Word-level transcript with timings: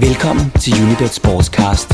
Velkommen 0.00 0.50
til 0.60 0.82
Unibet 0.82 1.10
Sportscast. 1.10 1.88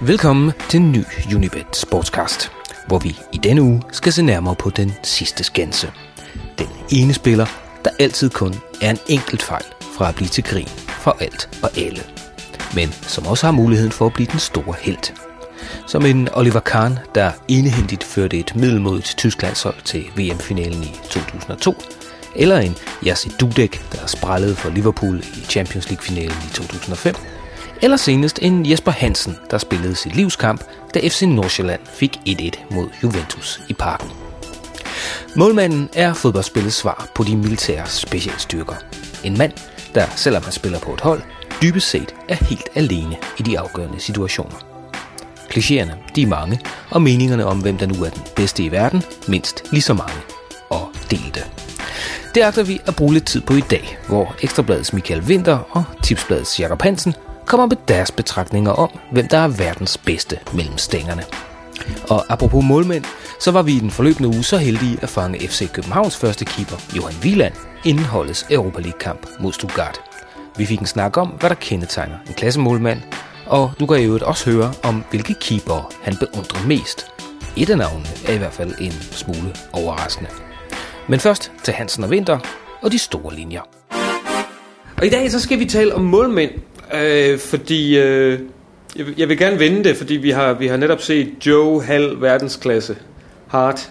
Velkommen 0.00 0.52
til 0.68 0.80
en 0.80 0.92
ny 0.92 1.04
Unibet 1.34 1.76
Sportscast, 1.76 2.52
hvor 2.86 2.98
vi 2.98 3.18
i 3.32 3.38
denne 3.38 3.62
uge 3.62 3.82
skal 3.92 4.12
se 4.12 4.22
nærmere 4.22 4.54
på 4.54 4.70
den 4.70 4.92
sidste 5.02 5.44
skanse. 5.44 5.92
Den 6.58 6.68
ene 6.92 7.14
spiller, 7.14 7.46
der 7.84 7.90
altid 8.00 8.30
kun 8.30 8.54
er 8.82 8.90
en 8.90 8.98
enkelt 9.08 9.42
fejl 9.42 9.64
fra 9.96 10.08
at 10.08 10.14
blive 10.14 10.28
til 10.28 10.44
grin 10.44 10.68
for 10.88 11.16
alt 11.20 11.48
og 11.62 11.70
alle. 11.78 12.02
Men 12.74 12.88
som 12.88 13.26
også 13.26 13.46
har 13.46 13.52
muligheden 13.52 13.92
for 13.92 14.06
at 14.06 14.12
blive 14.12 14.28
den 14.32 14.40
store 14.40 14.74
helt. 14.80 15.25
Som 15.86 16.06
en 16.06 16.28
Oliver 16.32 16.60
Kahn, 16.60 16.98
der 17.14 17.30
enehændigt 17.48 18.04
førte 18.04 18.38
et 18.38 18.56
middelmodigt 18.56 19.14
Tysklandshold 19.16 19.74
til 19.84 20.04
VM-finalen 20.16 20.82
i 20.82 20.92
2002, 21.10 21.74
eller 22.36 22.58
en 22.58 22.76
Jassi 23.04 23.30
Dudek, 23.40 23.92
der 23.92 24.06
sprællede 24.06 24.54
for 24.56 24.70
Liverpool 24.70 25.18
i 25.18 25.44
Champions 25.48 25.90
League-finalen 25.90 26.36
i 26.50 26.54
2005, 26.54 27.14
eller 27.82 27.96
senest 27.96 28.38
en 28.42 28.70
Jesper 28.70 28.92
Hansen, 28.92 29.36
der 29.50 29.58
spillede 29.58 29.94
sit 29.94 30.16
livskamp, 30.16 30.64
da 30.94 31.08
FC 31.08 31.22
Nordsjælland 31.22 31.80
fik 31.84 32.18
1-1 32.28 32.74
mod 32.74 32.88
Juventus 33.02 33.60
i 33.68 33.72
parken. 33.72 34.10
Målmanden 35.36 35.88
er 35.94 36.14
fodboldspillets 36.14 36.76
svar 36.76 37.08
på 37.14 37.24
de 37.24 37.36
militære 37.36 37.86
specialstyrker. 37.86 38.74
En 39.24 39.38
mand, 39.38 39.52
der 39.94 40.06
selvom 40.16 40.42
han 40.42 40.52
spiller 40.52 40.78
på 40.78 40.94
et 40.94 41.00
hold, 41.00 41.22
dybest 41.62 41.90
set 41.90 42.14
er 42.28 42.34
helt 42.34 42.68
alene 42.74 43.16
i 43.38 43.42
de 43.42 43.58
afgørende 43.58 44.00
situationer. 44.00 44.75
Klichéerne, 45.50 45.92
de 46.16 46.22
er 46.22 46.26
mange, 46.26 46.60
og 46.90 47.02
meningerne 47.02 47.46
om, 47.46 47.58
hvem 47.58 47.78
der 47.78 47.86
nu 47.86 47.94
er 48.04 48.10
den 48.10 48.22
bedste 48.36 48.62
i 48.62 48.72
verden, 48.72 49.02
mindst 49.28 49.62
lige 49.70 49.82
så 49.82 49.94
mange. 49.94 50.20
Og 50.70 50.88
delte. 51.10 51.40
Det 52.34 52.42
agter 52.42 52.62
vi 52.62 52.80
at 52.86 52.96
bruge 52.96 53.12
lidt 53.12 53.26
tid 53.26 53.40
på 53.40 53.52
i 53.52 53.60
dag, 53.60 53.98
hvor 54.08 54.34
Ekstrabladets 54.42 54.92
Michael 54.92 55.20
Winter 55.20 55.58
og 55.70 55.84
Tipsbladets 56.02 56.60
Jakob 56.60 56.82
Hansen 56.82 57.14
kommer 57.46 57.66
med 57.66 57.76
deres 57.88 58.10
betragtninger 58.10 58.70
om, 58.72 58.90
hvem 59.12 59.28
der 59.28 59.38
er 59.38 59.48
verdens 59.48 59.98
bedste 59.98 60.38
mellem 60.54 60.78
stængerne. 60.78 61.22
Og 62.10 62.24
apropos 62.28 62.64
målmænd, 62.64 63.04
så 63.40 63.50
var 63.50 63.62
vi 63.62 63.72
i 63.72 63.80
den 63.80 63.90
forløbende 63.90 64.28
uge 64.28 64.44
så 64.44 64.56
heldige 64.56 64.98
at 65.02 65.08
fange 65.08 65.48
FC 65.48 65.72
Københavns 65.72 66.16
første 66.16 66.44
keeper, 66.44 66.76
Johan 66.96 67.14
Wieland, 67.22 67.54
inden 67.84 68.04
holdets 68.04 68.46
Europa 68.50 68.80
League-kamp 68.80 69.26
mod 69.40 69.52
Stuttgart. 69.52 70.00
Vi 70.56 70.66
fik 70.66 70.80
en 70.80 70.86
snak 70.86 71.16
om, 71.16 71.28
hvad 71.28 71.50
der 71.50 71.56
kendetegner 71.56 72.16
en 72.28 72.34
klassemålmand, 72.34 73.02
og 73.46 73.72
du 73.80 73.86
kan 73.86 74.00
i 74.00 74.04
øvrigt 74.04 74.24
også 74.24 74.50
høre 74.50 74.72
om, 74.82 75.04
hvilke 75.10 75.34
keeper 75.40 75.92
han 76.02 76.16
beundrer 76.20 76.66
mest. 76.66 77.06
Et 77.56 77.70
af 77.70 77.78
navnene 77.78 78.08
er 78.28 78.32
i 78.32 78.38
hvert 78.38 78.52
fald 78.52 78.74
en 78.80 78.92
smule 78.92 79.54
overraskende. 79.72 80.30
Men 81.08 81.20
først 81.20 81.52
til 81.64 81.74
Hansen 81.74 82.04
og 82.04 82.10
Vinter 82.10 82.38
og 82.82 82.92
de 82.92 82.98
store 82.98 83.34
linjer. 83.34 83.60
Og 84.96 85.06
i 85.06 85.08
dag 85.10 85.30
så 85.30 85.40
skal 85.40 85.58
vi 85.58 85.64
tale 85.64 85.94
om 85.94 86.00
målmænd, 86.04 86.50
øh, 86.94 87.38
fordi 87.38 87.98
øh, 87.98 88.40
jeg, 88.96 89.06
vil- 89.06 89.14
jeg 89.18 89.28
vil 89.28 89.38
gerne 89.38 89.58
vende 89.58 89.84
det, 89.84 89.96
fordi 89.96 90.14
vi 90.14 90.30
har, 90.30 90.52
vi 90.52 90.66
har 90.66 90.76
netop 90.76 91.00
set 91.02 91.46
Joe 91.46 91.82
Hall 91.82 92.20
verdensklasse 92.20 92.96
Hart 93.48 93.90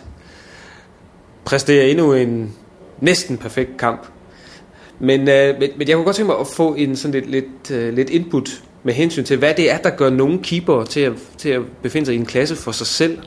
præstere 1.45 1.89
endnu 1.89 2.13
en 2.13 2.53
næsten 2.99 3.37
perfekt 3.37 3.77
kamp. 3.77 4.07
Men, 4.99 5.29
øh, 5.29 5.59
men, 5.59 5.69
men 5.77 5.87
jeg 5.87 5.95
kunne 5.95 6.05
godt 6.05 6.15
tænke 6.15 6.31
mig 6.31 6.39
at 6.39 6.47
få 6.47 6.73
en 6.75 6.95
sådan 6.95 7.13
lidt, 7.13 7.29
lidt, 7.31 7.71
øh, 7.71 7.93
lidt 7.93 8.09
input 8.09 8.49
med 8.85 8.93
hensyn 8.93 9.23
til, 9.23 9.37
hvad 9.37 9.53
det 9.53 9.71
er, 9.71 9.77
der 9.77 9.89
gør 9.89 10.09
nogle 10.09 10.39
keeper 10.43 10.83
til 10.83 10.99
at, 10.99 11.13
til 11.37 11.49
at 11.49 11.61
befinde 11.83 12.05
sig 12.05 12.15
i 12.15 12.17
en 12.17 12.25
klasse 12.25 12.55
for 12.55 12.71
sig 12.71 12.87
selv. 12.87 13.17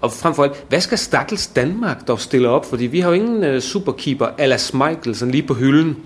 Og 0.00 0.12
frem 0.12 0.34
for 0.34 0.44
alt, 0.44 0.64
hvad 0.68 0.80
skal 0.80 0.98
Stakkels 0.98 1.46
Danmark 1.46 2.08
dog 2.08 2.20
stille 2.20 2.48
op? 2.48 2.66
Fordi 2.66 2.86
vi 2.86 3.00
har 3.00 3.08
jo 3.08 3.14
ingen 3.14 3.44
øh, 3.44 3.60
superkeeper 3.60 4.26
ala 4.38 4.58
Michael 4.72 5.16
sådan 5.16 5.32
lige 5.32 5.42
på 5.42 5.54
hylden. 5.54 5.96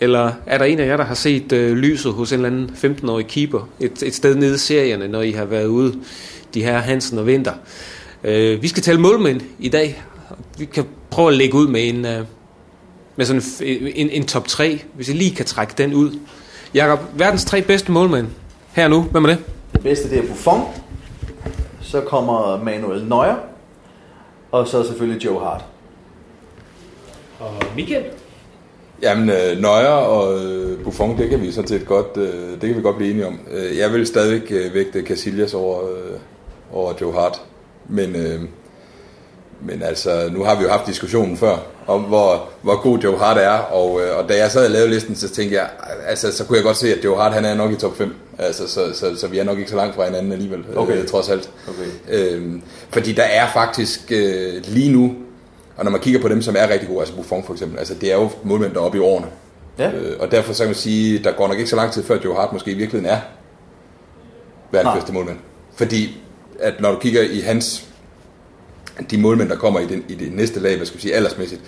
Eller 0.00 0.32
er 0.46 0.58
der 0.58 0.64
en 0.64 0.78
af 0.78 0.86
jer, 0.86 0.96
der 0.96 1.04
har 1.04 1.14
set 1.14 1.52
øh, 1.52 1.76
lyset 1.76 2.12
hos 2.12 2.32
en 2.32 2.44
eller 2.44 2.48
anden 2.48 2.96
15-årig 3.02 3.26
keeper 3.26 3.68
et, 3.80 4.02
et 4.02 4.14
sted 4.14 4.34
nede 4.34 4.54
i 4.54 4.58
serierne, 4.58 5.08
når 5.08 5.22
I 5.22 5.30
har 5.30 5.44
været 5.44 5.66
ude, 5.66 5.94
de 6.54 6.62
her 6.62 6.78
Hansen 6.78 7.18
og 7.18 7.26
Vinter? 7.26 7.52
Øh, 8.24 8.62
vi 8.62 8.68
skal 8.68 8.82
tale 8.82 9.00
målmænd 9.00 9.40
i 9.58 9.68
dag. 9.68 10.02
Vi 10.58 10.64
kan 10.64 10.84
prøve 11.10 11.28
at 11.28 11.34
lægge 11.36 11.54
ud 11.54 11.68
med 11.68 11.88
en, 11.88 12.06
øh, 12.06 12.24
med 13.16 13.26
sådan 13.26 13.42
en, 13.62 13.92
en, 13.94 14.10
en 14.10 14.26
top 14.26 14.48
3, 14.48 14.82
hvis 14.94 15.08
I 15.08 15.12
lige 15.12 15.34
kan 15.34 15.46
trække 15.46 15.74
den 15.78 15.94
ud. 15.94 16.18
Jakob, 16.74 17.00
verdens 17.14 17.44
tre 17.44 17.62
bedste 17.62 17.92
målmænd 17.92 18.26
her 18.72 18.88
nu. 18.88 19.02
Hvem 19.02 19.24
er 19.24 19.28
det? 19.28 19.38
Det 19.72 19.82
bedste 19.82 20.10
det 20.10 20.18
er 20.18 20.28
Buffon. 20.28 20.60
Så 21.80 22.00
kommer 22.00 22.64
Manuel 22.64 23.04
Neuer. 23.04 23.36
Og 24.50 24.68
så 24.68 24.84
selvfølgelig 24.84 25.24
Joe 25.24 25.40
Hart. 25.40 25.64
Og 27.40 27.52
Michael. 27.76 28.04
Jamen, 29.02 29.30
øh, 29.30 29.60
Neuer 29.60 29.88
og 29.88 30.44
øh, 30.44 30.84
Buffon, 30.84 31.18
det 31.18 31.30
kan 31.30 31.40
vi 31.40 31.52
sådan 31.52 31.68
set 31.68 31.86
godt, 31.86 32.16
øh, 32.16 32.50
det 32.50 32.60
kan 32.60 32.76
vi 32.76 32.82
godt 32.82 32.96
blive 32.96 33.10
enige 33.10 33.26
om. 33.26 33.40
Øh, 33.50 33.78
jeg 33.78 33.92
vil 33.92 34.06
stadigvæk 34.06 34.52
øh, 34.52 34.74
vægte 34.74 35.02
Casillas 35.02 35.54
over, 35.54 35.80
øh, 35.82 36.18
over 36.72 36.92
Joe 37.00 37.12
Hart. 37.12 37.42
Men, 37.88 38.16
øh, 38.16 38.40
men 39.60 39.82
altså, 39.82 40.28
nu 40.32 40.44
har 40.44 40.56
vi 40.56 40.62
jo 40.62 40.68
haft 40.70 40.86
diskussionen 40.86 41.36
før, 41.36 41.56
om 41.86 42.02
hvor, 42.02 42.48
hvor 42.62 42.82
god 42.82 42.98
Joe 42.98 43.18
Hart 43.18 43.38
er, 43.38 43.50
og, 43.50 44.00
øh, 44.00 44.18
og 44.18 44.28
da 44.28 44.36
jeg 44.36 44.50
sad 44.50 44.64
og 44.64 44.70
lavede 44.70 44.90
listen, 44.90 45.16
så 45.16 45.28
tænkte 45.28 45.56
jeg, 45.56 45.68
altså, 46.06 46.32
så 46.32 46.44
kunne 46.44 46.56
jeg 46.56 46.64
godt 46.64 46.76
se, 46.76 46.94
at 46.94 47.04
Joe 47.04 47.16
Hart, 47.16 47.32
han 47.32 47.44
er 47.44 47.54
nok 47.54 47.72
i 47.72 47.76
top 47.76 47.96
5. 47.96 48.14
Altså, 48.38 48.68
så, 48.68 48.92
så, 48.94 49.16
så 49.16 49.26
vi 49.26 49.38
er 49.38 49.44
nok 49.44 49.58
ikke 49.58 49.70
så 49.70 49.76
langt 49.76 49.94
fra 49.94 50.04
hinanden 50.04 50.32
alligevel, 50.32 50.64
Okay. 50.76 50.96
øh, 50.96 51.06
trods 51.08 51.28
alt. 51.28 51.50
Okay. 51.68 52.18
Øhm, 52.34 52.62
fordi 52.90 53.12
der 53.12 53.22
er 53.22 53.46
faktisk 53.52 54.12
øh, 54.12 54.54
lige 54.64 54.92
nu, 54.92 55.14
og 55.76 55.84
når 55.84 55.90
man 55.90 56.00
kigger 56.00 56.20
på 56.20 56.28
dem, 56.28 56.42
som 56.42 56.56
er 56.58 56.68
rigtig 56.68 56.88
gode, 56.88 57.00
altså 57.00 57.14
Buffon 57.14 57.44
for 57.44 57.52
eksempel, 57.52 57.78
altså 57.78 57.94
det 57.94 58.12
er 58.12 58.16
jo 58.16 58.30
målmænd, 58.42 58.72
der 58.72 58.80
er 58.80 58.84
oppe 58.84 58.98
i 58.98 59.00
årene. 59.00 59.26
Ja. 59.78 59.90
Øh, 59.90 60.16
og 60.20 60.30
derfor 60.30 60.52
så 60.52 60.62
kan 60.62 60.68
man 60.68 60.74
sige, 60.74 61.18
der 61.24 61.32
går 61.32 61.48
nok 61.48 61.58
ikke 61.58 61.70
så 61.70 61.76
lang 61.76 61.92
tid 61.92 62.02
før 62.04 62.16
Joe 62.24 62.34
Hart 62.36 62.52
måske 62.52 62.70
i 62.70 62.74
virkeligheden 62.74 63.14
er 63.16 63.20
verdens 64.70 64.94
bedste 64.94 65.12
målmand. 65.12 65.36
Fordi 65.76 66.20
at 66.60 66.80
når 66.80 66.92
du 66.92 66.98
kigger 66.98 67.22
i 67.22 67.40
hans, 67.40 67.84
de 69.10 69.18
målmænd, 69.18 69.48
der 69.48 69.56
kommer 69.56 69.80
i, 69.80 69.86
den, 69.86 70.04
i 70.08 70.14
det 70.14 70.32
næste 70.32 70.60
lag, 70.60 70.76
hvad 70.76 70.86
skal 70.86 70.96
vi 70.96 71.02
sige, 71.02 71.14
aldersmæssigt, 71.14 71.60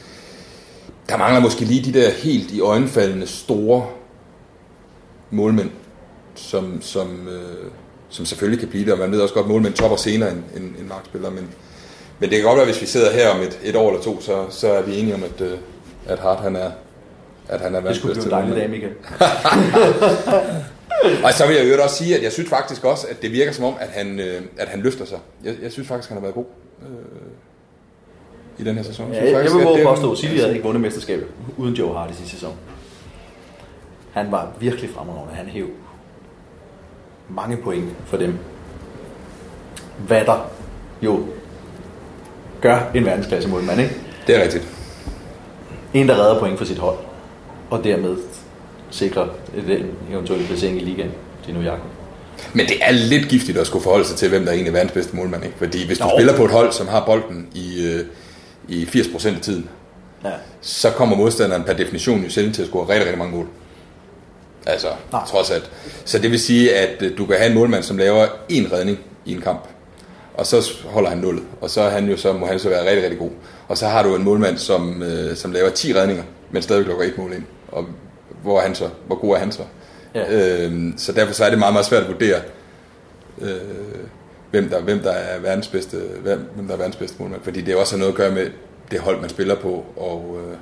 der 1.09 1.17
mangler 1.17 1.41
måske 1.41 1.65
lige 1.65 1.93
de 1.93 2.01
der 2.01 2.11
helt 2.11 2.51
i 2.51 2.61
øjenfaldende 2.61 3.27
store 3.27 3.87
målmænd, 5.31 5.71
som, 6.35 6.83
som, 6.83 7.29
øh, 7.29 7.71
som 8.09 8.25
selvfølgelig 8.25 8.61
kan 8.61 8.69
blive 8.69 8.85
det, 8.85 8.93
og 8.93 8.99
man 8.99 9.13
ved 9.13 9.21
også 9.21 9.35
godt, 9.35 9.45
at 9.45 9.51
målmænd 9.51 9.75
topper 9.75 9.97
senere 9.97 10.31
end, 10.31 10.43
end, 10.57 10.65
end 10.65 10.87
markspillere, 10.89 11.31
men, 11.31 11.49
men 12.19 12.31
det 12.31 12.39
kan 12.39 12.47
godt 12.47 12.57
være, 12.57 12.67
hvis 12.67 12.81
vi 12.81 12.87
sidder 12.87 13.13
her 13.13 13.29
om 13.29 13.41
et, 13.41 13.59
et 13.65 13.77
år 13.77 13.91
eller 13.91 14.03
to, 14.03 14.21
så, 14.21 14.45
så 14.51 14.73
er 14.73 14.83
vi 14.83 14.99
enige 14.99 15.15
om, 15.15 15.25
at, 15.25 15.41
øh, 15.41 15.59
at 16.07 16.19
Hart 16.19 16.41
han 16.41 16.57
er, 16.57 16.71
at 17.49 17.61
han 17.61 17.75
er 17.75 17.81
Det 17.81 17.97
skulle 17.97 18.15
blive 18.15 18.25
en 18.25 18.31
dejlig 18.31 18.57
dag, 18.57 18.71
Michael. 18.71 18.95
Og 21.25 21.33
så 21.33 21.47
vil 21.47 21.57
jeg 21.57 21.69
jo 21.69 21.83
også 21.83 21.97
sige, 21.97 22.17
at 22.17 22.23
jeg 22.23 22.33
synes 22.33 22.51
faktisk 22.51 22.85
også, 22.85 23.07
at 23.11 23.23
det 23.23 23.33
virker 23.33 23.53
som 23.53 23.65
om, 23.65 23.75
at 23.81 23.89
han, 23.89 24.21
øh, 24.21 24.43
at 24.57 24.69
han 24.69 24.81
løfter 24.81 25.05
sig. 25.05 25.19
Jeg, 25.45 25.55
jeg 25.63 25.73
synes 25.73 25.89
faktisk, 25.89 26.09
han 26.09 26.17
har 26.17 26.23
været 26.23 26.35
god 26.35 26.45
øh, 26.83 28.59
i 28.59 28.65
den 28.65 28.77
her 28.77 28.83
sæson. 28.83 29.13
Ja, 29.13 29.17
jeg, 29.17 29.27
jeg 29.27 29.35
faktisk, 29.35 29.57
vil 29.57 29.65
våge 29.65 29.79
det- 29.79 29.87
påstå, 29.87 30.13
at 30.13 30.19
Silje 30.19 30.39
havde 30.41 30.53
ikke 30.53 30.65
vundet 30.65 30.81
mesterskabet 30.83 31.27
uden 31.57 31.75
Joe 31.75 31.95
Hart 31.97 32.11
i 32.11 32.15
sidste 32.15 32.31
sæson. 32.33 32.53
Han 34.13 34.33
var 34.33 34.49
virkelig 34.61 34.91
fremragende. 34.91 35.35
Han 35.35 35.47
hæv 35.47 35.67
mange 37.29 37.57
point 37.57 37.85
for 38.07 38.17
dem. 38.17 38.39
Hvad 40.07 40.25
der 40.25 40.51
jo 41.03 41.21
gør 42.61 42.79
en 42.95 43.05
verdensklasse 43.05 43.49
målmand, 43.49 43.81
ikke? 43.81 43.95
Det 44.27 44.37
er 44.37 44.43
rigtigt. 44.43 44.69
En, 45.95 46.09
der 46.09 46.15
redder 46.15 46.39
point 46.41 46.59
for 46.59 46.65
sit 46.65 46.79
hold, 46.79 46.99
og 47.71 47.85
dermed 47.85 48.17
sikrer 48.91 49.29
en 49.69 49.87
eventuel 50.13 50.47
placering 50.47 50.83
i 50.83 50.85
ligaen 50.85 51.11
til 51.45 51.55
New 51.55 51.63
York. 51.63 51.79
Men 52.55 52.67
det 52.67 52.77
er 52.83 52.91
lidt 52.91 53.29
giftigt 53.29 53.59
at 53.59 53.67
skulle 53.67 53.83
forholde 53.83 54.05
sig 54.07 54.17
til, 54.17 54.29
hvem 54.29 54.45
der 54.45 54.53
egentlig 54.53 54.69
er 54.69 54.73
verdens 54.75 54.93
bedste 54.93 55.17
målmand. 55.17 55.45
Ikke? 55.45 55.57
Fordi 55.59 55.87
hvis 55.87 55.99
du 55.99 56.05
Jo. 56.05 56.11
spiller 56.19 56.37
på 56.37 56.45
et 56.45 56.51
hold, 56.51 56.73
som 56.73 56.89
har 56.89 57.05
bolden 57.07 57.47
i, 57.55 57.87
øh, 57.87 58.05
i 58.69 58.85
80% 58.87 59.35
af 59.37 59.41
tiden, 59.43 59.69
Ja. 60.25 60.31
så 60.61 60.91
kommer 60.91 61.17
modstanderen 61.17 61.63
per 61.65 61.73
definition 61.73 62.23
jo 62.25 62.31
selv 62.31 62.53
til 62.53 62.63
at 62.63 62.69
score 62.69 62.83
rigtig, 62.89 63.01
rigtig 63.05 63.19
mange 63.19 63.37
mål. 63.37 63.47
Altså, 64.67 64.89
Nej. 65.13 65.27
trods 65.27 65.51
alt. 65.51 65.71
Så 66.05 66.19
det 66.19 66.31
vil 66.31 66.41
sige, 66.41 66.75
at 66.77 67.03
øh, 67.03 67.19
du 67.19 67.27
kan 67.27 67.37
have 67.37 67.49
en 67.51 67.55
målmand, 67.55 67.83
som 67.83 67.99
laver 67.99 68.27
en 68.49 68.73
redning 68.73 68.99
i 69.27 69.33
en 69.33 69.41
kamp, 69.41 69.65
og 70.35 70.47
så 70.47 70.71
holder 70.85 71.09
han 71.11 71.19
nullet, 71.19 71.45
og 71.61 71.71
så, 71.71 71.81
er 71.81 71.91
han 71.91 72.09
jo, 72.09 72.17
så 72.17 72.33
må 72.33 72.47
han 72.47 72.59
så 72.59 72.69
være 72.69 72.87
rigtig, 72.89 73.03
rigtig 73.03 73.19
god. 73.19 73.31
Og 73.69 73.79
så 73.79 73.87
har 73.87 74.03
du 74.03 74.17
en 74.17 74.25
målmand, 74.25 74.59
som, 74.59 75.03
øh, 75.03 75.37
som 75.37 75.53
laver 75.53 75.71
10 75.71 75.95
redninger, 75.95 76.23
men 76.51 76.63
stadig 76.63 76.87
lukker 76.87 77.05
et 77.05 77.19
mål 77.19 77.33
ind. 77.33 77.43
Og 77.69 77.87
hvor 78.43 78.59
er 78.59 78.63
han 78.63 78.75
så? 78.75 78.89
Hvor 79.07 79.17
god 79.21 79.35
er 79.35 79.39
han 79.39 79.53
så? 79.53 79.63
Ja. 80.15 80.65
Øhm, 80.65 80.95
så 80.97 81.13
derfor 81.13 81.35
så 81.35 81.45
er 81.45 81.51
det 81.51 81.59
meget, 81.59 81.75
meget 81.75 81.87
svært 81.87 82.03
at 82.03 82.09
vurdere, 82.09 82.41
øh, 83.41 83.51
hvem, 84.51 84.69
der, 84.69 84.81
hvem, 84.81 85.01
der 85.01 85.11
er 85.11 85.39
verdens 85.41 85.69
bedste, 85.69 85.97
hvem, 85.97 86.51
hvem 86.55 86.67
der 86.67 86.75
er 86.75 86.79
verdens 86.79 86.97
bedste 86.97 87.17
målmand. 87.21 87.43
Fordi 87.43 87.61
det 87.61 87.77
også 87.77 87.95
har 87.95 87.99
noget 87.99 88.13
at 88.13 88.17
gøre 88.17 88.31
med 88.31 88.51
det 88.91 89.01
hold, 89.01 89.21
man 89.21 89.31
spiller 89.31 89.55
på, 89.55 89.85
og, 89.97 90.39
øh, 90.39 90.57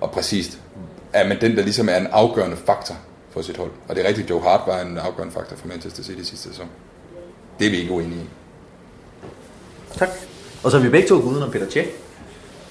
og 0.00 0.10
præcist, 0.10 0.58
er 1.12 1.28
man 1.28 1.40
den, 1.40 1.56
der 1.56 1.62
ligesom 1.62 1.88
er 1.88 1.96
en 1.96 2.06
afgørende 2.06 2.56
faktor 2.56 2.96
for 3.30 3.42
sit 3.42 3.56
hold. 3.56 3.70
Og 3.88 3.96
det 3.96 4.04
er 4.04 4.08
rigtigt, 4.08 4.30
Joe 4.30 4.42
Hart 4.42 4.60
var 4.66 4.80
en 4.80 4.98
afgørende 4.98 5.34
faktor 5.34 5.56
for 5.56 5.68
Manchester 5.68 6.02
City 6.02 6.22
sidste 6.22 6.48
sæson. 6.48 6.66
Det 7.58 7.66
er 7.66 7.70
vi 7.70 7.76
ikke 7.76 7.92
uenige 7.92 8.20
i. 8.20 8.28
Tak. 9.98 10.08
Og 10.62 10.70
så 10.70 10.76
er 10.76 10.80
vi 10.80 10.88
begge 10.88 11.08
to 11.08 11.20
gået 11.20 11.42
om 11.42 11.50
Peter 11.50 11.70
Tjek. 11.70 11.86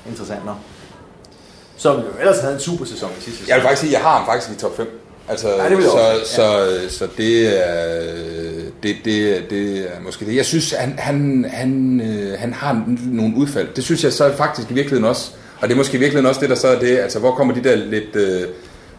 interessant 0.08 0.46
nok. 0.46 0.56
Som 1.78 2.00
jo 2.00 2.06
ellers 2.20 2.40
havde 2.40 2.54
en 2.54 2.60
super 2.60 2.86
sæson 2.86 3.10
i 3.10 3.22
sidste 3.22 3.32
sæson. 3.32 3.50
Jeg 3.50 3.56
vil 3.56 3.64
faktisk 3.64 3.82
sige, 3.82 3.90
at 3.90 3.94
jeg 3.94 4.02
har 4.02 4.18
ham 4.18 4.26
faktisk 4.26 4.52
i 4.52 4.56
top 4.56 4.78
5. 4.78 5.03
Altså, 5.30 5.50
Ja, 5.50 5.70
det 5.70 5.72
jeg 5.72 5.84
så, 5.84 5.90
også, 5.90 6.36
så, 6.36 6.98
så 6.98 7.08
det 7.18 7.66
er, 7.68 8.02
det, 8.84 8.96
det, 9.06 9.44
det 9.50 9.78
er 9.78 10.02
måske 10.04 10.26
det. 10.26 10.36
Jeg 10.36 10.46
synes, 10.46 10.72
han, 10.72 10.96
han, 10.98 11.46
han, 11.50 12.02
øh, 12.02 12.40
han 12.40 12.54
har 12.54 12.86
nogle 13.06 13.34
udfald. 13.38 13.68
Det 13.76 13.84
synes 13.84 14.04
jeg 14.04 14.14
så 14.14 14.36
faktisk 14.36 14.72
i 14.72 14.74
virkeligheden 14.74 15.10
også. 15.10 15.32
Og 15.60 15.68
det 15.68 15.74
er 15.74 15.78
måske 15.78 15.98
i 15.98 16.00
virkeligheden 16.00 16.30
også 16.30 16.42
det, 16.42 16.50
der 16.50 16.56
så 16.56 16.68
er 16.68 16.80
det. 16.80 16.98
Altså, 16.98 17.20
hvor 17.20 17.32
kommer 17.32 17.54
de 17.54 17.64
der 17.64 17.76
lidt... 17.76 18.16
Øh, 18.16 18.42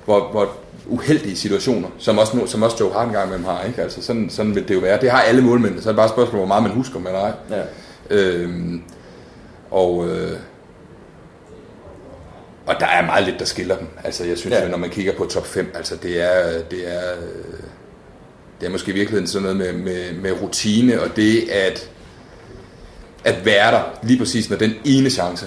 hvor, 0.04 0.28
hvor 0.30 0.48
uheldige 0.86 1.36
situationer, 1.36 1.88
som 1.98 2.18
også, 2.18 2.46
som 2.46 2.62
også 2.62 2.76
Joe 2.80 2.92
Hart 2.92 3.06
engang 3.06 3.28
med 3.28 3.36
dem 3.36 3.44
har. 3.44 3.64
Ikke? 3.66 3.82
Altså, 3.82 4.02
sådan, 4.02 4.30
sådan 4.30 4.54
vil 4.54 4.68
det 4.68 4.74
jo 4.74 4.80
være. 4.80 5.00
Det 5.00 5.10
har 5.10 5.20
alle 5.20 5.42
målmænd. 5.42 5.80
Så 5.80 5.88
er 5.88 5.92
det 5.92 5.96
bare 5.96 6.06
et 6.06 6.12
spørgsmål, 6.12 6.38
hvor 6.38 6.46
meget 6.46 6.62
man 6.62 6.72
husker 6.72 6.98
med 6.98 7.12
nej. 7.12 7.32
Ja. 7.50 7.62
Øhm, 8.10 8.82
og, 9.70 10.08
øh, 10.08 10.30
og 12.74 12.80
der 12.80 12.86
er 12.86 13.06
meget 13.06 13.24
lidt, 13.24 13.38
der 13.38 13.44
skiller 13.44 13.76
dem. 13.76 13.86
Altså, 14.04 14.24
jeg 14.24 14.38
synes 14.38 14.54
Ja. 14.56 14.62
ja. 14.62 14.68
når 14.68 14.78
man 14.78 14.90
kigger 14.90 15.12
på 15.16 15.24
top 15.24 15.46
5, 15.46 15.72
altså 15.74 15.96
det 16.02 16.22
er, 16.22 16.62
det 16.70 16.94
er, 16.94 17.10
øh, 17.22 17.60
det 18.60 18.66
er 18.66 18.70
måske 18.70 18.90
i 18.90 18.94
virkeligheden 18.94 19.26
sådan 19.28 19.42
noget 19.42 19.56
med, 19.56 19.72
med, 19.72 20.12
med 20.22 20.42
rutine, 20.42 21.00
og 21.02 21.16
det 21.16 21.48
at, 21.50 21.90
at 23.24 23.44
være 23.46 23.70
der 23.72 23.82
lige 24.02 24.18
præcis 24.18 24.50
med 24.50 24.58
den 24.58 24.72
ene 24.84 25.10
chance, 25.10 25.46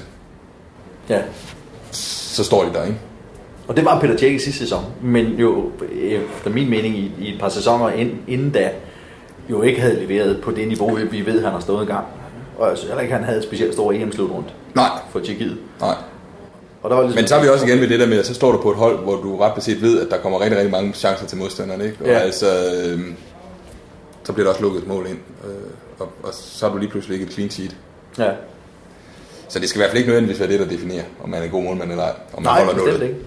ja. 1.10 1.22
så 1.92 2.44
står 2.44 2.64
de 2.64 2.74
der, 2.74 2.84
ikke? 2.84 2.98
Og 3.68 3.78
det 3.78 3.86
var 3.86 4.00
Peter 4.00 4.18
Tjek 4.18 4.34
i 4.34 4.40
sidste 4.40 4.60
sæson, 4.60 4.86
men 5.04 5.26
jo, 5.26 5.72
efter 6.02 6.50
min 6.50 6.70
mening, 6.70 6.98
i, 6.98 7.12
i 7.20 7.34
et 7.34 7.40
par 7.40 7.50
sæsoner 7.50 7.90
inden, 7.90 8.20
inden 8.28 8.50
da, 8.52 8.72
jo 9.50 9.62
ikke 9.62 9.82
havde 9.82 10.00
leveret 10.06 10.42
på 10.42 10.52
det 10.52 10.68
niveau, 10.68 10.96
vi- 11.12 11.26
ved, 11.26 11.44
han 11.44 11.52
har 11.52 11.60
stået 11.60 11.82
en 11.82 11.88
gang. 11.88 12.06
Og 12.58 12.70
jeg 12.70 12.78
synes 12.78 12.90
heller 12.90 13.02
ikke, 13.02 13.14
han 13.14 13.24
havde 13.24 13.38
et 13.38 13.44
specielt 13.44 13.74
stor 13.74 13.92
EM-slutrunde 13.94 14.48
Nej, 14.76 14.90
for 15.12 15.20
Tjekkiet. 15.20 15.58
nej. 15.82 15.96
Og 16.88 16.92
der 16.92 16.96
var 16.98 17.04
ligesom, 17.04 17.22
Men 17.22 17.28
så 17.28 17.36
er 17.36 17.42
vi 17.42 17.48
også 17.50 17.66
igen 17.66 17.80
ved 17.82 17.88
det 17.88 18.00
der 18.00 18.08
med, 18.08 18.20
at 18.20 18.26
så 18.26 18.34
står 18.34 18.52
du 18.52 18.58
på 18.62 18.72
et 18.72 18.78
hold, 18.78 19.00
hvor 19.00 19.16
du 19.16 19.38
ret 19.38 19.54
beset 19.56 19.82
ved, 19.82 20.02
at 20.02 20.08
der 20.12 20.18
kommer 20.18 20.42
rigtig, 20.42 20.58
rigtig 20.58 20.72
mange 20.72 20.94
chancer 20.94 21.26
til 21.28 21.38
modstanderne, 21.38 21.86
ikke? 21.86 21.98
Og 22.02 22.08
Ja. 22.08 22.18
altså, 22.20 22.48
øh, 22.48 23.00
så 24.24 24.34
bliver 24.34 24.44
der 24.46 24.50
også 24.52 24.62
lukket 24.62 24.82
et 24.82 24.88
mål 24.88 25.08
ind, 25.10 25.18
øh, 25.44 25.50
og, 26.00 26.12
og 26.24 26.30
så 26.34 26.66
er 26.68 26.72
du 26.72 26.78
lige 26.78 26.90
pludselig 26.90 27.16
ikke 27.16 27.26
et 27.28 27.34
clean 27.34 27.50
sheet. 27.50 27.76
Ja. 28.18 28.30
Så 29.50 29.60
det 29.60 29.70
skal 29.70 29.80
i 29.80 29.82
hvert 29.82 29.90
fald 29.90 29.98
ikke 29.98 30.08
nødvendigvis 30.10 30.40
være 30.40 30.50
det, 30.50 30.60
der 30.60 30.66
definerer, 30.68 31.04
om 31.24 31.30
man 31.30 31.40
er 31.40 31.46
en 31.46 31.52
god 31.52 31.64
målmand 31.64 31.92
eller 31.92 32.04
ej. 32.04 32.14
Om 32.34 32.44
man 32.44 32.54
Nej, 32.54 32.64
holder 32.64 32.74
bestemt 32.74 32.92
nullet. 32.94 33.08
ikke. 33.10 33.20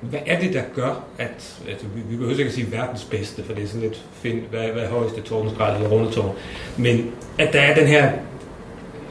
Hvad 0.00 0.20
Hvad 0.20 0.34
er 0.34 0.40
det, 0.40 0.54
der 0.54 0.62
gør, 0.74 1.04
at, 1.18 1.54
at 1.68 1.84
vi, 1.94 2.00
vi 2.10 2.16
behøver 2.16 2.30
ikke 2.38 2.48
at 2.48 2.54
sige 2.54 2.72
verdens 2.72 3.04
bedste, 3.04 3.44
for 3.44 3.52
det 3.54 3.62
er 3.64 3.66
sådan 3.68 3.80
lidt 3.80 4.02
find, 4.22 4.40
hvad, 4.50 4.60
hvad 4.72 4.82
er 4.82 4.88
højeste 4.88 5.20
tårnsgrad 5.20 5.76
eller 5.76 5.88
rundetårn, 5.88 6.30
men 6.76 7.12
at 7.38 7.52
der 7.52 7.60
er 7.60 7.74
den 7.74 7.86
her 7.86 8.12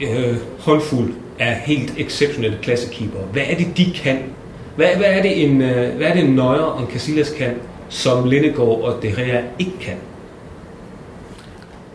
øh, 0.00 0.36
håndfuld 0.58 1.14
af 1.38 1.54
helt 1.54 1.94
exceptionelle 1.98 2.58
klassekeeper. 2.62 3.18
Hvad 3.18 3.42
er 3.50 3.56
det, 3.56 3.76
de 3.76 3.92
kan? 3.94 4.18
Hvad, 4.76 4.86
hvad 4.96 5.06
er 5.06 5.22
det 5.22 5.44
en, 5.44 5.62
øh, 5.62 5.96
hvad 5.96 6.06
er 6.06 6.14
det 6.14 6.24
en 6.24 6.34
Neuer 6.34 6.62
og 6.62 6.80
en 6.80 6.88
Casillas 6.88 7.30
kan, 7.30 7.54
som 7.88 8.28
Lindegård 8.28 8.82
og 8.82 9.02
De 9.02 9.08
Gea 9.08 9.42
ikke 9.58 9.78
kan? 9.80 9.96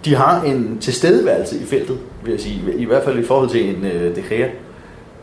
De 0.06 0.16
har 0.16 0.44
en 0.44 0.78
tilstedeværelse 0.82 1.60
i 1.60 1.66
feltet, 1.66 2.00
vil 2.24 2.32
jeg 2.32 2.40
sige. 2.40 2.62
I 2.78 2.86
hvert 2.86 3.04
fald 3.04 3.20
i 3.20 3.26
forhold 3.26 3.50
til 3.50 3.70
en 3.70 3.86
øh, 3.86 4.16
De 4.16 4.24
Gea, 4.30 4.48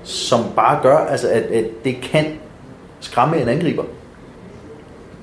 som 0.02 0.40
bare 0.56 0.82
gør, 0.82 0.96
altså, 0.96 1.28
at, 1.28 1.42
at 1.42 1.64
det 1.84 1.96
kan 2.02 2.24
skræmme 3.00 3.40
en 3.42 3.48
angriber. 3.48 3.84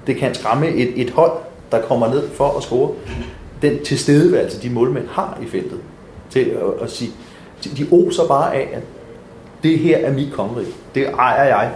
Det 0.08 0.16
kan 0.16 0.36
skræmme 0.36 0.70
et, 0.70 1.02
et 1.02 1.10
hold, 1.10 1.32
der 1.72 1.82
kommer 1.82 2.10
ned 2.10 2.30
for 2.30 2.58
at 2.58 2.64
score. 2.64 2.92
Den 3.62 3.84
tilstedeværelse, 3.84 4.62
de 4.62 4.70
målmænd 4.70 5.08
har 5.08 5.40
i 5.42 5.46
feltet, 5.46 5.80
til 6.30 6.40
at, 6.40 6.84
at 6.84 6.92
sige, 6.92 7.12
de, 7.70 7.88
oser 7.92 8.28
bare 8.28 8.56
af, 8.56 8.70
at 8.74 8.82
det 9.64 9.80
her 9.80 9.98
er 9.98 10.14
mit 10.14 10.34
kongerige. 10.34 10.72
Det 10.96 11.08
ejer 11.08 11.44
jeg. 11.44 11.72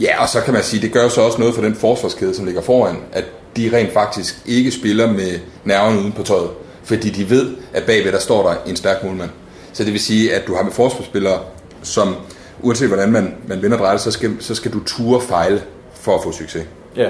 Ja, 0.00 0.22
og 0.22 0.28
så 0.28 0.40
kan 0.40 0.54
man 0.54 0.62
sige, 0.62 0.82
det 0.82 0.92
gør 0.92 1.08
så 1.08 1.20
også 1.20 1.38
noget 1.38 1.54
for 1.54 1.62
den 1.62 1.74
forsvarskæde, 1.74 2.34
som 2.34 2.44
ligger 2.44 2.62
foran, 2.62 2.96
at 3.12 3.24
de 3.56 3.70
rent 3.72 3.92
faktisk 3.92 4.42
ikke 4.46 4.70
spiller 4.70 5.12
med 5.12 5.38
nerven 5.64 5.98
uden 5.98 6.12
på 6.12 6.22
tøjet. 6.22 6.50
Fordi 6.84 7.10
de 7.10 7.30
ved, 7.30 7.56
at 7.72 7.82
bagved 7.82 8.12
der 8.12 8.18
står 8.18 8.48
der 8.48 8.56
en 8.66 8.76
stærk 8.76 9.04
målmand. 9.04 9.30
Så 9.72 9.84
det 9.84 9.92
vil 9.92 10.00
sige, 10.00 10.34
at 10.34 10.46
du 10.46 10.54
har 10.54 10.62
med 10.62 10.72
forsvarsspillere, 10.72 11.40
som 11.82 12.14
uanset 12.60 12.88
hvordan 12.88 13.12
man, 13.12 13.34
man 13.46 13.62
vinder 13.62 13.78
drejet, 13.78 14.00
så 14.00 14.10
skal, 14.10 14.36
så 14.40 14.54
skal 14.54 14.72
du 14.72 14.84
ture 14.84 15.20
fejle 15.20 15.62
for 15.94 16.14
at 16.14 16.22
få 16.22 16.32
succes. 16.32 16.66
Ja. 16.96 17.08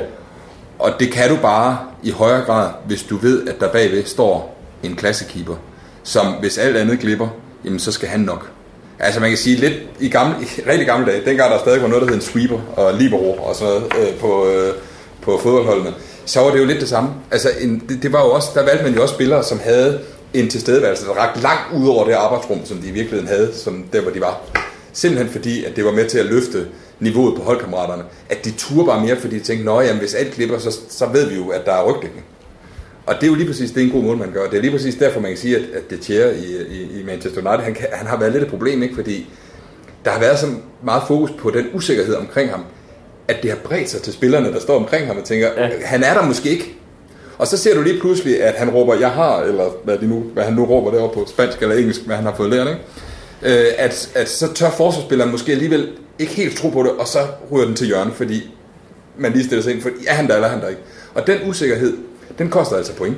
Og 0.78 0.90
det 1.00 1.12
kan 1.12 1.30
du 1.30 1.36
bare 1.42 1.78
i 2.02 2.10
højere 2.10 2.44
grad, 2.44 2.70
hvis 2.86 3.02
du 3.02 3.16
ved, 3.16 3.48
at 3.48 3.60
der 3.60 3.72
bagved 3.72 4.04
står 4.04 4.56
en 4.82 4.96
klassekeeper, 4.96 5.56
som 6.02 6.26
hvis 6.26 6.58
alt 6.58 6.76
andet 6.76 6.98
glipper, 7.00 7.28
jamen 7.66 7.78
så 7.78 7.92
skal 7.92 8.08
han 8.08 8.20
nok. 8.20 8.50
Altså 8.98 9.20
man 9.20 9.28
kan 9.28 9.38
sige 9.38 9.56
lidt 9.56 9.74
i, 10.00 10.08
gamle, 10.08 10.34
rigtig 10.66 10.86
gamle 10.86 11.06
dage, 11.06 11.24
dengang 11.24 11.52
der 11.52 11.58
stadig 11.58 11.82
var 11.82 11.88
noget, 11.88 12.02
der 12.02 12.08
hed 12.08 12.16
en 12.16 12.22
sweeper 12.22 12.58
og 12.76 12.94
libero 12.94 13.32
og 13.32 13.56
sådan 13.56 13.74
noget 13.74 14.08
øh, 14.08 14.14
på, 14.18 14.48
øh, 14.48 14.74
på 15.22 15.38
fodboldholdene, 15.42 15.94
så 16.24 16.40
var 16.40 16.50
det 16.50 16.58
jo 16.58 16.64
lidt 16.64 16.80
det 16.80 16.88
samme. 16.88 17.10
Altså 17.30 17.48
en, 17.60 17.82
det, 17.88 18.02
det, 18.02 18.12
var 18.12 18.24
jo 18.24 18.30
også, 18.30 18.48
der 18.54 18.64
valgte 18.64 18.84
man 18.84 18.94
jo 18.94 19.02
også 19.02 19.14
spillere, 19.14 19.44
som 19.44 19.60
havde 19.64 20.00
en 20.34 20.48
tilstedeværelse, 20.48 21.06
der 21.06 21.12
rakte 21.12 21.42
langt 21.42 21.62
ud 21.76 21.88
over 21.88 22.04
det 22.04 22.12
arbejdsrum, 22.12 22.60
som 22.64 22.78
de 22.78 22.88
i 22.88 22.90
virkeligheden 22.90 23.28
havde, 23.28 23.50
som 23.54 23.84
der 23.92 24.00
hvor 24.00 24.10
de 24.10 24.20
var. 24.20 24.40
Simpelthen 24.92 25.32
fordi, 25.32 25.64
at 25.64 25.76
det 25.76 25.84
var 25.84 25.92
med 25.92 26.08
til 26.08 26.18
at 26.18 26.26
løfte 26.26 26.66
niveauet 27.00 27.36
på 27.36 27.42
holdkammeraterne. 27.42 28.02
At 28.28 28.44
de 28.44 28.50
turde 28.50 28.86
bare 28.86 29.00
mere, 29.00 29.16
fordi 29.16 29.38
de 29.38 29.44
tænkte, 29.44 29.72
at 29.72 29.96
hvis 29.96 30.14
alt 30.14 30.34
klipper, 30.34 30.58
så, 30.58 30.78
så 30.88 31.06
ved 31.06 31.28
vi 31.28 31.34
jo, 31.34 31.48
at 31.48 31.66
der 31.66 31.72
er 31.72 31.84
rygdækning. 31.92 32.24
Og 33.06 33.14
det 33.14 33.22
er 33.22 33.26
jo 33.26 33.34
lige 33.34 33.46
præcis 33.46 33.70
det, 33.70 33.82
en 33.82 33.90
god 33.90 34.02
målmand 34.02 34.32
gør. 34.32 34.46
Det 34.46 34.56
er 34.56 34.60
lige 34.60 34.70
præcis 34.70 34.94
derfor, 34.94 35.20
man 35.20 35.30
kan 35.30 35.38
sige, 35.38 35.56
at, 35.56 35.62
at 35.74 35.90
De 35.90 35.98
Gea 36.06 36.30
i, 36.30 36.56
i, 36.70 37.00
i 37.00 37.04
Manchester 37.06 37.40
United, 37.48 37.64
han, 37.64 37.74
kan, 37.74 37.86
han 37.92 38.06
har 38.06 38.18
været 38.18 38.32
lidt 38.32 38.44
et 38.44 38.50
problem, 38.50 38.82
ikke? 38.82 38.94
fordi 38.94 39.26
der 40.04 40.10
har 40.10 40.20
været 40.20 40.38
så 40.38 40.46
meget 40.84 41.02
fokus 41.06 41.30
på 41.38 41.50
den 41.50 41.66
usikkerhed 41.74 42.14
omkring 42.14 42.50
ham, 42.50 42.64
at 43.28 43.36
det 43.42 43.50
har 43.50 43.58
bredt 43.64 43.90
sig 43.90 44.02
til 44.02 44.12
spillerne, 44.12 44.52
der 44.52 44.60
står 44.60 44.76
omkring 44.76 45.06
ham 45.06 45.16
og 45.16 45.24
tænker, 45.24 45.48
Ja. 45.56 45.70
han 45.84 46.02
er 46.04 46.14
der 46.14 46.22
måske 46.26 46.50
ikke. 46.50 46.74
Og 47.38 47.46
så 47.46 47.56
ser 47.56 47.74
du 47.74 47.82
lige 47.82 48.00
pludselig, 48.00 48.42
at 48.42 48.54
han 48.54 48.70
råber, 48.70 48.94
jeg 48.94 49.10
har, 49.10 49.40
eller 49.40 49.70
hvad, 49.84 49.98
de 49.98 50.06
nu, 50.06 50.20
hvad 50.34 50.44
han 50.44 50.52
nu 50.52 50.64
råber 50.64 50.90
derovre 50.90 51.14
på 51.14 51.26
spansk 51.28 51.62
eller 51.62 51.74
engelsk, 51.74 52.06
hvad 52.06 52.16
han 52.16 52.24
har 52.24 52.34
fået 52.34 52.50
lært, 52.50 52.66
ikke? 52.66 52.80
Øh, 53.60 53.66
at, 53.78 54.10
at 54.14 54.28
så 54.28 54.52
tør 54.52 54.70
forsvarsspilleren 54.70 55.30
måske 55.30 55.52
alligevel 55.52 55.88
ikke 56.18 56.32
helt 56.32 56.56
tro 56.58 56.68
på 56.68 56.82
det, 56.82 56.90
og 56.90 57.06
så 57.06 57.18
ryger 57.52 57.66
den 57.66 57.74
til 57.74 57.86
hjørne, 57.86 58.12
fordi 58.12 58.50
man 59.18 59.32
lige 59.32 59.44
stiller 59.44 59.62
sig 59.62 59.72
ind, 59.72 59.82
for 59.82 59.90
er 60.06 60.14
han 60.14 60.28
der, 60.28 60.34
eller 60.34 60.48
er 60.48 60.52
han 60.52 60.60
der 60.60 60.68
ikke. 60.68 60.80
Og 61.14 61.26
den 61.26 61.38
usikkerhed, 61.48 61.96
den 62.38 62.50
koster 62.50 62.76
altså 62.76 62.94
point. 62.94 63.16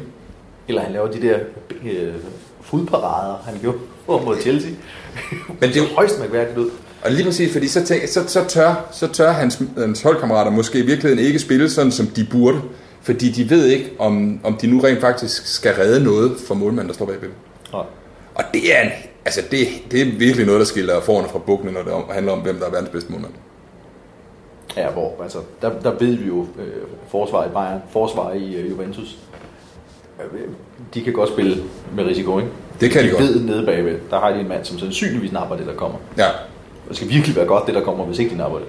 Eller 0.69 0.83
han 0.83 0.93
laver 0.93 1.11
de 1.11 1.23
der 1.23 1.39
øh, 1.85 2.15
fodparader, 2.63 3.37
han 3.45 3.59
gjorde 3.61 3.79
mod 4.07 4.41
Chelsea. 4.41 4.71
Men 5.61 5.69
det 5.69 5.77
er 5.77 5.81
jo, 5.81 5.87
højst 5.97 6.21
mærkværdigt 6.21 6.59
ud. 6.59 6.71
og 7.05 7.11
lige 7.11 7.25
præcis, 7.25 7.53
fordi 7.53 7.69
så, 7.69 7.85
tænk, 7.87 8.09
så, 8.09 8.29
så, 8.29 8.45
tør, 8.49 8.89
så 8.93 9.07
tør 9.07 9.33
hans, 9.33 9.63
hans 9.79 10.03
holdkammerater 10.03 10.51
måske 10.51 10.79
i 10.79 10.87
virkeligheden 10.87 11.25
ikke 11.27 11.39
spille 11.39 11.71
sådan, 11.71 11.93
som 11.93 12.07
de 12.07 12.27
burde, 12.31 12.61
fordi 13.03 13.31
de 13.31 13.51
ved 13.51 13.67
ikke, 13.67 13.91
om, 13.99 14.41
om 14.45 14.57
de 14.57 14.67
nu 14.67 14.81
rent 14.81 15.01
faktisk 15.01 15.47
skal 15.47 15.75
redde 15.75 16.05
noget 16.05 16.33
for 16.47 16.55
målmanden, 16.55 16.89
der 16.89 16.95
står 16.95 17.07
bagved. 17.07 17.23
dem. 17.23 17.33
Nej. 17.73 17.85
Og 18.35 18.45
det 18.55 18.77
er, 18.77 18.83
en, 18.83 18.91
altså 19.25 19.43
det, 19.51 19.69
det 19.91 20.01
er 20.01 20.19
virkelig 20.19 20.47
noget, 20.47 20.59
der 20.59 20.67
skiller 20.67 21.01
forerne 21.01 21.29
fra 21.29 21.39
bukkene, 21.39 21.73
når 21.73 21.83
det 21.83 21.93
handler 22.15 22.33
om, 22.33 22.39
hvem 22.39 22.59
der 22.59 22.67
er 22.67 22.71
verdens 22.71 22.91
bedste 22.91 23.13
målmand. 23.13 23.33
Ja, 24.79 24.91
hvor, 24.91 25.13
altså, 25.23 25.39
der, 25.63 25.71
der 25.83 25.91
ved 25.91 26.17
vi 26.17 26.27
jo, 26.27 26.41
øh, 26.41 26.73
forsvar 27.09 27.45
i 27.45 27.49
Bayern, 27.49 27.81
forsvar 27.91 28.33
i 28.33 28.55
øh, 28.55 28.71
Juventus, 28.71 29.19
øh, 30.21 30.41
de 30.95 31.03
kan 31.03 31.13
godt 31.13 31.29
spille 31.29 31.63
med 31.97 32.05
risiko, 32.05 32.39
ikke? 32.39 32.51
Det 32.81 32.91
kan 32.91 33.03
de 33.03 33.07
de 33.07 33.13
godt. 33.13 33.23
ved 33.23 33.41
nede 33.41 33.67
bagved, 33.67 33.99
der 34.11 34.21
har 34.21 34.33
de 34.33 34.41
en 34.41 34.49
mand, 34.49 34.65
som 34.65 34.79
sandsynligvis 34.79 35.33
napper 35.33 35.57
det, 35.57 35.67
der 35.67 35.75
kommer. 35.75 35.99
Ja. 36.19 36.29
Det 36.89 36.97
skal 36.97 37.09
virkelig 37.09 37.37
være 37.37 37.47
godt, 37.47 37.67
det 37.67 37.75
der 37.75 37.81
kommer, 37.81 38.05
hvis 38.05 38.19
ikke 38.19 38.31
de 38.31 38.37
napper 38.37 38.59
det. 38.59 38.67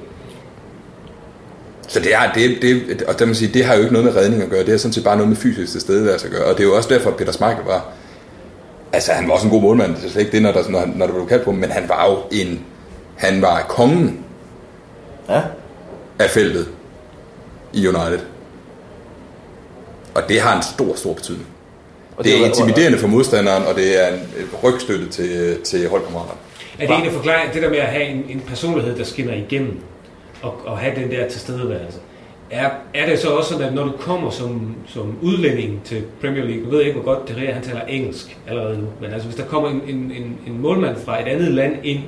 Så 1.87 1.99
det, 1.99 2.13
er, 2.13 2.31
det, 2.35 2.61
det, 2.61 3.01
og 3.01 3.19
det, 3.19 3.27
man 3.27 3.35
sige, 3.35 3.53
det 3.53 3.65
har 3.65 3.75
jo 3.75 3.81
ikke 3.81 3.93
noget 3.93 4.05
med 4.05 4.15
redning 4.15 4.43
at 4.43 4.49
gøre, 4.49 4.59
det 4.59 4.69
har 4.69 4.77
sådan 4.77 4.93
set 4.93 5.03
bare 5.03 5.15
noget 5.15 5.29
med 5.29 5.37
fysisk 5.37 5.71
tilstedeværelse 5.71 6.27
at 6.27 6.33
gøre, 6.33 6.45
og 6.45 6.57
det 6.57 6.63
er 6.63 6.67
jo 6.67 6.75
også 6.75 6.89
derfor, 6.89 7.09
at 7.09 7.15
Peter 7.15 7.31
Schmeichel 7.31 7.65
var, 7.65 7.85
altså 8.93 9.11
han 9.11 9.27
var 9.27 9.33
også 9.33 9.45
en 9.45 9.51
god 9.51 9.61
målmand, 9.61 9.95
det 9.95 10.05
er 10.05 10.09
slet 10.09 10.21
ikke 10.21 10.31
det, 10.31 10.41
når, 10.41 10.51
der, 10.51 10.69
når, 10.69 10.85
når 10.95 11.05
der 11.05 11.13
blev 11.13 11.27
kaldt 11.27 11.43
på 11.43 11.51
men 11.51 11.69
han 11.69 11.89
var 11.89 12.09
jo 12.09 12.17
en, 12.31 12.65
han 13.15 13.41
var 13.41 13.65
kongen 13.69 14.25
Ja, 15.29 15.41
af 16.19 16.29
feltet 16.29 16.67
i 17.73 17.87
United. 17.87 18.19
Og 20.15 20.21
det 20.29 20.41
har 20.41 20.55
en 20.57 20.63
stor, 20.63 20.95
stor 20.95 21.13
betydning. 21.13 21.47
og 22.17 22.23
Det 22.23 22.35
er 22.35 22.39
var- 22.39 22.47
intimiderende 22.47 22.97
for 22.97 23.07
modstanderen, 23.07 23.63
og 23.63 23.75
det 23.75 24.03
er 24.03 24.07
en 24.13 24.19
rygstøtte 24.63 25.09
til, 25.09 25.57
til 25.63 25.89
holdkammeraterne. 25.89 26.39
Er 26.79 26.87
det 26.87 26.95
en 26.99 27.05
af 27.05 27.11
forklaringen, 27.13 27.53
det 27.53 27.63
der 27.63 27.69
med 27.69 27.77
at 27.77 27.87
have 27.87 28.05
en, 28.05 28.25
en 28.29 28.39
personlighed, 28.47 28.97
der 28.97 29.03
skinner 29.03 29.33
igennem, 29.33 29.79
og, 30.41 30.53
og 30.65 30.77
have 30.77 30.95
den 30.95 31.11
der 31.11 31.27
tilstedeværelse, 31.29 31.99
er, 32.51 32.69
er 32.93 33.05
det 33.09 33.19
så 33.19 33.29
også 33.29 33.49
sådan, 33.49 33.67
at 33.67 33.73
når 33.73 33.83
du 33.83 33.91
kommer 33.99 34.29
som, 34.29 34.75
som 34.87 35.17
udlænding 35.21 35.81
til 35.85 36.03
Premier 36.21 36.43
League, 36.43 36.63
nu 36.63 36.69
ved 36.69 36.77
jeg 36.77 36.87
ikke, 36.87 36.99
hvor 36.99 37.15
godt 37.15 37.27
det 37.27 37.49
er, 37.49 37.53
han 37.53 37.63
taler 37.63 37.81
engelsk 37.81 38.37
allerede 38.47 38.77
nu, 38.77 38.87
men 39.01 39.11
altså 39.13 39.27
hvis 39.27 39.35
der 39.37 39.45
kommer 39.45 39.69
en, 39.69 39.81
en, 39.87 39.95
en, 39.95 40.37
en 40.47 40.59
målmand 40.61 40.95
fra 41.05 41.21
et 41.21 41.27
andet 41.27 41.51
land 41.51 41.73
ind 41.83 41.99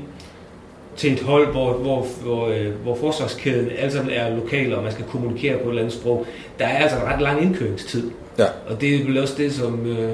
til 1.02 1.14
et 1.14 1.22
hold, 1.22 1.52
hvor, 1.52 1.74
hvor, 1.74 2.08
hvor, 2.24 2.48
øh, 2.48 2.72
hvor 2.84 2.96
forsvarskæden 2.96 3.70
alle 3.78 3.92
sammen 3.92 4.14
er 4.14 4.36
lokale, 4.36 4.78
og 4.78 4.84
man 4.84 4.92
skal 4.92 5.06
kommunikere 5.06 5.58
på 5.58 5.64
et 5.64 5.70
eller 5.70 5.82
andet 5.82 5.94
sprog, 5.94 6.26
der 6.60 6.66
er 6.66 6.78
altså 6.78 6.98
en 6.98 7.04
ret 7.04 7.22
lang 7.22 7.42
indkøringstid. 7.42 8.12
Ja. 8.40 8.46
Og 8.70 8.82
det 8.82 8.96
er 8.96 9.06
vel 9.06 9.22
også 9.22 9.34
det, 9.38 9.54
som, 9.54 9.86
øh, 9.86 10.12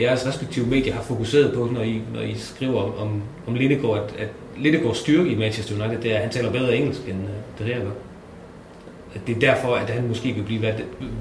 jeres 0.00 0.26
respektive 0.26 0.66
medier 0.66 0.94
har 0.94 1.02
fokuseret 1.02 1.52
på, 1.54 1.68
når 1.72 1.82
I, 1.82 2.00
når 2.14 2.20
I 2.20 2.34
skriver 2.38 2.82
om, 2.82 2.92
om, 2.98 3.22
om 3.46 3.54
Lidegaard, 3.54 3.96
at, 3.96 4.20
at 4.22 4.28
Lidegaards 4.56 4.98
styrke 4.98 5.30
i 5.30 5.36
Manchester 5.36 5.84
United, 5.84 6.02
det 6.02 6.12
er, 6.12 6.16
at 6.16 6.22
han 6.22 6.30
taler 6.30 6.52
bedre 6.52 6.76
engelsk, 6.76 7.00
end 7.08 7.18
uh, 7.18 7.66
det 7.66 7.74
her 7.74 7.80
gør. 7.82 7.90
At 9.14 9.20
det 9.26 9.36
er 9.36 9.40
derfor, 9.40 9.74
at 9.74 9.90
han 9.90 10.08
måske 10.08 10.32
vil 10.32 10.42
blive, 10.42 10.60
hvad- 10.60 10.72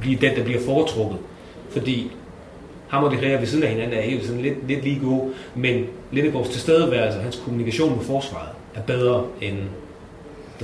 blive 0.02 0.18
den, 0.22 0.36
der 0.36 0.44
bliver 0.44 0.62
foretrukket. 0.66 1.18
Fordi 1.70 2.12
ham 2.88 3.04
og 3.04 3.12
det 3.12 3.20
her 3.20 3.40
ved 3.40 3.48
siden 3.48 3.64
af 3.64 3.70
hinanden 3.70 3.98
er 3.98 4.02
helt 4.02 4.26
sådan 4.26 4.42
lidt, 4.42 4.68
lidt 4.68 4.84
lige 4.84 5.00
gode, 5.06 5.30
men 5.56 5.86
Lidegaards 6.12 6.50
tilstedeværelse 6.50 7.20
hans 7.20 7.42
kommunikation 7.46 7.96
med 7.96 8.06
forsvaret 8.06 8.50
er 8.76 8.82
bedre 8.82 9.26
end 9.42 9.58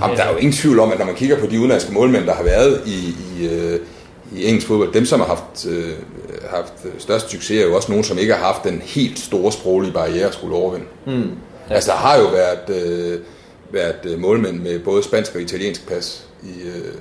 Jamen, 0.01 0.17
der 0.17 0.23
er 0.23 0.31
jo 0.31 0.37
ingen 0.37 0.53
tvivl 0.53 0.79
om, 0.79 0.91
at 0.91 0.99
når 0.99 1.05
man 1.05 1.15
kigger 1.15 1.39
på 1.39 1.45
de 1.45 1.59
udenlandske 1.59 1.93
målmænd, 1.93 2.25
der 2.25 2.33
har 2.33 2.43
været 2.43 2.81
i, 2.85 3.15
i, 3.39 3.47
øh, 3.47 3.79
i 4.35 4.45
engelsk 4.45 4.67
fodbold, 4.67 4.93
dem 4.93 5.05
som 5.05 5.19
har 5.19 5.27
haft, 5.27 5.67
øh, 5.69 5.93
haft 6.49 6.73
størst 6.97 7.29
succes, 7.29 7.61
er 7.61 7.65
jo 7.65 7.75
også 7.75 7.91
nogen, 7.91 8.03
som 8.03 8.17
ikke 8.17 8.33
har 8.33 8.45
haft 8.45 8.63
den 8.63 8.81
helt 8.85 9.19
store 9.19 9.51
sproglige 9.51 9.93
barriere 9.93 10.27
at 10.27 10.33
skulle 10.33 10.55
overvinde. 10.55 10.85
Mm. 11.05 11.31
Ja. 11.69 11.75
Altså, 11.75 11.91
der 11.91 11.97
har 11.97 12.17
jo 12.17 12.27
været, 12.27 12.83
øh, 12.85 13.19
været 13.71 13.99
øh, 14.05 14.19
målmænd 14.19 14.59
med 14.59 14.79
både 14.79 15.03
spansk 15.03 15.35
og 15.35 15.41
italiensk 15.41 15.87
pas 15.87 16.27
i, 16.43 16.61
øh, 16.67 16.93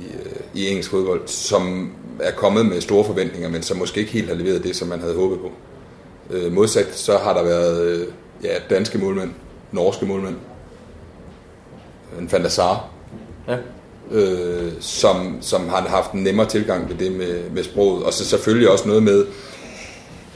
i, 0.00 0.04
øh, 0.14 0.36
i 0.54 0.68
engelsk 0.68 0.90
fodbold, 0.90 1.22
som 1.26 1.92
er 2.20 2.32
kommet 2.32 2.66
med 2.66 2.80
store 2.80 3.04
forventninger, 3.04 3.48
men 3.48 3.62
som 3.62 3.76
måske 3.76 4.00
ikke 4.00 4.12
helt 4.12 4.28
har 4.28 4.36
leveret 4.36 4.64
det, 4.64 4.76
som 4.76 4.88
man 4.88 5.00
havde 5.00 5.14
håbet 5.14 5.38
på. 5.38 5.50
Øh, 6.30 6.52
modsat, 6.52 6.94
så 6.94 7.18
har 7.18 7.34
der 7.34 7.42
været 7.42 7.86
øh, 7.86 8.06
ja, 8.44 8.54
danske 8.70 8.98
målmænd, 8.98 9.30
norske 9.72 10.06
målmænd, 10.06 10.36
en 12.20 12.32
Van 12.32 12.42
der 12.42 12.48
Sar, 12.48 12.88
Ja. 13.48 13.56
øh, 14.10 14.72
som, 14.80 15.38
som 15.40 15.68
har 15.68 15.80
haft 15.88 16.12
en 16.12 16.22
nemmere 16.22 16.48
tilgang 16.48 16.88
til 16.88 16.98
det 16.98 17.12
med, 17.12 17.50
med 17.50 17.64
sproget. 17.64 18.04
Og 18.04 18.12
så 18.12 18.24
selvfølgelig 18.24 18.70
også 18.70 18.88
noget 18.88 19.02
med, 19.02 19.26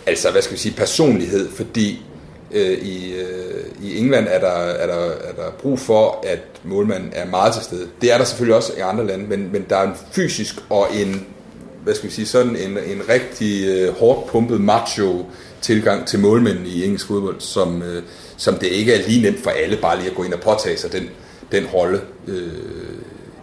altså 0.07 0.31
hvad 0.31 0.43
skal 0.43 0.55
vi 0.55 0.59
sige, 0.61 0.75
personlighed, 0.77 1.51
fordi 1.51 2.03
øh, 2.53 2.79
i, 2.79 3.13
øh, 3.15 3.65
i 3.83 3.99
England 3.99 4.27
er 4.31 4.41
der, 4.41 4.49
er, 4.49 4.87
der, 4.87 5.05
er 5.05 5.33
der 5.37 5.51
brug 5.59 5.79
for, 5.79 6.25
at 6.27 6.39
målmanden 6.65 7.11
er 7.13 7.27
meget 7.27 7.55
til 7.55 7.63
stede. 7.63 7.89
Det 8.01 8.13
er 8.13 8.19
der 8.19 8.25
selvfølgelig 8.25 8.57
også 8.57 8.73
i 8.77 8.81
andre 8.81 9.07
lande, 9.07 9.27
men, 9.27 9.53
men 9.53 9.67
der 9.71 9.77
er 9.77 9.83
en 9.89 9.95
fysisk 10.13 10.55
og 10.71 10.87
en, 10.95 11.27
hvad 11.85 11.95
skal 11.95 12.09
vi 12.09 12.15
sige, 12.15 12.27
sådan 12.27 12.57
en, 12.57 12.71
en 12.71 13.03
rigtig 13.09 13.69
øh, 13.69 13.99
hårdt 13.99 14.27
pumpet 14.27 14.61
macho 14.61 15.25
tilgang 15.67 16.07
til 16.07 16.19
målmændene 16.19 16.69
i 16.69 16.85
engelsk 16.85 17.07
fodbold, 17.07 17.37
som, 17.41 17.83
øh, 17.83 18.03
som 18.37 18.55
det 18.55 18.67
ikke 18.67 18.95
er 18.95 19.09
lige 19.09 19.23
nemt 19.23 19.43
for 19.43 19.51
alle 19.51 19.77
bare 19.77 19.97
lige 19.99 20.11
at 20.11 20.17
gå 20.17 20.23
ind 20.23 20.33
og 20.35 20.41
påtage 20.41 20.77
sig 20.77 20.93
den, 20.93 21.11
den 21.53 21.67
rolle 21.67 22.01
øh, 22.29 22.49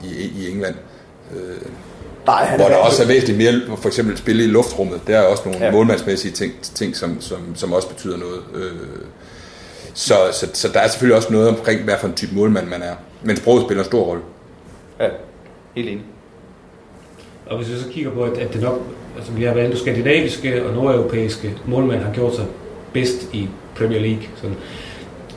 i, 0.04 0.08
i 0.44 0.52
England. 0.52 0.76
Øh, 1.36 1.40
Nej, 2.26 2.46
han 2.46 2.60
hvor 2.60 2.68
der 2.70 2.76
er- 2.76 2.80
også 2.80 3.04
er 3.04 3.08
væsentligt 3.08 3.38
mere, 3.38 3.78
for 3.78 3.88
eksempel 3.88 4.18
spille 4.18 4.44
i 4.44 4.48
luftrummet. 4.48 5.02
Der 5.08 5.18
er 5.18 5.24
også 5.24 5.44
nogle 5.46 5.66
ja. 5.66 5.72
målmandsmæssige 5.72 6.32
ting, 6.32 6.54
ting 6.62 6.96
som, 6.96 7.22
som, 7.22 7.38
som 7.56 7.74
også 7.74 7.88
betyder 7.90 8.18
noget. 8.18 8.40
Øh, 8.56 8.72
så, 9.94 10.16
så, 10.34 10.48
så 10.54 10.68
der 10.68 10.80
er 10.80 10.88
selvfølgelig 10.88 11.18
også 11.18 11.32
noget 11.34 11.48
omkring, 11.50 11.84
hvad 11.84 11.94
for 12.00 12.08
en 12.08 12.14
type 12.14 12.36
målmand 12.36 12.68
man 12.68 12.82
er. 12.82 12.96
Men 13.24 13.38
sproget 13.38 13.64
spiller 13.64 13.84
en 13.84 13.90
stor 13.90 14.04
rolle. 14.04 14.22
Ja, 15.00 15.08
helt 15.76 15.90
enig. 15.90 16.04
Og 17.46 17.58
hvis 17.58 17.70
vi 17.70 17.78
så 17.80 17.86
kigger 17.92 18.12
på, 18.12 18.24
at, 18.24 18.38
at 18.38 18.54
det 18.54 18.62
nok, 18.62 18.82
altså 19.18 19.32
vi 19.32 19.44
har 19.44 19.54
valgt 19.54 19.80
skandinaviske 19.80 20.66
og 20.66 20.74
nordeuropæiske 20.74 21.58
målmænd 21.66 22.02
har 22.02 22.14
gjort 22.14 22.36
sig 22.36 22.46
bedst 22.94 23.34
i 23.34 23.50
Premier 23.76 24.00
League. 24.00 24.24
Sådan, 24.36 24.56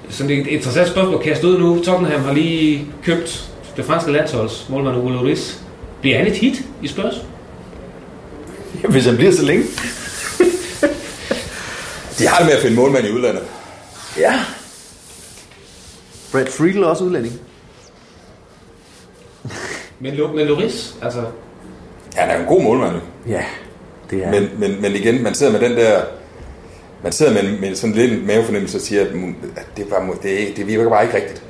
sådan 0.08 0.30
det 0.30 0.38
er 0.38 0.42
et 0.42 0.46
interessant 0.46 0.88
spørgsmål 0.88 1.18
kan 1.22 1.28
jeg 1.28 1.36
stå 1.36 1.58
nu. 1.58 1.82
Tottenham 1.82 2.20
har 2.20 2.32
lige 2.32 2.86
købt 3.02 3.50
det 3.76 3.84
franske 3.84 4.12
landsholds 4.12 4.66
målmand 4.68 4.96
Hugo 4.96 5.08
Lloris. 5.08 5.60
Bliver 6.00 6.18
han 6.18 6.26
et 6.26 6.36
hit 6.36 6.62
i 6.82 6.88
Spurs? 6.88 7.14
Hvis 8.92 9.06
han 9.06 9.16
bliver 9.16 9.32
så 9.32 9.44
længe. 9.44 9.64
De 12.18 12.26
har 12.26 12.38
det 12.38 12.46
med 12.46 12.54
at 12.54 12.62
finde 12.62 12.76
målmand 12.76 13.06
i 13.06 13.10
udlandet. 13.10 13.42
Ja. 14.18 14.40
Brad 16.32 16.46
Friedel 16.46 16.82
er 16.82 16.86
også 16.86 17.04
udlænding. 17.04 17.40
Men, 20.00 20.14
men 20.34 20.46
Lloris, 20.46 20.96
altså 21.02 21.24
Han 22.16 22.30
er 22.30 22.40
en 22.40 22.46
god 22.46 22.62
målmand. 22.62 22.96
Ja, 23.28 23.44
det 24.10 24.24
er 24.24 24.30
men, 24.30 24.48
men, 24.58 24.82
men 24.82 24.92
igen, 24.92 25.22
man 25.22 25.34
sidder 25.34 25.52
med 25.52 25.60
den 25.60 25.76
der... 25.76 26.00
Man 27.02 27.12
sidder 27.12 27.32
med, 27.32 27.58
med 27.58 27.74
sådan 27.74 27.96
lidt 27.96 28.12
en 28.12 28.26
mavefornemmelse 28.26 28.78
og 28.78 28.82
siger, 28.82 29.02
at 29.02 29.08
det, 29.76 29.90
var, 29.90 30.14
det, 30.22 30.56
det 30.56 30.66
virker 30.66 30.90
bare 30.90 31.04
ikke 31.04 31.16
rigtigt. 31.16 31.42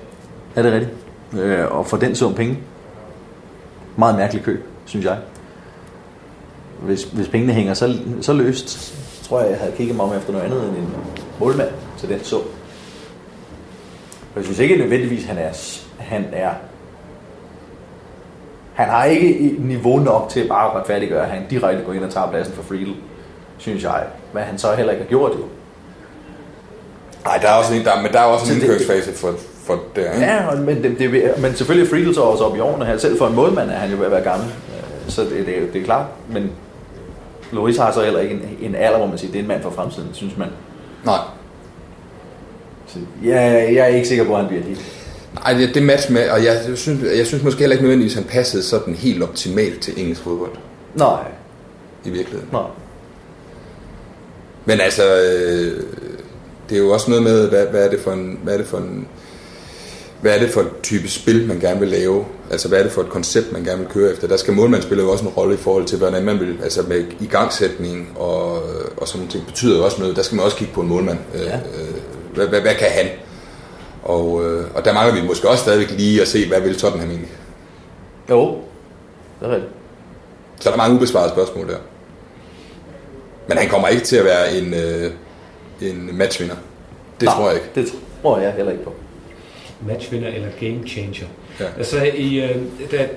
Er 0.56 0.62
det 0.62 0.72
rigtigt? 0.72 0.92
Øh, 1.44 1.78
og 1.78 1.86
for 1.86 1.96
den 1.96 2.14
sum 2.14 2.34
penge. 2.34 2.58
Meget 3.96 4.16
mærkelig 4.16 4.42
køb, 4.42 4.64
synes 4.84 5.04
jeg. 5.06 5.18
Hvis, 6.82 7.04
hvis 7.04 7.28
pengene 7.28 7.52
hænger 7.52 7.74
så, 7.74 7.98
så 8.20 8.32
løst, 8.32 8.94
tror 9.22 9.40
jeg, 9.40 9.50
jeg 9.50 9.58
havde 9.58 9.72
kigget 9.76 9.96
mig 9.96 10.04
om 10.04 10.16
efter 10.16 10.32
noget 10.32 10.44
andet 10.44 10.62
end 10.62 10.76
en 10.76 10.94
målmand 11.40 11.70
til 11.98 12.08
den 12.08 12.24
sum. 12.24 12.40
Og 14.34 14.36
jeg 14.36 14.44
synes 14.44 14.58
ikke 14.58 14.76
nødvendigvis, 14.76 15.24
han 15.24 15.38
er, 15.38 15.80
han 15.98 16.24
er 16.32 16.50
han 18.76 18.88
har 18.88 19.04
ikke 19.04 19.38
et 19.40 19.64
niveau 19.64 19.98
nok 19.98 20.28
til 20.30 20.48
bare 20.48 20.70
at 20.70 20.76
retfærdiggøre, 20.76 21.22
at 21.22 21.30
han 21.30 21.42
direkte 21.50 21.82
går 21.86 21.92
ind 21.92 22.04
og 22.04 22.10
tager 22.10 22.30
pladsen 22.30 22.54
for 22.54 22.62
Friedel, 22.62 22.94
synes 23.58 23.82
jeg. 23.82 24.02
Hvad 24.32 24.42
han 24.42 24.58
så 24.58 24.74
heller 24.76 24.92
ikke 24.92 25.04
har 25.04 25.08
gjort 25.08 25.32
jo. 25.32 25.44
Nej, 27.24 27.36
der 27.42 27.48
er 27.48 27.52
også 27.54 27.74
en, 27.74 27.84
der, 27.84 28.02
men 28.02 28.12
der 28.12 28.20
er 28.20 28.24
også 28.24 28.46
Så 28.46 28.52
en 28.52 28.58
indkøringsfase 28.60 29.12
for, 29.12 29.34
for 29.64 29.78
det. 29.96 30.02
Ikke? 30.14 30.26
Ja, 30.26 30.50
men, 30.54 30.82
det, 30.82 30.98
det, 30.98 31.32
men 31.42 31.54
selvfølgelig 31.54 31.90
Friedel 31.90 32.14
så 32.14 32.20
også 32.20 32.44
op 32.44 32.56
i 32.56 32.60
årene 32.60 32.84
her. 32.84 32.96
Selv 32.98 33.18
for 33.18 33.26
en 33.26 33.34
målmand 33.34 33.70
er 33.70 33.74
han 33.74 33.90
jo 33.90 33.96
ved 33.96 34.04
at 34.06 34.10
være 34.12 34.22
gammel. 34.22 34.46
Øh, 34.48 35.10
Så 35.10 35.22
det, 35.22 35.30
det, 35.46 35.58
er- 35.62 35.72
det 35.72 35.80
er 35.80 35.84
klart. 35.84 36.06
Men 36.30 36.50
Loris 37.52 37.76
har 37.76 37.92
så 37.92 38.02
heller 38.04 38.20
ikke 38.20 38.34
en, 38.34 38.42
en 38.60 38.74
alder, 38.74 38.98
hvor 38.98 39.06
man 39.06 39.18
siger, 39.18 39.32
det 39.32 39.38
er 39.38 39.42
en 39.42 39.48
mand 39.48 39.62
for 39.62 39.70
fremtiden, 39.70 40.08
synes 40.12 40.36
man. 40.36 40.48
Nej. 41.04 41.18
Så 42.86 42.98
ja, 43.24 43.40
jeg 43.52 43.76
er 43.76 43.86
ikke 43.86 44.08
sikker 44.08 44.24
på, 44.24 44.32
at 44.32 44.38
han 44.38 44.48
bliver 44.48 44.62
det. 44.62 44.95
Nej, 45.44 45.52
det, 45.52 45.74
det 45.74 45.82
match 45.82 46.12
med, 46.12 46.28
og 46.30 46.44
jeg 46.44 46.62
synes, 46.74 47.02
jeg 47.16 47.26
synes 47.26 47.44
måske 47.44 47.60
heller 47.60 47.74
ikke 47.74 47.84
nødvendigvis, 47.84 48.16
at 48.16 48.22
han 48.22 48.30
passede 48.30 48.62
sådan 48.62 48.94
helt 48.94 49.22
optimalt 49.22 49.80
til 49.82 49.94
engelsk 50.00 50.22
fodbold 50.22 50.50
Nej, 50.94 51.20
i 52.04 52.10
virkeligheden. 52.10 52.48
nej. 52.52 52.62
Men 54.64 54.80
altså, 54.80 55.02
øh, 55.22 55.82
det 56.70 56.76
er 56.78 56.82
jo 56.82 56.90
også 56.90 57.10
noget 57.10 57.24
med, 57.24 57.48
hvad, 57.48 57.66
hvad 57.66 57.84
er 57.84 57.90
det 57.90 58.00
for 58.00 58.12
en, 58.12 58.38
hvad 58.42 58.54
er 58.54 58.58
det 58.58 58.66
for 58.66 58.78
en, 58.78 59.08
hvad 60.20 60.34
er 60.34 60.38
det 60.38 60.50
for 60.50 60.60
en 60.60 60.66
type 60.82 61.08
spil, 61.08 61.46
man 61.48 61.60
gerne 61.60 61.80
vil 61.80 61.88
lave? 61.88 62.24
Altså, 62.50 62.68
hvad 62.68 62.78
er 62.78 62.82
det 62.82 62.92
for 62.92 63.00
et 63.02 63.08
koncept, 63.08 63.52
man 63.52 63.64
gerne 63.64 63.78
vil 63.78 63.88
køre 63.88 64.12
efter? 64.12 64.28
Der 64.28 64.36
skal 64.36 64.54
målmand 64.54 64.82
spille 64.82 65.02
jo 65.02 65.10
også 65.10 65.24
en 65.24 65.30
rolle 65.30 65.54
i 65.54 65.58
forhold 65.58 65.84
til, 65.84 65.98
hvordan 65.98 66.24
man 66.24 66.40
vil, 66.40 66.56
altså 66.62 66.82
med 66.82 67.04
igangsætning 67.20 68.08
og, 68.16 68.62
og 68.96 69.08
sådan 69.08 69.28
ting, 69.28 69.46
betyder 69.46 69.78
jo 69.78 69.84
også 69.84 70.00
noget. 70.00 70.16
Der 70.16 70.22
skal 70.22 70.36
man 70.36 70.44
også 70.44 70.56
kigge 70.56 70.74
på 70.74 70.80
en 70.80 70.88
målmand. 70.88 71.18
Øh, 71.34 71.40
Ja. 71.40 71.54
øh, 71.56 71.94
hvad, 72.34 72.46
hvad, 72.46 72.60
hvad 72.60 72.74
kan 72.74 72.88
han? 72.90 73.06
Og, 74.06 74.44
øh, 74.44 74.64
og 74.74 74.84
der 74.84 74.92
mangler 74.94 75.20
vi 75.22 75.26
måske 75.26 75.48
også 75.48 75.62
stadigvæk 75.62 75.90
lige 75.90 76.22
at 76.22 76.28
se, 76.28 76.48
hvad 76.48 76.60
vil 76.60 76.78
Tottenham 76.78 77.10
egentlig? 77.10 77.30
Jo, 78.30 78.58
det 79.40 79.46
er 79.48 79.50
rigtigt. 79.50 79.72
Så 80.60 80.68
er 80.68 80.72
der 80.72 80.78
mange 80.78 80.96
ubesvarede 80.96 81.30
spørgsmål 81.30 81.68
der. 81.68 81.76
Men 83.48 83.58
han 83.58 83.68
kommer 83.68 83.88
ikke 83.88 84.04
til 84.04 84.16
at 84.16 84.24
være 84.24 84.56
en, 84.58 84.74
øh, 84.74 85.10
en 85.80 86.10
matchvinder. 86.18 86.54
Det 87.20 87.26
Nej, 87.26 87.34
tror 87.34 87.46
jeg 87.46 87.54
ikke. 87.54 87.68
Det 87.74 87.92
tror 88.22 88.38
jeg 88.38 88.52
heller 88.52 88.72
ikke 88.72 88.84
på. 88.84 88.92
matchvinder 89.88 90.28
eller 90.28 90.48
game 90.60 90.88
changer. 90.88 91.26
Ja. 91.60 91.64
Altså, 91.78 92.02
i, 92.16 92.36
øh, 92.40 92.56
da, 92.90 93.08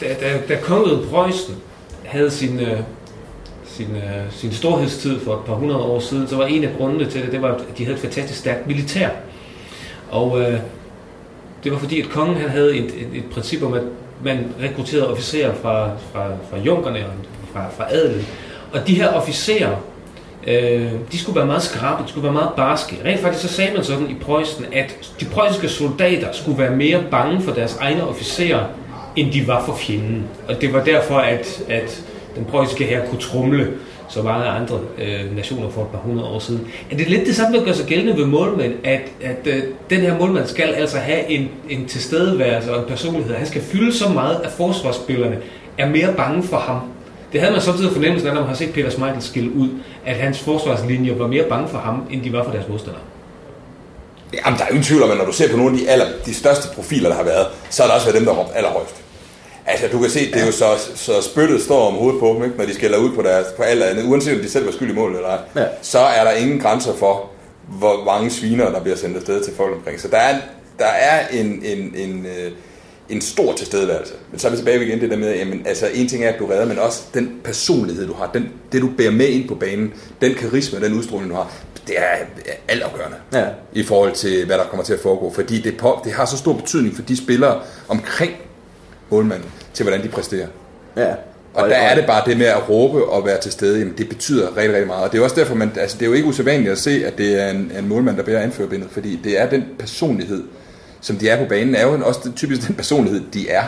da, 0.00 0.14
da, 0.20 0.40
da 0.48 0.58
kongeriget 0.62 1.08
Preussen 1.10 1.56
havde 2.04 2.30
sin, 2.30 2.60
øh, 2.60 2.78
sin, 3.66 3.96
øh, 3.96 4.32
sin 4.32 4.52
storhedstid 4.52 5.20
for 5.20 5.34
et 5.34 5.44
par 5.46 5.54
hundrede 5.54 5.80
år 5.80 6.00
siden, 6.00 6.28
så 6.28 6.36
var 6.36 6.46
en 6.46 6.64
af 6.64 6.70
grundene 6.78 7.10
til 7.10 7.22
det, 7.22 7.32
det 7.32 7.42
var, 7.42 7.54
at 7.54 7.78
de 7.78 7.84
havde 7.84 7.96
et 7.96 8.02
fantastisk 8.02 8.38
stærkt 8.40 8.66
militær. 8.66 9.08
Og 10.10 10.40
øh, 10.40 10.58
det 11.64 11.72
var 11.72 11.78
fordi, 11.78 12.00
at 12.00 12.08
kongen 12.08 12.36
han 12.36 12.50
havde 12.50 12.76
et, 12.76 12.84
et, 12.84 13.08
et 13.14 13.24
princip 13.32 13.62
om, 13.62 13.74
at 13.74 13.82
man 14.24 14.54
rekrutterede 14.62 15.10
officerer 15.10 15.54
fra, 15.54 15.90
fra, 16.12 16.26
fra 16.50 16.58
junkerne 16.58 16.98
og 16.98 17.12
fra, 17.52 17.64
fra 17.76 17.94
adelen. 17.94 18.26
Og 18.72 18.86
de 18.86 18.94
her 18.94 19.08
officerer, 19.08 19.76
øh, 20.46 20.92
de 21.12 21.18
skulle 21.18 21.36
være 21.36 21.46
meget 21.46 21.62
skarpe, 21.62 22.02
de 22.04 22.08
skulle 22.08 22.24
være 22.24 22.32
meget 22.32 22.50
barske. 22.56 22.96
Rent 23.04 23.20
faktisk 23.20 23.48
så 23.48 23.54
sagde 23.54 23.74
man 23.74 23.84
sådan 23.84 24.10
i 24.10 24.14
Preussen, 24.14 24.64
at 24.72 25.12
de 25.20 25.24
preussiske 25.24 25.68
soldater 25.68 26.28
skulle 26.32 26.58
være 26.58 26.76
mere 26.76 27.02
bange 27.10 27.42
for 27.42 27.52
deres 27.52 27.76
egne 27.80 28.08
officerer, 28.08 28.64
end 29.16 29.32
de 29.32 29.46
var 29.46 29.64
for 29.64 29.74
fjenden. 29.76 30.24
Og 30.48 30.60
det 30.60 30.72
var 30.72 30.84
derfor, 30.84 31.18
at, 31.18 31.62
at 31.68 32.02
den 32.36 32.44
preussiske 32.44 32.84
her 32.84 33.06
kunne 33.06 33.20
trumle 33.20 33.68
så 34.08 34.22
mange 34.22 34.44
andre 34.44 34.78
øh, 34.98 35.36
nationer 35.36 35.70
for 35.70 35.82
et 35.82 35.88
par 35.88 35.98
hundrede 35.98 36.28
år 36.28 36.38
siden. 36.38 36.68
Er 36.90 36.96
det 36.96 37.08
lidt 37.08 37.26
det 37.26 37.36
samme, 37.36 37.58
der 37.58 37.64
gør 37.64 37.72
sig 37.72 37.86
gældende 37.86 38.16
ved 38.16 38.26
målmænd, 38.26 38.74
at, 38.84 39.00
at 39.22 39.46
øh, 39.46 39.62
den 39.90 40.00
her 40.00 40.18
målmand 40.18 40.46
skal 40.46 40.68
altså 40.68 40.98
have 40.98 41.30
en, 41.30 41.48
en 41.70 41.86
tilstedeværelse 41.86 42.74
og 42.74 42.82
en 42.82 42.88
personlighed. 42.88 43.34
Han 43.34 43.46
skal 43.46 43.62
fylde 43.62 43.92
så 43.92 44.08
meget, 44.08 44.40
at 44.44 44.50
forsvarsspillerne 44.50 45.38
er 45.78 45.88
mere 45.88 46.12
bange 46.16 46.42
for 46.42 46.56
ham. 46.56 46.80
Det 47.32 47.40
havde 47.40 47.52
man 47.52 47.62
samtidig 47.62 47.92
fornemmelsen 47.92 48.28
af, 48.28 48.34
når 48.34 48.40
man 48.40 48.48
har 48.48 48.56
set 48.56 48.72
Peter 48.72 48.90
Schmeichel 48.90 49.22
skille 49.22 49.54
ud, 49.54 49.68
at 50.06 50.16
hans 50.16 50.40
forsvarslinjer 50.40 51.14
var 51.14 51.26
mere 51.26 51.44
bange 51.48 51.68
for 51.68 51.78
ham, 51.78 52.02
end 52.10 52.22
de 52.22 52.32
var 52.32 52.44
for 52.44 52.50
deres 52.50 52.68
modstandere. 52.68 53.02
Jamen, 54.46 54.58
der 54.58 54.64
er 54.64 54.68
jo 54.68 54.74
ingen 54.74 54.84
tvivl 54.84 55.02
om, 55.02 55.10
at 55.10 55.16
når 55.16 55.24
du 55.24 55.32
ser 55.32 55.50
på 55.50 55.56
nogle 55.56 55.72
af 55.72 55.78
de, 55.78 55.90
aller, 55.90 56.06
de 56.26 56.34
største 56.34 56.68
profiler, 56.74 57.08
der 57.08 57.16
har 57.16 57.24
været, 57.24 57.46
så 57.70 57.82
har 57.82 57.88
der 57.88 57.94
også 57.94 58.06
været 58.06 58.18
dem, 58.18 58.24
der 58.24 58.34
har 58.34 58.40
råbt 58.40 58.50
allerhøjst. 58.54 59.02
Altså, 59.70 59.86
du 59.92 59.98
kan 60.00 60.10
se, 60.10 60.26
det 60.32 60.42
er 60.42 60.46
jo 60.46 60.52
så, 60.52 60.66
så 60.94 61.22
spyttet 61.22 61.62
står 61.62 61.86
om 61.88 61.94
hovedet 61.94 62.20
på 62.20 62.28
dem, 62.34 62.44
ikke? 62.44 62.56
når 62.56 62.64
de 62.64 62.74
skælder 62.74 62.98
ud 62.98 63.10
på, 63.14 63.22
deres, 63.22 63.46
på 63.56 63.62
alt 63.62 63.82
andet. 63.82 64.04
Uanset 64.04 64.34
om 64.34 64.40
de 64.40 64.50
selv 64.50 64.66
var 64.66 64.72
skyld 64.72 64.90
i 64.90 64.94
målet 64.94 65.16
eller 65.16 65.28
ej, 65.28 65.38
Ja. 65.56 65.64
så 65.82 65.98
er 65.98 66.24
der 66.24 66.30
ingen 66.32 66.60
grænser 66.60 66.94
for, 66.94 67.30
hvor 67.68 68.04
mange 68.04 68.30
sviner, 68.30 68.70
der 68.70 68.80
bliver 68.80 68.96
sendt 68.96 69.16
afsted 69.16 69.44
til 69.44 69.52
folk 69.56 69.74
omkring. 69.76 70.00
Så 70.00 70.08
der 70.08 70.16
er, 70.16 70.38
der 70.78 70.86
er 70.86 71.28
en, 71.28 71.46
en, 71.64 71.94
en, 71.96 72.26
øh, 72.26 72.52
en 73.08 73.20
stor 73.20 73.52
tilstedeværelse. 73.52 74.12
Men 74.30 74.38
så 74.40 74.46
er 74.46 74.50
vi 74.50 74.56
tilbage 74.56 74.86
igen 74.86 75.00
det 75.00 75.10
der 75.10 75.16
med, 75.16 75.36
jamen, 75.36 75.62
altså 75.66 75.86
en 75.94 76.08
ting 76.08 76.24
er, 76.24 76.28
at 76.28 76.38
du 76.38 76.46
redder, 76.46 76.66
men 76.66 76.78
også 76.78 77.02
den 77.14 77.40
personlighed, 77.44 78.06
du 78.06 78.12
har, 78.14 78.30
den, 78.34 78.48
det 78.72 78.82
du 78.82 78.90
bærer 78.98 79.10
med 79.10 79.26
ind 79.28 79.48
på 79.48 79.54
banen, 79.54 79.92
den 80.20 80.34
karisma, 80.34 80.80
den 80.80 80.94
udstråling, 80.98 81.30
du 81.30 81.34
har, 81.34 81.52
det 81.88 81.98
er 81.98 82.02
er 82.02 82.52
altafgørende 82.68 83.16
Ja. 83.32 83.44
i 83.72 83.82
forhold 83.84 84.12
til, 84.12 84.46
hvad 84.46 84.58
der 84.58 84.64
kommer 84.64 84.84
til 84.84 84.92
at 84.92 85.00
foregå. 85.00 85.32
Fordi 85.34 85.60
det, 85.60 85.76
på, 85.76 86.00
det 86.04 86.12
har 86.12 86.24
så 86.24 86.36
stor 86.36 86.52
betydning 86.52 86.94
for 86.96 87.02
de 87.02 87.16
spillere 87.16 87.60
omkring 87.88 88.32
målmanden, 89.10 89.50
til 89.74 89.82
hvordan 89.84 90.02
de 90.02 90.08
præsterer. 90.08 90.46
Ja. 90.96 91.14
Og 91.54 91.68
der 91.68 91.76
er 91.76 91.94
det 91.94 92.06
bare 92.06 92.22
det 92.26 92.38
med 92.38 92.46
at 92.46 92.68
råbe 92.68 93.04
og 93.04 93.26
være 93.26 93.40
til 93.40 93.52
stede, 93.52 93.78
jamen 93.78 93.94
det 93.98 94.08
betyder 94.08 94.56
rigtig, 94.56 94.72
rigtig 94.72 94.86
meget. 94.86 95.04
Og 95.04 95.12
det 95.12 95.18
er 95.18 95.24
også 95.24 95.36
derfor, 95.36 95.54
man, 95.54 95.72
altså 95.76 95.96
det 95.98 96.04
er 96.04 96.08
jo 96.08 96.12
ikke 96.12 96.28
usædvanligt 96.28 96.72
at 96.72 96.78
se, 96.78 97.06
at 97.06 97.18
det 97.18 97.42
er 97.42 97.50
en, 97.50 97.72
en 97.78 97.88
målmand, 97.88 98.16
der 98.16 98.22
bærer 98.22 98.42
anførbindet, 98.42 98.88
fordi 98.90 99.20
det 99.24 99.40
er 99.40 99.50
den 99.50 99.64
personlighed, 99.78 100.42
som 101.00 101.16
de 101.16 101.28
er 101.28 101.38
på 101.38 101.48
banen, 101.48 101.74
er 101.74 101.82
jo 101.82 102.00
også 102.04 102.32
typisk 102.36 102.66
den 102.66 102.74
personlighed, 102.74 103.22
de 103.34 103.50
er. 103.50 103.64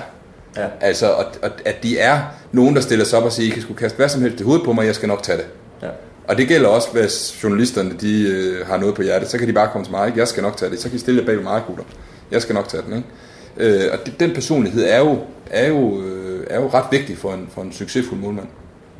Ja. 0.56 0.66
Altså, 0.80 1.06
og, 1.10 1.24
og, 1.42 1.50
at 1.64 1.82
de 1.82 1.98
er 1.98 2.20
nogen, 2.52 2.76
der 2.76 2.82
stiller 2.82 3.04
sig 3.04 3.18
op 3.18 3.24
og 3.24 3.32
siger, 3.32 3.46
I 3.46 3.50
kan 3.50 3.62
skulle 3.62 3.78
kaste 3.78 3.96
hvad 3.96 4.08
som 4.08 4.22
helst 4.22 4.40
i 4.40 4.44
hovedet 4.44 4.64
på 4.64 4.72
mig, 4.72 4.86
jeg 4.86 4.94
skal 4.94 5.08
nok 5.08 5.22
tage 5.22 5.38
det. 5.38 5.46
Ja. 5.82 5.88
Og 6.28 6.38
det 6.38 6.48
gælder 6.48 6.68
også, 6.68 6.88
hvis 6.92 7.38
journalisterne 7.42 7.94
de, 8.00 8.22
øh, 8.28 8.66
har 8.66 8.76
noget 8.76 8.94
på 8.94 9.02
hjertet, 9.02 9.30
så 9.30 9.38
kan 9.38 9.48
de 9.48 9.52
bare 9.52 9.68
komme 9.72 9.84
til 9.84 9.92
mig, 9.92 10.06
ikke? 10.06 10.18
jeg 10.18 10.28
skal 10.28 10.42
nok 10.42 10.56
tage 10.56 10.70
det, 10.70 10.80
så 10.80 10.88
kan 10.88 10.96
I 10.96 10.98
stille 10.98 11.22
bag 11.22 11.36
ved 11.36 11.42
mig, 11.42 11.62
gutter. 11.66 11.84
Jeg 12.30 12.42
skal 12.42 12.54
nok 12.54 12.68
tage 12.68 12.82
den, 12.82 12.96
ikke? 12.96 13.08
Øh, 13.56 13.80
og 13.92 14.06
det, 14.06 14.20
den 14.20 14.34
personlighed 14.34 14.84
er 14.88 14.98
jo, 14.98 15.18
er, 15.50 15.68
jo, 15.68 16.02
øh, 16.02 16.46
er 16.50 16.60
jo 16.60 16.68
ret 16.68 16.86
vigtig 16.90 17.16
for 17.16 17.32
en, 17.32 17.48
for 17.50 17.62
en 17.62 17.72
succesfuld 17.72 18.20
målmand. 18.20 18.46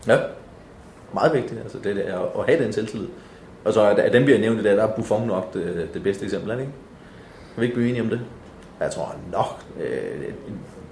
Ja. 0.07 0.19
Meget 1.14 1.33
vigtigt, 1.33 1.61
altså 1.61 1.78
det 1.85 1.97
der, 1.97 2.38
at 2.38 2.47
have 2.47 2.64
den 2.64 2.73
selvtillid. 2.73 3.09
Og 3.64 3.73
så 3.73 3.88
at 3.88 4.12
dem 4.12 4.25
bliver 4.25 4.38
nævnt 4.38 4.61
i 4.61 4.62
dag, 4.62 4.76
der 4.76 4.83
er 4.83 4.92
Buffon 4.97 5.26
nok 5.26 5.54
det, 5.54 5.88
det 5.95 6.02
bedste 6.02 6.25
eksempel, 6.25 6.50
ikke? 6.50 6.62
Kan 7.54 7.61
vi 7.61 7.62
ikke 7.62 7.75
blive 7.75 7.88
enige 7.88 8.02
om 8.02 8.09
det? 8.09 8.21
Jeg 8.80 8.90
tror 8.90 9.14
nok, 9.33 9.64
øh, 9.80 10.33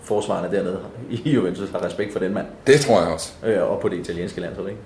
forsvarerne 0.03 0.57
dernede 0.57 0.81
i 1.11 1.31
Juventus 1.31 1.71
har 1.71 1.85
respekt 1.85 2.13
for 2.13 2.19
den 2.19 2.35
mand. 2.35 2.47
Det 2.67 2.81
tror 2.81 3.01
jeg 3.01 3.09
også. 3.09 3.33
Øh, 3.47 3.71
og 3.71 3.81
på 3.81 3.89
det 3.89 3.99
italienske 3.99 4.41
landshold, 4.41 4.69
ikke? 4.69 4.81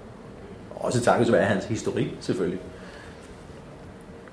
Også 0.75 1.01
takket 1.01 1.33
være 1.33 1.45
hans 1.45 1.65
historik, 1.65 2.07
selvfølgelig. 2.21 2.61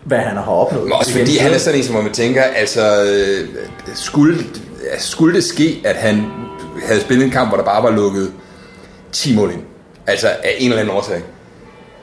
Hvad 0.03 0.18
han 0.18 0.38
har 0.38 0.51
opnået. 0.51 0.84
Men 0.84 0.94
også 0.94 1.12
fordi 1.18 1.38
han 1.38 1.53
er 1.53 1.58
sådan 1.58 1.79
en, 1.79 1.86
som 1.86 2.03
man 2.03 2.12
tænker, 2.13 2.44
altså, 2.44 3.03
øh, 3.03 3.48
skulle, 3.96 4.38
skulle 4.98 5.36
det 5.36 5.44
ske, 5.44 5.82
at 5.86 5.96
han 5.96 6.25
havde 6.86 7.01
spillet 7.01 7.25
en 7.25 7.32
kamp, 7.32 7.50
hvor 7.50 7.58
der 7.58 7.63
bare 7.63 7.84
var 7.84 7.91
lukket 7.91 8.32
10 9.12 9.36
mål 9.36 9.51
ind, 9.51 9.62
altså 10.08 10.27
af 10.27 10.56
en 10.58 10.70
eller 10.70 10.82
anden 10.82 10.96
årsag, 10.98 11.22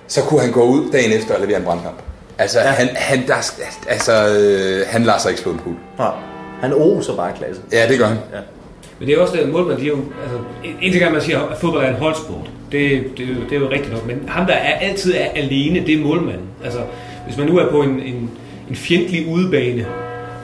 så 0.08 0.20
kunne 0.22 0.40
han 0.40 0.52
gå 0.52 0.62
ud 0.64 0.90
dagen 0.92 1.12
efter 1.12 1.34
og 1.34 1.40
levere 1.40 1.58
en 1.58 1.64
brandkamp. 1.64 1.96
Altså, 2.38 2.60
ja. 2.60 2.66
han, 2.66 2.88
han, 2.94 3.26
der, 3.26 3.34
altså, 3.88 4.28
øh, 4.28 4.86
han 4.88 5.04
lader 5.04 5.18
sig 5.18 5.30
ikke 5.30 5.42
slå 5.42 5.52
en 5.52 5.58
kugle. 5.58 5.78
Nej, 5.98 6.10
han 6.60 6.72
oser 6.72 7.16
bare 7.16 7.32
klasse. 7.36 7.62
Ja, 7.72 7.88
det 7.88 7.98
gør 7.98 8.06
han. 8.06 8.16
Ja. 8.34 8.38
Men 8.98 9.08
det 9.08 9.14
er 9.14 9.20
også 9.22 9.36
det, 9.36 9.48
målmand, 9.48 9.78
de 9.78 9.84
er 9.84 9.88
jo, 9.88 9.96
altså, 10.22 10.38
en- 10.64 10.76
en 10.82 10.92
ting 10.92 11.02
er, 11.02 11.06
at 11.06 11.12
man 11.12 11.22
siger, 11.22 11.40
at 11.40 11.58
fodbold 11.58 11.84
er 11.84 11.88
en 11.88 11.94
holdsport. 11.94 12.50
Det, 12.72 13.04
det, 13.18 13.24
er 13.24 13.28
jo, 13.28 13.34
det 13.50 13.56
er 13.56 13.60
jo 13.60 13.70
rigtigt 13.70 13.92
nok. 13.92 14.06
Men 14.06 14.22
ham, 14.28 14.46
der 14.46 14.52
er, 14.54 14.72
altid 14.74 15.14
er 15.14 15.26
alene, 15.34 15.86
det 15.86 15.94
er 15.94 16.04
målmanden. 16.04 16.46
Altså, 16.64 16.78
hvis 17.26 17.36
man 17.38 17.46
nu 17.46 17.58
er 17.58 17.70
på 17.70 17.82
en, 17.82 17.90
en, 18.00 18.30
en 18.70 18.76
fjendtlig 18.76 19.26
udebane, 19.28 19.86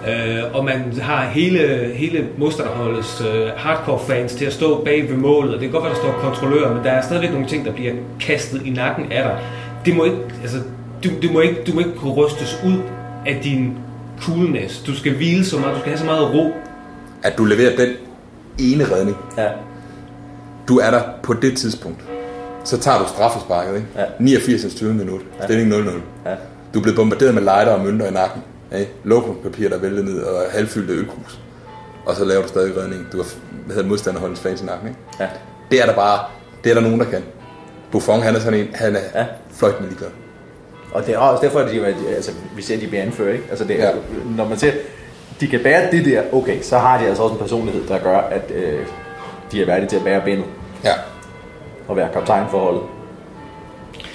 øh, 0.08 0.54
og 0.54 0.64
man 0.64 0.92
har 1.00 1.24
hele, 1.28 1.90
hele 1.94 2.26
modstanderholdets 2.38 3.20
øh, 3.34 3.46
hardcore 3.56 4.00
fans 4.08 4.34
til 4.34 4.44
at 4.44 4.52
stå 4.52 4.84
bag 4.84 5.10
ved 5.10 5.16
målet, 5.16 5.54
og 5.54 5.60
det 5.60 5.70
kan 5.70 5.72
godt 5.72 5.84
være, 5.84 5.92
der 5.92 5.98
står 5.98 6.12
kontrollør, 6.12 6.74
men 6.74 6.84
der 6.84 6.90
er 6.90 7.02
stadigvæk 7.02 7.30
nogle 7.32 7.46
ting, 7.46 7.64
der 7.64 7.72
bliver 7.72 7.92
kastet 8.20 8.62
i 8.66 8.70
nakken 8.70 9.12
af 9.12 9.22
dig. 9.22 9.38
Det 9.86 9.96
må 9.96 10.04
ikke, 10.04 10.16
altså, 10.42 10.58
du, 11.04 11.08
du, 11.22 11.32
må 11.32 11.40
ikke, 11.40 11.56
du 11.66 11.72
må 11.72 11.78
ikke 11.78 11.94
kunne 11.96 12.12
rystes 12.12 12.60
ud 12.66 12.78
af 13.26 13.40
din 13.44 13.74
coolness. 14.20 14.78
Du 14.82 14.94
skal 14.96 15.16
hvile 15.16 15.44
så 15.44 15.58
meget, 15.58 15.74
du 15.74 15.80
skal 15.80 15.90
have 15.90 15.98
så 15.98 16.04
meget 16.04 16.34
ro. 16.34 16.52
At 17.22 17.38
du 17.38 17.44
leverer 17.44 17.76
den 17.76 17.88
ene 18.58 18.84
redning, 18.84 19.16
Ja. 19.38 19.48
du 20.68 20.78
er 20.78 20.90
der 20.90 21.00
på 21.22 21.32
det 21.32 21.56
tidspunkt. 21.56 22.00
Så 22.64 22.78
tager 22.78 22.98
du 22.98 23.04
straffesparket, 23.08 23.74
ikke? 23.74 23.86
Ja. 23.96 24.04
89. 24.18 24.74
20. 24.74 24.94
minut. 24.94 25.20
Stilling 25.44 25.72
0-0. 25.72 25.76
Ja. 26.26 26.34
Du 26.74 26.78
er 26.78 26.82
blevet 26.82 26.96
bombarderet 26.96 27.34
med 27.34 27.42
lighter 27.42 27.72
og 27.72 27.80
mønter 27.84 28.06
i 28.06 28.10
nakken. 28.10 28.42
Ikke? 28.78 28.92
Lokumspapir, 29.04 29.68
der 29.68 29.78
vælter 29.78 30.02
ned, 30.02 30.18
og 30.22 30.42
halvfyldte 30.52 30.92
ølkrus. 30.94 31.40
Og 32.06 32.16
så 32.16 32.24
laver 32.24 32.42
du 32.42 32.48
stadig 32.48 32.76
redning. 32.76 33.06
Du 33.12 33.16
har 33.16 33.26
hedder 33.74 33.88
modstanderholdens 33.88 34.40
fans 34.40 34.62
i 34.62 34.64
nakken. 34.64 34.88
Ikke? 34.88 35.00
Ja. 35.20 35.26
Det 35.70 35.82
er 35.82 35.86
der 35.86 35.94
bare, 35.94 36.18
det 36.64 36.70
er 36.70 36.74
der 36.74 36.82
nogen, 36.82 36.98
der 37.00 37.06
kan. 37.06 37.22
Buffon, 37.92 38.22
han 38.22 38.36
er 38.36 38.40
sådan 38.40 38.58
en, 38.60 38.68
han 38.74 38.96
er 38.96 39.00
Ja. 39.14 39.20
ja. 39.20 39.26
fløjtende 39.54 39.88
ligeglad. 39.88 40.10
Og 40.92 41.06
det 41.06 41.14
er 41.14 41.18
også 41.18 41.42
derfor, 41.44 41.58
at 41.58 41.70
de, 41.70 41.86
altså, 42.16 42.30
vi 42.56 42.62
ser, 42.62 42.74
at 42.74 42.80
de 42.80 42.86
bliver 42.86 43.02
anført, 43.02 43.32
ikke? 43.34 43.44
Altså, 43.50 43.64
det 43.64 43.74
Ja. 43.74 43.90
når 44.36 44.48
man 44.48 44.58
ser, 44.58 44.72
de 45.40 45.46
kan 45.48 45.60
bære 45.62 45.90
det 45.90 46.04
der, 46.04 46.22
okay, 46.32 46.62
så 46.62 46.78
har 46.78 46.98
de 47.00 47.06
altså 47.06 47.22
også 47.22 47.32
en 47.34 47.38
personlighed, 47.40 47.88
der 47.88 47.98
gør, 47.98 48.18
at 48.18 48.50
øh, 48.54 48.86
de 49.52 49.62
er 49.62 49.66
værdige 49.66 49.88
til 49.88 49.96
at 49.96 50.04
bære 50.04 50.20
bindet 50.24 50.46
Ja 50.84 50.92
at 51.92 51.96
være 51.96 52.12
kaptajn 52.12 52.46
for 52.50 52.58
holdet. 52.58 52.82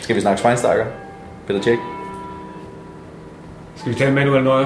Skal 0.01 0.15
vi 0.15 0.21
snakke 0.21 0.37
Schweinsteiger? 0.39 0.85
Peter 1.47 1.61
Tjek? 1.61 1.77
Skal 3.75 3.93
vi 3.93 3.97
tage 3.97 4.11
Manuel 4.11 4.43
Neuer? 4.43 4.65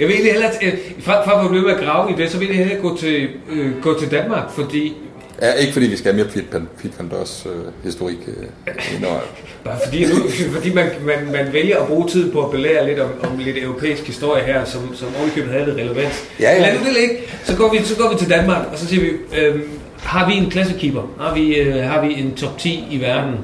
Jeg 0.00 0.08
vil 0.08 0.14
egentlig 0.14 0.32
hellere, 0.32 0.50
øh, 0.62 0.78
fra, 1.00 1.24
fra 1.24 1.44
at 1.44 1.50
blive 1.50 1.62
med 1.62 1.74
at 1.74 1.80
grave 1.84 2.10
i 2.10 2.14
det, 2.14 2.30
så 2.30 2.38
vil 2.38 2.48
jeg 2.48 2.56
hellere 2.56 2.80
gå 2.80 2.96
til, 2.96 3.28
øh, 3.50 3.82
gå 3.82 3.98
til 3.98 4.10
Danmark, 4.10 4.50
fordi, 4.50 4.96
ja. 5.40 5.52
ikke 5.52 5.72
fordi 5.72 5.86
vi 5.86 5.96
skal 5.96 6.14
have 6.14 6.24
mere 6.24 6.32
Fit 6.76 6.98
Van 6.98 7.08
Dors 7.08 7.46
øh, 7.46 7.84
historik 7.84 8.18
øh, 8.28 8.96
indover. 8.96 9.20
bare 9.64 9.78
fordi, 9.84 10.04
nu, 10.04 10.14
fordi 10.52 10.74
man, 10.74 10.86
man, 11.00 11.32
man 11.32 11.52
vælger 11.52 11.80
at 11.80 11.86
bruge 11.86 12.08
tid 12.08 12.32
på 12.32 12.44
at 12.44 12.50
belære 12.50 12.86
lidt 12.86 12.98
om, 12.98 13.10
om 13.22 13.38
lidt 13.38 13.56
europæisk 13.58 14.06
historie 14.06 14.44
her, 14.44 14.64
som, 14.64 14.94
som 14.94 15.08
ovenikøbet 15.18 15.52
havde 15.52 15.64
lidt 15.66 15.76
relevans. 15.76 16.24
Ja, 16.40 16.52
ja. 16.52 16.60
Lad 16.60 16.78
nu 16.78 16.84
det 16.84 16.92
ligge. 17.00 17.16
Så 17.44 17.56
går, 17.56 17.72
vi, 17.72 17.84
så 17.84 17.96
går 17.96 18.12
vi 18.12 18.18
til 18.18 18.30
Danmark, 18.30 18.66
og 18.72 18.78
så 18.78 18.86
siger 18.86 19.02
vi, 19.02 19.10
øh, 19.38 19.60
har 20.02 20.28
vi 20.28 20.34
en 20.34 20.50
klassekeeper? 20.50 21.02
Har 21.20 21.34
vi, 21.34 21.56
øh, 21.56 21.84
har 21.84 22.06
vi 22.06 22.20
en 22.20 22.34
top 22.34 22.58
10 22.58 22.86
i 22.90 23.00
verden 23.00 23.34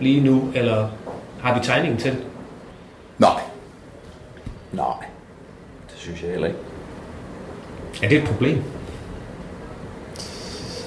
lige 0.00 0.20
nu, 0.20 0.50
eller 0.54 0.88
har 1.42 1.54
vi 1.58 1.60
tegningen 1.64 2.00
til? 2.00 2.16
Nej. 3.18 3.40
Nej, 4.72 4.84
det 5.90 5.96
synes 5.96 6.22
jeg 6.22 6.30
heller 6.30 6.46
ikke. 6.46 6.58
Er 8.02 8.08
det 8.08 8.18
et 8.18 8.24
problem? 8.24 8.62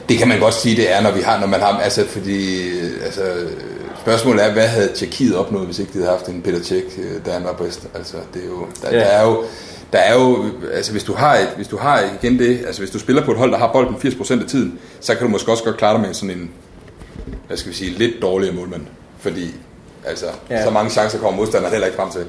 Det 0.09 0.17
kan 0.17 0.27
man 0.27 0.39
godt 0.39 0.53
sige, 0.53 0.75
det 0.75 0.91
er, 0.93 1.01
når 1.01 1.11
vi 1.11 1.21
har, 1.21 1.39
når 1.39 1.47
man 1.47 1.59
har, 1.59 1.79
altså 1.79 2.05
fordi, 2.07 2.69
altså, 3.05 3.21
spørgsmålet 4.01 4.45
er, 4.45 4.51
hvad 4.53 4.67
havde 4.67 4.91
Tjekkiet 4.95 5.35
opnået, 5.35 5.65
hvis 5.65 5.79
ikke 5.79 5.93
de 5.93 5.97
havde 5.97 6.11
haft 6.11 6.27
en 6.27 6.41
Peter 6.41 6.59
Tjek, 6.59 6.83
øh, 6.97 7.25
da 7.25 7.31
han 7.31 7.43
var 7.43 7.53
bedst? 7.53 7.87
Altså, 7.93 8.17
det 8.33 8.41
er 8.41 8.47
jo, 8.47 8.65
der, 8.81 8.91
Ja. 8.91 8.99
der 8.99 9.05
er 9.05 9.23
jo, 9.25 9.43
der 9.93 9.99
er 9.99 10.13
jo, 10.13 10.45
altså 10.73 10.91
hvis 10.91 11.03
du 11.03 11.13
har 11.13 11.35
et, 11.35 11.49
hvis 11.55 11.67
du 11.67 11.77
har 11.77 12.03
igen 12.21 12.39
det, 12.39 12.63
altså 12.67 12.81
hvis 12.81 12.89
du 12.91 12.99
spiller 12.99 13.25
på 13.25 13.31
et 13.31 13.37
hold, 13.37 13.51
der 13.51 13.57
har 13.57 13.71
bolden 13.71 13.95
80% 13.95 14.41
af 14.41 14.47
tiden, 14.47 14.79
så 14.99 15.13
kan 15.15 15.23
du 15.23 15.27
måske 15.31 15.51
også 15.51 15.63
godt 15.63 15.77
klare 15.77 15.93
dig 15.93 16.01
med 16.01 16.13
sådan 16.13 16.37
en, 16.37 16.51
hvad 17.47 17.57
skal 17.57 17.71
vi 17.71 17.75
sige, 17.77 17.91
lidt 17.91 18.13
dårligere 18.21 18.55
målmand. 18.55 18.81
Fordi, 19.19 19.55
altså, 20.05 20.25
ja. 20.49 20.63
så 20.63 20.69
mange 20.69 20.89
chancer 20.91 21.19
kommer 21.19 21.37
modstanderen 21.37 21.71
heller 21.71 21.87
ikke 21.87 21.97
frem 21.97 22.11
til. 22.11 22.25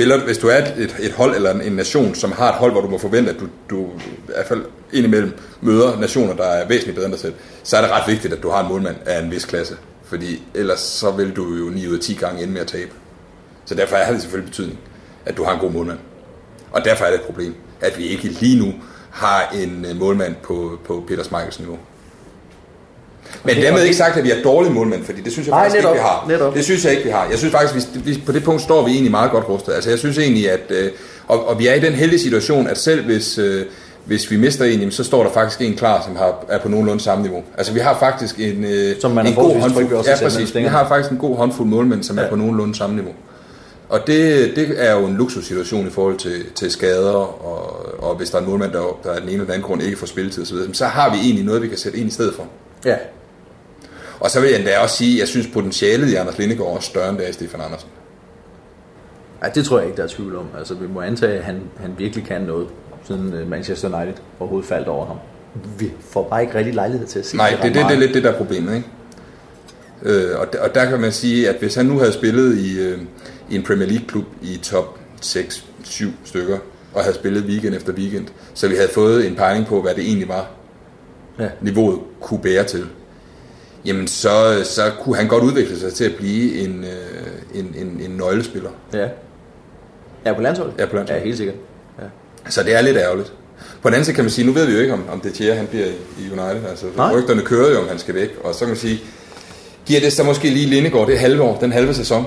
Spiller, 0.00 0.24
hvis 0.24 0.38
du 0.38 0.48
er 0.48 0.56
et, 0.56 0.96
et, 1.00 1.12
hold 1.12 1.34
eller 1.36 1.54
en, 1.54 1.60
en 1.60 1.72
nation, 1.72 2.14
som 2.14 2.32
har 2.32 2.48
et 2.48 2.54
hold, 2.54 2.72
hvor 2.72 2.80
du 2.80 2.88
må 2.88 2.98
forvente, 2.98 3.30
at 3.30 3.40
du, 3.40 3.48
du 3.70 3.86
i 3.86 4.10
hvert 4.26 4.46
fald 4.46 4.64
indimellem 4.92 5.32
møder 5.60 6.00
nationer, 6.00 6.34
der 6.34 6.44
er 6.44 6.68
væsentligt 6.68 6.94
bedre 6.94 7.06
end 7.06 7.12
dig 7.12 7.20
selv, 7.20 7.34
så 7.62 7.76
er 7.76 7.80
det 7.80 7.90
ret 7.90 8.08
vigtigt, 8.08 8.34
at 8.34 8.42
du 8.42 8.50
har 8.50 8.62
en 8.62 8.68
målmand 8.68 8.96
af 9.06 9.22
en 9.22 9.30
vis 9.30 9.44
klasse. 9.44 9.76
Fordi 10.04 10.42
ellers 10.54 10.80
så 10.80 11.10
vil 11.10 11.36
du 11.36 11.54
jo 11.54 11.64
9 11.64 11.86
ud 11.88 11.94
af 11.94 12.00
10 12.00 12.14
gange 12.14 12.42
ende 12.42 12.52
med 12.52 12.60
at 12.60 12.66
tabe. 12.66 12.90
Så 13.64 13.74
derfor 13.74 13.96
har 13.96 14.12
det 14.12 14.22
selvfølgelig 14.22 14.50
betydning, 14.50 14.78
at 15.26 15.36
du 15.36 15.44
har 15.44 15.54
en 15.54 15.60
god 15.60 15.70
målmand. 15.70 15.98
Og 16.72 16.84
derfor 16.84 17.04
er 17.04 17.10
det 17.10 17.18
et 17.18 17.26
problem, 17.26 17.54
at 17.80 17.98
vi 17.98 18.04
ikke 18.04 18.28
lige 18.28 18.58
nu 18.58 18.74
har 19.10 19.50
en 19.54 19.86
øh, 19.90 19.96
målmand 19.96 20.34
på, 20.42 20.78
på 20.84 21.04
Peter 21.08 21.22
Smeichels 21.22 21.58
niveau. 21.58 21.78
Men 23.44 23.50
Okay, 23.56 23.62
dermed 23.62 23.80
ikke 23.82 23.88
det- 23.88 23.96
sagt, 23.96 24.16
at 24.16 24.24
vi 24.24 24.30
er 24.30 24.42
dårlige 24.44 24.72
målmænd, 24.72 25.04
fordi 25.04 25.20
det 25.20 25.32
synes 25.32 25.48
jeg 25.48 25.52
Nej, 25.52 25.62
faktisk 25.64 25.76
netop, 25.76 25.94
ikke, 25.94 26.02
vi 26.02 26.08
har. 26.08 26.24
netop. 26.28 26.54
Det 26.54 26.64
synes 26.64 26.84
jeg 26.84 26.92
ikke, 26.92 27.04
vi 27.04 27.10
har. 27.10 27.26
Jeg 27.30 27.38
synes 27.38 27.52
faktisk, 27.54 27.88
vi, 27.94 28.00
vi, 28.12 28.22
på 28.26 28.32
det 28.32 28.44
punkt 28.44 28.62
står 28.62 28.84
vi 28.84 28.90
egentlig 28.90 29.10
meget 29.10 29.30
godt 29.30 29.48
rustet. 29.48 29.72
Altså 29.72 29.90
jeg 29.90 29.98
synes 29.98 30.18
egentlig, 30.18 30.50
at... 30.50 30.60
Øh, 30.70 30.90
og, 31.28 31.48
og 31.48 31.58
vi 31.58 31.66
er 31.66 31.74
i 31.74 31.80
den 31.80 31.92
heldige 31.92 32.20
situation, 32.20 32.66
at 32.66 32.78
selv 32.78 33.04
hvis, 33.04 33.38
øh, 33.38 33.64
hvis 34.04 34.30
vi 34.30 34.36
mister 34.36 34.64
en, 34.64 34.90
så 34.90 35.04
står 35.04 35.22
der 35.24 35.30
faktisk 35.30 35.60
en 35.60 35.76
klar, 35.76 36.02
som 36.04 36.16
har, 36.16 36.44
er 36.48 36.58
på 36.58 36.68
nogenlunde 36.68 37.02
samme 37.02 37.22
niveau. 37.22 37.42
Altså 37.58 37.72
vi 37.72 37.80
har 37.80 37.96
faktisk 37.98 38.38
en, 38.38 38.64
øh, 38.64 38.96
Som 39.00 39.10
man 39.10 39.26
en 39.26 39.32
er 39.32 39.68
tryg 39.74 39.90
ved 39.90 39.96
også 39.96 40.10
ja, 40.10 40.16
præcis. 40.22 40.54
Vi 40.54 40.62
har 40.62 40.88
faktisk 40.88 41.10
en 41.12 41.18
god 41.18 41.36
håndfuld 41.36 41.68
målmænd, 41.68 42.02
som 42.02 42.18
Ja. 42.18 42.24
er 42.24 42.28
på 42.30 42.36
nogenlunde 42.36 42.74
samme 42.74 42.96
niveau. 42.96 43.12
Og 43.88 44.00
det, 44.06 44.50
det 44.56 44.74
er 44.76 44.92
jo 44.92 45.06
en 45.06 45.16
luksussituation 45.16 45.86
i 45.86 45.90
forhold 45.90 46.16
til, 46.16 46.32
til 46.54 46.70
skader, 46.70 47.10
og, 47.44 47.86
og 48.10 48.16
hvis 48.16 48.30
der 48.30 48.38
er 48.38 48.42
en 48.42 48.48
målmand, 48.48 48.72
der, 48.72 48.98
der 49.04 49.10
af 49.10 49.20
den 49.20 49.22
ene 49.28 49.32
eller 49.32 49.44
den 49.44 49.52
anden 49.54 49.66
grund 49.66 49.82
ikke 49.82 49.98
får 49.98 50.06
spilletid 50.06 50.42
osv., 50.42 50.74
så 50.74 50.84
har 50.84 51.10
vi 51.10 51.16
egentlig 51.22 51.44
noget, 51.44 51.62
vi 51.62 51.68
kan 51.68 51.78
sætte 51.78 51.98
ind 51.98 52.08
i 52.08 52.12
stedet 52.12 52.34
for. 52.34 52.44
Ja. 52.84 52.94
Og 54.20 54.30
så 54.30 54.40
vil 54.40 54.50
jeg 54.50 54.58
endda 54.58 54.78
også 54.78 54.96
sige, 54.96 55.14
at 55.14 55.20
jeg 55.20 55.28
synes 55.28 55.46
potentialet 55.46 56.08
i 56.08 56.14
Anders 56.14 56.38
Lindegaard 56.38 56.76
er 56.76 56.80
større 56.80 57.08
end 57.08 57.18
det 57.18 57.24
er 57.26 57.30
i 57.30 57.32
Stefan 57.32 57.60
Andersen. 57.60 57.88
Ej, 59.42 59.48
det 59.48 59.64
tror 59.64 59.78
jeg 59.78 59.86
ikke, 59.86 59.96
der 59.96 60.02
er 60.02 60.08
tvivl 60.08 60.36
om. 60.36 60.46
Altså, 60.58 60.74
vi 60.74 60.86
må 60.86 61.00
antage, 61.00 61.38
at 61.38 61.44
han, 61.44 61.60
han 61.76 61.94
virkelig 61.98 62.24
kan 62.24 62.40
noget, 62.42 62.68
siden 63.06 63.32
øh, 63.32 63.48
Manchester 63.50 63.96
United 64.00 64.14
overhovedet 64.40 64.68
faldt 64.68 64.88
over 64.88 65.06
ham. 65.06 65.16
vi 65.78 65.92
får 66.10 66.22
bare 66.28 66.42
ikke 66.42 66.54
rigtig 66.54 66.74
lejlighed 66.74 67.06
til 67.06 67.18
at 67.18 67.26
se 67.26 67.36
Nej, 67.36 67.50
ret 67.54 67.62
det, 67.62 67.74
det, 67.74 67.84
det 67.88 67.94
er 67.94 67.98
lidt 67.98 68.14
det, 68.14 68.24
der 68.24 68.32
er 68.32 68.36
problemet, 68.36 68.74
ikke? 68.74 68.88
Øh, 70.02 70.40
og, 70.40 70.52
der, 70.52 70.60
og 70.62 70.74
der 70.74 70.84
kan 70.84 71.00
man 71.00 71.12
sige, 71.12 71.48
at 71.48 71.56
hvis 71.60 71.74
han 71.74 71.86
nu 71.86 71.98
havde 71.98 72.12
spillet 72.12 72.58
i, 72.58 72.80
øh, 72.80 72.98
i 73.50 73.56
en 73.56 73.62
Premier 73.62 73.88
League-klub 73.88 74.24
i 74.42 74.56
top 74.62 74.98
6-7 75.24 76.06
stykker, 76.24 76.58
og 76.94 77.02
havde 77.02 77.14
spillet 77.14 77.44
weekend 77.44 77.74
efter 77.74 77.92
weekend, 77.92 78.26
så 78.54 78.68
vi 78.68 78.74
havde 78.74 78.88
fået 78.94 79.26
en 79.26 79.34
pejling 79.36 79.66
på, 79.66 79.82
hvad 79.82 79.94
det 79.94 80.04
egentlig 80.04 80.28
var, 80.28 80.46
Ja. 81.38 81.48
niveauet 81.60 81.98
kunne 82.20 82.40
bære 82.40 82.64
til, 82.64 82.86
jamen 83.84 84.06
så, 84.08 84.60
så 84.64 84.82
kunne 85.00 85.16
han 85.16 85.28
godt 85.28 85.44
udvikle 85.44 85.78
sig 85.78 85.92
til 85.94 86.04
at 86.04 86.14
blive 86.16 86.58
en, 86.58 86.84
øh, 86.84 87.60
en, 87.60 87.74
en, 87.78 88.00
en 88.04 88.10
nøglespiller. 88.10 88.70
Ja. 88.94 89.06
Ja, 90.26 90.32
på 90.32 90.40
landsholdet? 90.42 90.74
Ja, 90.78 90.86
på 90.86 90.96
landsholdet. 90.96 91.20
Ja, 91.20 91.24
helt 91.26 91.36
sikkert. 91.36 91.56
Ja. 91.98 92.04
Så 92.50 92.62
det 92.62 92.74
er 92.74 92.80
lidt 92.80 92.96
ærgerligt. 92.96 93.32
På 93.82 93.88
den 93.88 93.94
anden 93.94 94.04
side 94.04 94.14
kan 94.14 94.24
man 94.24 94.30
sige, 94.30 94.46
nu 94.46 94.52
ved 94.52 94.66
vi 94.66 94.72
jo 94.72 94.78
ikke, 94.78 94.92
om, 94.92 95.04
om 95.12 95.20
det 95.20 95.34
Thier, 95.34 95.54
han 95.54 95.66
bliver 95.66 95.86
i 96.18 96.30
United. 96.32 96.70
Altså, 96.70 96.86
Nej. 96.96 97.14
rygterne 97.14 97.42
kører 97.42 97.70
jo, 97.70 97.78
om 97.78 97.88
han 97.88 97.98
skal 97.98 98.14
væk. 98.14 98.30
Og 98.44 98.54
så 98.54 98.60
kan 98.60 98.68
man 98.68 98.76
sige, 98.76 99.00
giver 99.86 100.00
det 100.00 100.12
så 100.12 100.22
måske 100.24 100.50
lige 100.50 100.66
Lindegård 100.66 101.06
det 101.08 101.18
halve 101.18 101.42
år, 101.42 101.58
den 101.60 101.72
halve 101.72 101.94
sæson, 101.94 102.26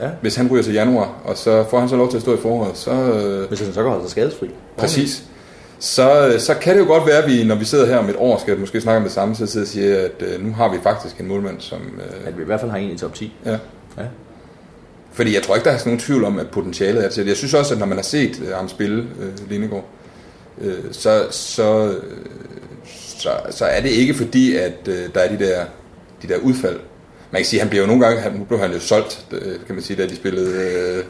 ja. 0.00 0.08
hvis 0.20 0.36
han 0.36 0.48
ryger 0.50 0.62
til 0.62 0.72
januar, 0.72 1.14
og 1.24 1.36
så 1.36 1.64
får 1.70 1.80
han 1.80 1.88
så 1.88 1.96
lov 1.96 2.10
til 2.10 2.16
at 2.16 2.22
stå 2.22 2.34
i 2.34 2.38
foråret, 2.38 2.76
så 2.78 2.90
øh, 2.90 3.48
Hvis 3.48 3.60
han 3.60 3.72
så 3.74 3.82
holde 3.82 4.02
sig 4.02 4.10
skadesfri. 4.10 4.50
præcis. 4.78 5.22
Så, 5.82 6.36
så 6.38 6.54
kan 6.54 6.74
det 6.74 6.80
jo 6.80 6.86
godt 6.86 7.06
være, 7.06 7.22
at 7.22 7.30
vi, 7.30 7.44
når 7.44 7.54
vi 7.54 7.64
sidder 7.64 7.86
her 7.86 7.96
om 7.96 8.08
et 8.08 8.16
år, 8.18 8.38
skal 8.38 8.58
måske 8.58 8.80
snakke 8.80 8.96
om 8.96 9.02
det 9.02 9.12
samme, 9.12 9.34
så 9.34 9.46
sidder 9.46 9.66
og 9.66 9.68
siger, 9.68 9.98
at 10.04 10.22
øh, 10.34 10.44
nu 10.44 10.52
har 10.52 10.68
vi 10.68 10.78
faktisk 10.82 11.20
en 11.20 11.28
målmand, 11.28 11.60
som... 11.60 11.80
Øh, 11.80 12.28
At 12.28 12.36
vi 12.36 12.42
i 12.42 12.44
hvert 12.44 12.60
fald 12.60 12.70
har 12.70 12.78
en 12.78 12.90
i 12.90 12.98
top 12.98 13.14
10. 13.14 13.36
ja. 13.46 13.50
Ja. 13.98 14.04
Fordi 15.12 15.34
jeg 15.34 15.42
tror 15.42 15.54
ikke, 15.54 15.64
der 15.64 15.70
er 15.70 15.78
sådan 15.78 15.90
nogen 15.90 16.00
tvivl 16.00 16.24
om, 16.24 16.38
at 16.38 16.50
potentialet 16.50 17.04
er 17.04 17.08
til 17.08 17.22
det. 17.22 17.28
Jeg 17.28 17.36
synes 17.36 17.54
også, 17.54 17.74
at 17.74 17.80
når 17.80 17.86
man 17.86 17.98
har 17.98 18.02
set 18.02 18.42
øh, 18.46 18.56
ham 18.56 18.68
spille, 18.68 19.06
øh, 19.20 19.50
Lindegård, 19.50 19.84
øh, 20.60 20.74
så, 20.92 21.26
så, 21.30 21.86
øh, 21.86 22.02
så, 23.18 23.30
så 23.50 23.64
er 23.64 23.80
det 23.80 23.90
ikke 23.90 24.14
fordi, 24.14 24.56
at 24.56 24.88
øh, 24.88 25.14
der 25.14 25.20
er 25.20 25.36
de 25.36 25.44
der, 25.44 25.64
de 26.22 26.28
der 26.28 26.36
udfald. 26.36 26.80
Man 27.30 27.40
kan 27.40 27.46
sige, 27.46 27.60
at 27.60 27.64
han 27.64 27.70
bliver 27.70 27.82
jo 27.82 27.86
nogle 27.86 28.04
gange, 28.04 28.20
han, 28.20 28.32
nu 28.32 28.44
blev 28.44 28.60
han 28.60 28.72
jo 28.72 28.80
solgt, 28.80 29.26
øh, 29.32 29.56
kan 29.66 29.74
man 29.74 29.82
sige, 29.82 30.02
da 30.02 30.08
de 30.08 30.16
spillede, 30.16 30.50
øh, 30.50 31.04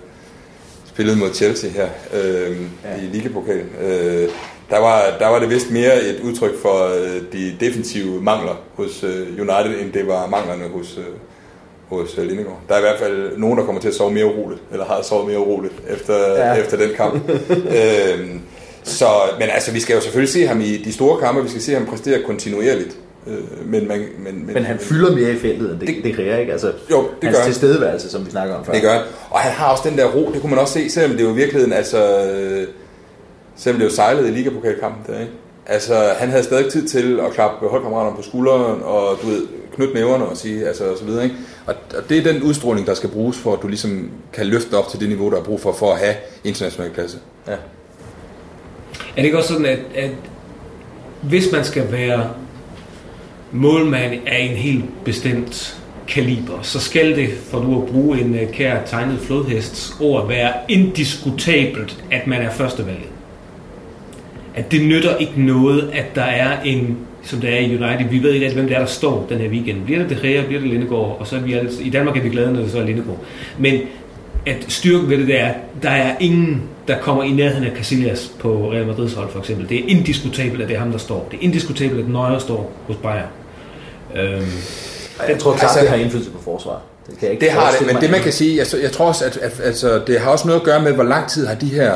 spillede 0.87 1.19
mod 1.19 1.35
Chelsea 1.35 1.71
her 1.71 1.89
øh, 2.15 2.57
ja. 2.85 3.03
i 3.03 3.07
Ligapokalen. 3.13 3.69
Øh, 3.83 4.29
der 4.73 4.79
var, 4.79 5.03
der 5.19 5.27
var 5.29 5.39
det 5.39 5.51
vist 5.51 5.71
mere 5.71 6.03
et 6.03 6.21
udtryk 6.25 6.59
for 6.63 6.95
øh, 6.95 7.23
de 7.33 7.57
defensive 7.61 8.23
mangler 8.23 8.55
hos 8.75 9.05
øh, 9.05 9.27
United, 9.39 9.81
end 9.83 9.93
det 9.93 10.07
var 10.07 10.27
manglerne 10.27 10.65
hos, 10.75 10.99
øh, 10.99 11.05
hos 11.99 12.17
Lindegård. 12.19 12.61
Der 12.69 12.75
er 12.75 12.79
i 12.79 12.83
hvert 12.83 12.99
fald 12.99 13.37
nogen, 13.39 13.59
der 13.59 13.65
kommer 13.65 13.81
til 13.81 13.89
at 13.89 13.95
sove 13.95 14.13
mere 14.13 14.27
uroligt, 14.27 14.61
eller 14.73 14.85
har 14.85 15.03
sovet 15.03 15.27
mere 15.29 15.39
uroligt 15.39 15.75
efter, 15.89 16.15
Ja. 16.37 16.55
efter 16.63 16.77
den 16.77 16.91
kamp. 16.97 17.31
øhm, 17.51 18.41
så, 18.85 19.07
men 19.39 19.49
altså, 19.51 19.73
vi 19.73 19.81
skal 19.81 19.95
jo 19.95 20.01
selvfølgelig 20.01 20.33
se 20.33 20.47
ham 20.47 20.61
i 20.61 20.77
de 20.77 20.93
store 20.93 21.21
kampe, 21.21 21.43
vi 21.43 21.49
skal 21.49 21.63
se 21.63 21.75
ham 21.75 21.87
præstere 21.87 22.23
kontinuerligt. 22.27 22.97
Øh, 23.27 23.35
men, 23.67 23.89
man, 23.89 23.99
men, 23.99 24.47
men, 24.47 24.55
Men 24.55 24.65
han 24.65 24.79
fylder 24.79 25.15
mere 25.17 25.31
i 25.33 25.37
feltet, 25.39 25.71
end 25.71 25.81
det, 25.81 25.89
det, 25.89 26.05
Det- 26.05 26.15
kræver 26.15 26.37
ikke. 26.37 26.53
Altså, 26.53 26.73
Jo, 26.91 27.01
det 27.21 27.29
hans 27.29 27.37
gør 27.39 27.45
tilstedeværelse, 27.45 28.11
som 28.11 28.27
vi 28.27 28.31
snakker 28.31 28.55
om 28.55 28.65
før. 28.65 28.73
Det 28.73 28.83
gør 28.83 28.93
han. 28.93 29.03
Og 29.31 29.39
han 29.39 29.53
har 29.53 29.67
også 29.73 29.89
den 29.89 29.99
der 29.99 30.05
ro, 30.05 30.31
det 30.33 30.41
kunne 30.41 30.51
man 30.51 30.59
også 30.59 30.73
se, 30.75 30.91
selvom 30.91 31.17
det 31.17 31.25
jo 31.25 31.31
i 31.31 31.35
virkeligheden, 31.35 31.73
altså, 31.73 32.27
øh, 32.31 32.67
selvom 33.63 33.81
det 33.81 33.87
jo 33.87 33.95
sejlede 33.95 34.29
i 34.29 34.31
ligapokalkampen 34.31 35.15
der, 35.15 35.21
ikke? 35.21 35.33
Altså, 35.67 35.95
han 36.19 36.31
havde 36.31 36.43
stadig 36.43 36.73
tid 36.73 36.89
til 36.89 37.21
at 37.21 37.33
klappe 37.33 37.69
holdkammeraterne 37.69 38.17
på 38.17 38.23
skulderen, 38.23 38.83
og 38.83 39.19
du 39.23 39.27
ved, 39.27 39.47
knytte 39.75 39.95
næverne 39.95 40.25
og 40.25 40.37
sige, 40.37 40.67
altså, 40.67 40.85
og 40.85 40.99
så 40.99 41.05
videre, 41.05 41.25
ikke? 41.25 41.37
Og, 41.67 41.75
og 41.97 42.09
det 42.09 42.19
er 42.19 42.33
den 42.33 42.43
udstråling, 42.43 42.87
der 42.87 42.95
skal 42.95 43.11
bruges 43.11 43.39
for, 43.39 43.53
at 43.53 43.63
du 43.63 43.69
ligesom 43.69 44.11
kan 44.33 44.47
løfte 44.47 44.75
op 44.75 44.89
til 44.89 45.01
det 45.01 45.09
niveau, 45.09 45.31
der 45.31 45.37
er 45.39 45.43
brug 45.43 45.61
for, 45.61 45.73
for 45.73 45.93
at 45.93 45.99
have 45.99 46.15
international 46.45 46.93
klasse. 46.95 47.19
Ja. 47.49 47.53
Er 47.53 47.57
det 49.17 49.25
ikke 49.25 49.39
også 49.39 49.49
sådan, 49.49 49.67
at, 49.67 49.79
at 49.95 50.11
hvis 51.23 51.53
man 51.53 51.65
skal 51.65 51.93
være 51.93 52.31
målmand 53.53 54.13
af 54.27 54.39
en 54.39 54.57
helt 54.57 54.85
bestemt 55.05 55.83
kaliber, 56.09 56.63
så 56.63 56.81
skal 56.81 57.17
det, 57.17 57.31
for 57.51 57.61
nu 57.61 57.83
at 57.83 57.89
bruge 57.89 58.21
en 58.21 58.35
øh, 58.35 58.53
kær 58.53 58.85
tegnet 58.85 59.21
flodhests 59.21 59.97
ord, 60.01 60.29
være 60.29 60.53
indiskutabelt, 60.69 62.05
at 62.11 62.27
man 62.27 62.43
er 62.43 62.51
førstevalget. 62.51 63.12
At 64.55 64.73
det 64.73 64.85
nytter 64.85 65.17
ikke 65.17 65.33
noget, 65.37 65.91
at 65.95 66.05
der 66.15 66.23
er 66.23 66.61
en, 66.65 66.99
som 67.23 67.41
der 67.41 67.49
er 67.49 67.59
i 67.59 67.65
United, 67.77 68.09
vi 68.11 68.23
ved 68.23 68.33
ikke 68.33 68.51
hvem 68.55 68.67
det 68.67 68.75
er, 68.75 68.79
der 68.81 68.87
står 68.87 69.27
den 69.29 69.39
her 69.39 69.49
weekend. 69.49 69.85
Bliver 69.85 69.99
det 69.99 70.11
De 70.11 70.29
Gea, 70.29 70.47
bliver 70.47 70.61
det 70.61 70.71
Lindegård, 70.71 71.17
og 71.21 71.27
så 71.27 71.37
er 71.37 71.41
vi 71.41 71.53
altså, 71.53 71.83
i 71.83 71.91
Danmark 71.91 72.17
er 72.17 72.21
vi 72.23 72.29
glade, 72.29 72.53
når 72.53 72.61
det 72.63 72.71
så 72.71 72.79
er 72.79 72.85
Lindegård. 72.85 73.19
Men 73.59 73.81
at 74.47 74.57
styrken 74.69 75.11
ved 75.11 75.19
det, 75.19 75.27
det 75.27 75.41
er, 75.41 75.47
at 75.47 75.55
der 75.83 75.91
er 75.91 76.17
ingen, 76.21 76.63
der 76.89 76.99
kommer 76.99 77.23
i 77.23 77.31
nærheden 77.31 77.65
af 77.65 77.77
Casillas 77.77 78.33
på 78.39 78.73
Real 78.73 78.87
Madrids 78.87 79.13
hold, 79.15 79.31
for 79.31 79.39
eksempel. 79.39 79.69
Det 79.69 79.79
er 79.79 79.83
indiskutabelt, 79.87 80.63
at 80.63 80.69
det 80.69 80.75
er 80.75 80.81
ham, 80.81 80.91
der 80.91 80.99
står. 80.99 81.29
Det 81.31 81.37
er 81.39 81.43
indiskutabelt, 81.43 82.01
at 82.01 82.09
Neuer 82.09 82.39
står 82.39 82.73
hos 82.87 82.97
Bayern. 82.97 83.29
Øhm, 84.17 84.47
Jeg 85.29 85.39
tror 85.39 85.53
klart, 85.53 85.63
Altså- 85.63 85.81
det 85.81 85.89
har 85.89 85.97
indflydelse 85.97 86.31
på 86.31 86.43
forsvaret. 86.43 86.81
Det, 87.07 87.19
kan 87.19 87.27
jeg 87.27 87.33
ikke 87.33 87.45
Det 87.45 87.53
har 87.53 87.71
det, 87.79 87.87
men 87.87 87.97
det 88.03 88.11
man 88.11 88.21
kan 88.21 88.33
sige, 88.33 88.57
jeg, 88.57 88.67
jeg 88.83 88.93
tror 88.93 89.07
også, 89.07 89.25
at, 89.25 89.37
at 89.37 89.61
altså, 89.65 90.01
det 90.07 90.21
har 90.21 90.31
også 90.31 90.47
noget 90.49 90.61
at 90.61 90.65
gøre 90.67 90.83
med, 90.83 90.93
hvor 90.93 91.05
lang 91.05 91.29
tid 91.29 91.47
har 91.47 91.55
de 91.55 91.67
her 91.67 91.93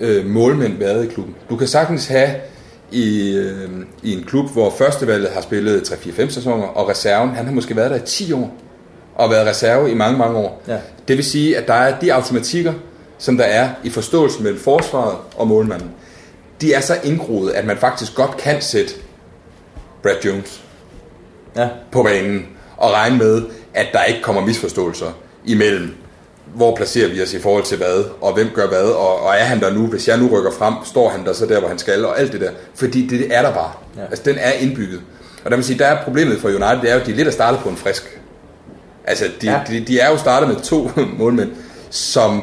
øh, 0.00 0.26
målmænd 0.26 0.78
været 0.78 1.04
i 1.04 1.08
klubben. 1.08 1.34
Du 1.50 1.56
kan 1.56 1.66
sagtens 1.66 2.06
have 2.06 2.30
i, 2.92 3.36
øh, 3.36 3.68
i 4.02 4.12
en 4.12 4.24
klub, 4.24 4.50
hvor 4.52 4.70
førstevalget 4.78 5.30
har 5.34 5.40
spillet 5.40 5.82
3-4-5 5.92 6.30
sæsoner, 6.30 6.66
og 6.66 6.88
reserven, 6.88 7.30
han 7.30 7.44
har 7.46 7.52
måske 7.52 7.76
været 7.76 7.90
der 7.90 7.96
i 7.96 8.06
10 8.06 8.32
år, 8.32 8.54
og 9.14 9.30
været 9.30 9.46
reserve 9.46 9.90
i 9.90 9.94
mange, 9.94 10.18
mange 10.18 10.38
år. 10.38 10.62
Ja. 10.68 10.78
Det 11.08 11.16
vil 11.16 11.24
sige, 11.24 11.56
at 11.58 11.68
der 11.68 11.74
er 11.74 11.98
de 12.00 12.14
automatikker, 12.14 12.72
som 13.18 13.36
der 13.36 13.44
er 13.44 13.68
i 13.84 13.90
forståelsen 13.90 14.42
mellem 14.42 14.60
forsvaret 14.60 15.16
og 15.36 15.48
målmanden. 15.48 15.90
De 16.60 16.72
er 16.74 16.80
så 16.80 16.96
indgroet, 17.04 17.50
at 17.52 17.64
man 17.66 17.76
faktisk 17.76 18.14
godt 18.14 18.36
kan 18.36 18.60
sætte 18.62 18.92
Brad 20.02 20.16
Jones 20.24 20.60
Ja. 21.56 21.68
på 21.92 22.02
banen 22.02 22.46
og 22.76 22.92
regne 22.92 23.18
med, 23.18 23.42
at 23.74 23.86
der 23.92 24.04
ikke 24.04 24.22
kommer 24.22 24.46
misforståelser 24.46 25.06
imellem, 25.46 25.90
hvor 26.54 26.76
placerer 26.76 27.08
vi 27.08 27.22
os 27.22 27.34
i 27.34 27.40
forhold 27.40 27.64
til 27.64 27.76
hvad, 27.76 28.04
og 28.20 28.34
hvem 28.34 28.48
gør 28.54 28.66
hvad, 28.68 28.82
og, 28.84 29.22
og 29.22 29.34
er 29.38 29.44
han 29.44 29.60
der 29.60 29.72
nu, 29.74 29.86
hvis 29.86 30.08
jeg 30.08 30.18
nu 30.18 30.28
rykker 30.38 30.50
frem, 30.58 30.74
står 30.84 31.08
han 31.08 31.24
der 31.24 31.32
så 31.32 31.46
der, 31.46 31.58
hvor 31.60 31.68
han 31.68 31.78
skal, 31.78 32.04
og 32.04 32.20
alt 32.20 32.32
det 32.32 32.40
der. 32.40 32.50
Fordi 32.74 33.02
det, 33.06 33.10
det 33.20 33.26
er 33.34 33.42
der 33.42 33.52
bare. 33.54 33.72
Ja. 33.96 34.02
Altså, 34.04 34.22
den 34.24 34.36
er 34.38 34.52
indbygget. 34.52 35.00
Og 35.44 35.50
der 35.50 35.56
vil 35.56 35.64
sige, 35.64 35.78
der 35.78 35.86
er 35.86 36.04
problemet 36.04 36.40
for 36.40 36.48
United, 36.48 36.80
det 36.82 36.90
er 36.90 36.94
jo, 36.94 37.00
at 37.00 37.06
de 37.06 37.12
er 37.12 37.16
lidt 37.16 37.28
at 37.28 37.34
starte 37.34 37.58
på 37.62 37.68
en 37.68 37.76
frisk. 37.76 38.20
Altså, 39.04 39.24
de, 39.40 39.46
Ja. 39.50 39.60
de, 39.68 39.80
de 39.80 39.98
er 40.00 40.10
jo 40.10 40.16
startet 40.16 40.48
med 40.48 40.56
to 40.56 40.90
målmænd, 41.18 41.50
som 41.90 42.42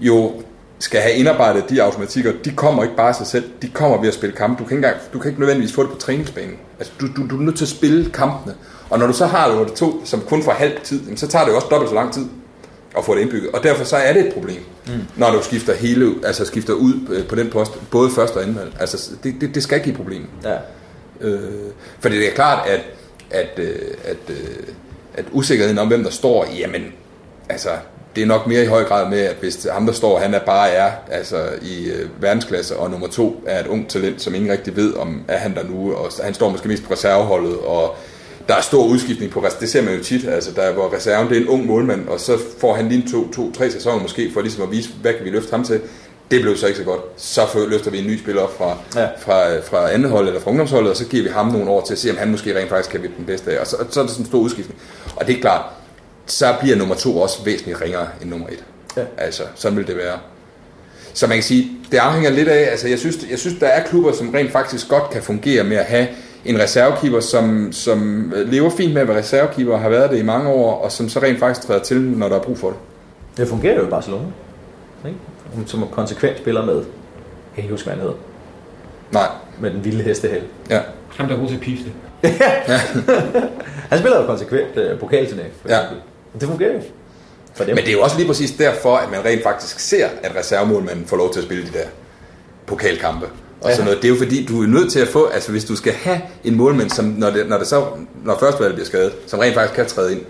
jo 0.00 0.32
skal 0.78 1.00
have 1.00 1.14
indarbejdet 1.14 1.64
de 1.70 1.82
automatikker. 1.82 2.32
De 2.44 2.50
kommer 2.50 2.82
ikke 2.82 2.96
bare 2.96 3.08
af 3.08 3.14
sig 3.14 3.26
selv, 3.26 3.44
de 3.62 3.68
kommer 3.68 4.00
ved 4.00 4.08
at 4.08 4.14
spille 4.14 4.36
kampe. 4.36 4.62
Du 4.62 4.68
kan 4.68 4.76
ikke, 4.76 4.86
engang, 4.86 5.02
du 5.12 5.18
kan 5.18 5.28
ikke 5.30 5.40
nødvendigvis 5.40 5.72
få 5.74 5.82
det 5.82 5.90
på 5.90 5.96
træningsbanen. 5.96 6.54
Altså, 6.78 6.92
du, 7.00 7.06
du, 7.16 7.28
du 7.30 7.36
er 7.38 7.42
nødt 7.42 7.56
til 7.56 7.64
at 7.64 7.68
spille 7.68 8.10
kampene. 8.10 8.54
Og 8.90 8.98
når 8.98 9.06
du 9.06 9.12
så 9.12 9.26
har 9.26 9.64
det 9.64 9.72
to, 9.72 10.00
som 10.04 10.20
kun 10.20 10.42
får 10.42 10.52
halv 10.52 10.72
tid, 10.84 11.16
så 11.16 11.26
tager 11.26 11.44
det 11.44 11.52
jo 11.52 11.56
også 11.56 11.68
dobbelt 11.70 11.90
så 11.90 11.94
lang 11.94 12.12
tid 12.12 12.26
at 12.96 13.04
få 13.04 13.14
det 13.14 13.20
indbygget. 13.20 13.50
Og 13.50 13.62
derfor 13.62 13.84
så 13.84 13.96
er 13.96 14.12
det 14.12 14.26
et 14.26 14.34
problem, 14.34 14.60
mm. 14.86 14.92
når 15.16 15.30
du 15.30 15.42
skifter 15.42 15.74
hele, 15.74 16.14
altså 16.24 16.44
skifter 16.44 16.72
ud 16.72 16.94
øh, 17.10 17.26
på 17.26 17.34
den 17.34 17.50
post, 17.50 17.72
både 17.90 18.10
første 18.10 18.36
og 18.36 18.42
anden 18.42 18.56
valg. 18.56 18.72
Altså, 18.80 19.10
det, 19.22 19.34
det, 19.40 19.54
det 19.54 19.62
skal 19.62 19.76
ikke 19.76 19.84
give 19.84 19.96
problem. 19.96 20.26
Ja. 20.44 20.56
Øh, 21.20 21.40
for 22.00 22.08
det 22.08 22.28
er 22.28 22.34
klart, 22.34 22.68
at, 22.68 22.80
at, 23.30 23.58
øh, 23.58 23.78
at, 24.04 24.16
øh, 24.28 24.36
at 25.14 25.24
usikkerheden 25.32 25.78
om, 25.78 25.88
hvem 25.88 26.04
der 26.04 26.10
står, 26.10 26.46
jamen, 26.58 26.92
altså, 27.48 27.70
det 28.16 28.22
er 28.22 28.26
nok 28.26 28.46
mere 28.46 28.62
i 28.62 28.66
høj 28.66 28.84
grad 28.84 29.10
med, 29.10 29.20
at 29.20 29.36
hvis 29.40 29.66
ham, 29.72 29.86
der 29.86 29.92
står, 29.92 30.18
han 30.18 30.34
er 30.34 30.38
bare 30.38 30.70
er 30.70 30.92
altså, 31.10 31.48
i 31.62 31.90
øh, 31.90 32.22
verdensklasse, 32.22 32.76
og 32.76 32.90
nummer 32.90 33.08
to 33.08 33.44
er 33.46 33.60
et 33.60 33.66
ung 33.66 33.88
talent, 33.88 34.22
som 34.22 34.34
ingen 34.34 34.52
rigtig 34.52 34.76
ved, 34.76 34.94
om 34.94 35.24
er 35.28 35.38
han 35.38 35.54
der 35.54 35.64
nu, 35.64 35.94
og 35.94 36.10
han 36.22 36.34
står 36.34 36.48
måske 36.48 36.68
mest 36.68 36.84
på 36.84 36.92
reserveholdet, 36.92 37.56
og 37.58 37.96
der 38.48 38.54
er 38.54 38.60
stor 38.60 38.86
udskiftning 38.86 39.32
på. 39.32 39.44
Det 39.60 39.68
ser 39.68 39.82
man 39.82 39.94
jo 39.94 40.02
tit, 40.02 40.28
altså 40.28 40.50
der 40.56 40.72
hvor 40.72 40.94
reserven 40.94 41.28
det 41.28 41.36
er 41.36 41.40
en 41.40 41.48
ung 41.48 41.66
målmand, 41.66 42.08
og 42.08 42.20
så 42.20 42.38
får 42.60 42.74
han 42.74 42.88
lige 42.88 43.08
to, 43.10 43.32
to, 43.32 43.52
tre 43.52 43.70
sæsoner 43.70 44.02
måske, 44.02 44.30
for 44.32 44.40
ligesom 44.40 44.62
at 44.62 44.70
vise, 44.70 44.90
hvad 45.02 45.12
kan 45.12 45.24
vi 45.24 45.30
løfte 45.30 45.50
ham 45.50 45.64
til. 45.64 45.80
Det 46.30 46.42
blev 46.42 46.56
så 46.56 46.66
ikke 46.66 46.78
så 46.78 46.84
godt. 46.84 47.00
Så 47.16 47.46
løfter 47.68 47.90
vi 47.90 47.98
en 47.98 48.06
ny 48.06 48.20
spiller 48.20 48.42
op 48.42 48.56
fra, 48.58 48.78
ja. 48.96 49.06
fra, 49.18 49.60
fra 49.60 49.92
andet 49.92 50.10
hold 50.10 50.26
eller 50.26 50.40
fra 50.40 50.50
ungdomsholdet, 50.50 50.90
og 50.90 50.96
så 50.96 51.04
giver 51.04 51.22
vi 51.22 51.28
ham 51.28 51.46
nogle 51.46 51.70
år 51.70 51.84
til 51.86 51.92
at 51.92 51.98
se, 51.98 52.10
om 52.10 52.16
han 52.16 52.30
måske 52.30 52.58
rent 52.58 52.68
faktisk 52.68 52.90
kan 52.90 53.00
blive 53.00 53.12
den 53.16 53.24
bedste 53.24 53.52
af. 53.52 53.60
Og 53.60 53.66
så, 53.66 53.76
så 53.90 54.00
er 54.00 54.04
der 54.04 54.12
sådan 54.12 54.22
en 54.22 54.26
stor 54.26 54.38
udskiftning. 54.38 54.80
Og 55.16 55.26
det 55.26 55.36
er 55.36 55.40
klart, 55.40 55.62
så 56.26 56.54
bliver 56.60 56.76
nummer 56.76 56.94
to 56.94 57.18
også 57.18 57.44
væsentligt 57.44 57.80
ringere 57.80 58.08
end 58.22 58.30
nummer 58.30 58.48
et. 58.48 58.64
Ja. 58.96 59.02
Altså, 59.18 59.42
sådan 59.54 59.78
vil 59.78 59.86
det 59.86 59.96
være. 59.96 60.18
Så 61.14 61.26
man 61.26 61.36
kan 61.36 61.44
sige, 61.44 61.70
det 61.90 61.98
afhænger 61.98 62.30
lidt 62.30 62.48
af, 62.48 62.70
altså 62.70 62.88
jeg 62.88 62.98
synes, 62.98 63.16
jeg 63.30 63.38
synes, 63.38 63.58
der 63.60 63.66
er 63.66 63.86
klubber, 63.86 64.12
som 64.12 64.30
rent 64.30 64.52
faktisk 64.52 64.88
godt 64.88 65.10
kan 65.10 65.22
fungere 65.22 65.64
med 65.64 65.76
at 65.76 65.84
have 65.84 66.06
en 66.46 66.58
reservekeeper, 66.58 67.20
som, 67.20 67.72
som 67.72 68.32
lever 68.46 68.70
fint 68.70 68.94
med 68.94 69.02
at 69.02 69.08
være 69.08 69.18
reservekeeper 69.18 69.72
og 69.72 69.80
har 69.80 69.88
været 69.88 70.10
det 70.10 70.18
i 70.18 70.22
mange 70.22 70.50
år, 70.50 70.74
og 70.74 70.92
som 70.92 71.08
så 71.08 71.20
rent 71.22 71.38
faktisk 71.38 71.66
træder 71.66 71.82
til, 71.82 72.00
når 72.00 72.28
der 72.28 72.36
er 72.36 72.40
brug 72.42 72.58
for 72.58 72.68
det. 72.68 72.76
Det 73.36 73.48
fungerer 73.48 73.74
jo 73.76 73.86
i 73.86 73.90
Barcelona. 73.90 74.24
Ikke? 75.06 75.18
Som 75.66 75.84
konsekvent 75.92 76.38
spiller 76.38 76.64
med. 76.64 76.74
Jeg 76.76 76.84
kan 77.54 77.62
ikke 77.64 77.70
huske, 77.70 77.84
hvad 77.86 77.94
han 77.94 78.00
hedder. 78.02 78.16
Nej, 79.12 79.28
Med 79.60 79.70
den 79.70 79.84
vilde 79.84 80.02
hestehæl. 80.04 80.42
ja. 80.70 80.80
ham, 81.16 81.26
der 81.28 81.34
er 81.34 81.38
god 81.40 81.48
til 81.48 81.54
at 81.54 81.60
pifte. 81.60 81.90
Han 83.90 83.98
spiller 83.98 84.20
jo 84.20 84.26
konsekvent 84.26 84.76
uh, 84.92 84.98
pokalturnering. 84.98 85.52
Ja. 85.68 85.78
Det 86.40 86.48
fungerer 86.48 86.72
jo. 86.74 86.80
For 87.54 87.64
dem. 87.64 87.74
Men 87.74 87.84
det 87.84 87.88
er 87.88 87.92
jo 87.96 88.02
også 88.02 88.16
lige 88.16 88.26
præcis 88.26 88.50
derfor, 88.52 88.96
at 88.96 89.10
man 89.10 89.24
rent 89.24 89.42
faktisk 89.42 89.78
ser, 89.80 90.06
at 90.22 90.36
reservemålmanden 90.36 91.06
får 91.06 91.16
lov 91.16 91.32
til 91.32 91.40
at 91.40 91.46
spille 91.46 91.64
de 91.66 91.72
der 91.72 91.84
pokalkampe. 92.66 93.26
Og 93.60 93.70
sådan 93.70 93.84
noget. 93.84 94.02
Det 94.02 94.08
er 94.08 94.12
jo 94.12 94.18
fordi, 94.18 94.46
du 94.46 94.62
er 94.62 94.66
nødt 94.66 94.92
til 94.92 95.00
at 95.00 95.08
få, 95.08 95.26
altså 95.26 95.50
hvis 95.50 95.64
du 95.64 95.76
skal 95.76 95.92
have 95.92 96.20
en 96.44 96.54
målmand, 96.54 96.90
som 96.90 97.04
når 97.04 97.30
det, 97.30 97.48
når 97.48 97.58
det 97.58 97.66
så, 97.66 97.84
når 98.24 98.36
førstevalget 98.40 98.74
bliver 98.74 98.86
skadet, 98.86 99.12
som 99.26 99.38
rent 99.38 99.54
faktisk 99.54 99.76
kan 99.76 99.86
træde 99.86 100.12
ind, 100.12 100.20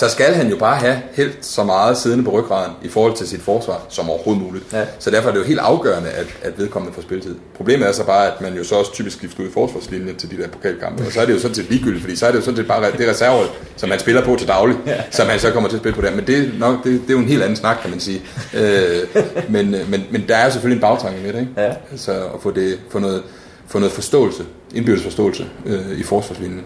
så 0.00 0.08
skal 0.08 0.34
han 0.34 0.50
jo 0.50 0.56
bare 0.56 0.76
have 0.76 0.96
helt 1.12 1.38
så 1.40 1.64
meget 1.64 1.98
siddende 1.98 2.24
på 2.24 2.30
ryggraden 2.30 2.72
i 2.82 2.88
forhold 2.88 3.16
til 3.16 3.28
sit 3.28 3.40
forsvar, 3.40 3.82
som 3.88 4.10
overhovedet 4.10 4.42
muligt. 4.42 4.64
Ja. 4.72 4.84
Så 4.98 5.10
derfor 5.10 5.28
er 5.28 5.32
det 5.32 5.40
jo 5.40 5.44
helt 5.44 5.60
afgørende, 5.60 6.10
at, 6.10 6.26
at 6.42 6.58
vedkommende 6.58 6.94
får 6.94 7.02
spilletid. 7.02 7.34
Problemet 7.56 7.88
er 7.88 7.92
så 7.92 8.04
bare, 8.04 8.26
at 8.26 8.40
man 8.40 8.54
jo 8.54 8.64
så 8.64 8.74
også 8.74 8.92
typisk 8.92 9.16
skifter 9.16 9.42
ud 9.42 9.48
i 9.48 9.52
forsvarslinjen 9.52 10.16
til 10.16 10.30
de 10.30 10.36
der 10.36 10.48
pokalkampe, 10.48 11.06
og 11.06 11.12
så 11.12 11.20
er 11.20 11.26
det 11.26 11.32
jo 11.32 11.38
sådan 11.38 11.54
set 11.54 11.70
ligegyldigt, 11.70 12.02
fordi 12.02 12.16
så 12.16 12.26
er 12.26 12.30
det 12.30 12.38
jo 12.38 12.44
sådan 12.44 12.56
set 12.56 12.66
bare 12.66 12.92
det 12.98 13.08
reservehold, 13.08 13.48
som 13.76 13.88
man 13.88 13.98
spiller 13.98 14.24
på 14.24 14.36
til 14.38 14.48
daglig, 14.48 14.76
som 15.10 15.26
han 15.26 15.38
så 15.38 15.50
kommer 15.50 15.68
til 15.68 15.76
at 15.76 15.82
spille 15.82 15.96
på 15.96 16.02
der. 16.02 16.10
Men 16.10 16.26
det 16.26 16.38
er, 16.38 16.58
nok, 16.58 16.84
det, 16.84 16.92
det 16.92 17.08
er 17.08 17.12
jo 17.12 17.18
en 17.18 17.28
helt 17.28 17.42
anden 17.42 17.56
snak, 17.56 17.76
kan 17.82 17.90
man 17.90 18.00
sige. 18.00 18.22
Øh, 18.54 19.22
men, 19.48 19.74
øh, 19.74 19.90
men, 19.90 20.04
men 20.10 20.24
der 20.28 20.36
er 20.36 20.44
jo 20.44 20.50
selvfølgelig 20.50 20.76
en 20.76 20.80
bagtanke 20.80 21.22
med 21.22 21.32
det, 21.32 21.40
ikke? 21.40 21.52
Ja. 21.56 21.72
Altså 21.90 22.12
at 22.12 22.40
få, 22.42 22.50
det, 22.50 22.71
få, 22.88 22.98
noget, 22.98 23.22
få 23.66 23.78
noget 23.78 23.92
forståelse, 23.92 24.44
indbyrdes 24.74 25.02
forståelse 25.02 25.46
øh, 25.66 25.98
i 25.98 26.02
forsvarslinjen. 26.02 26.62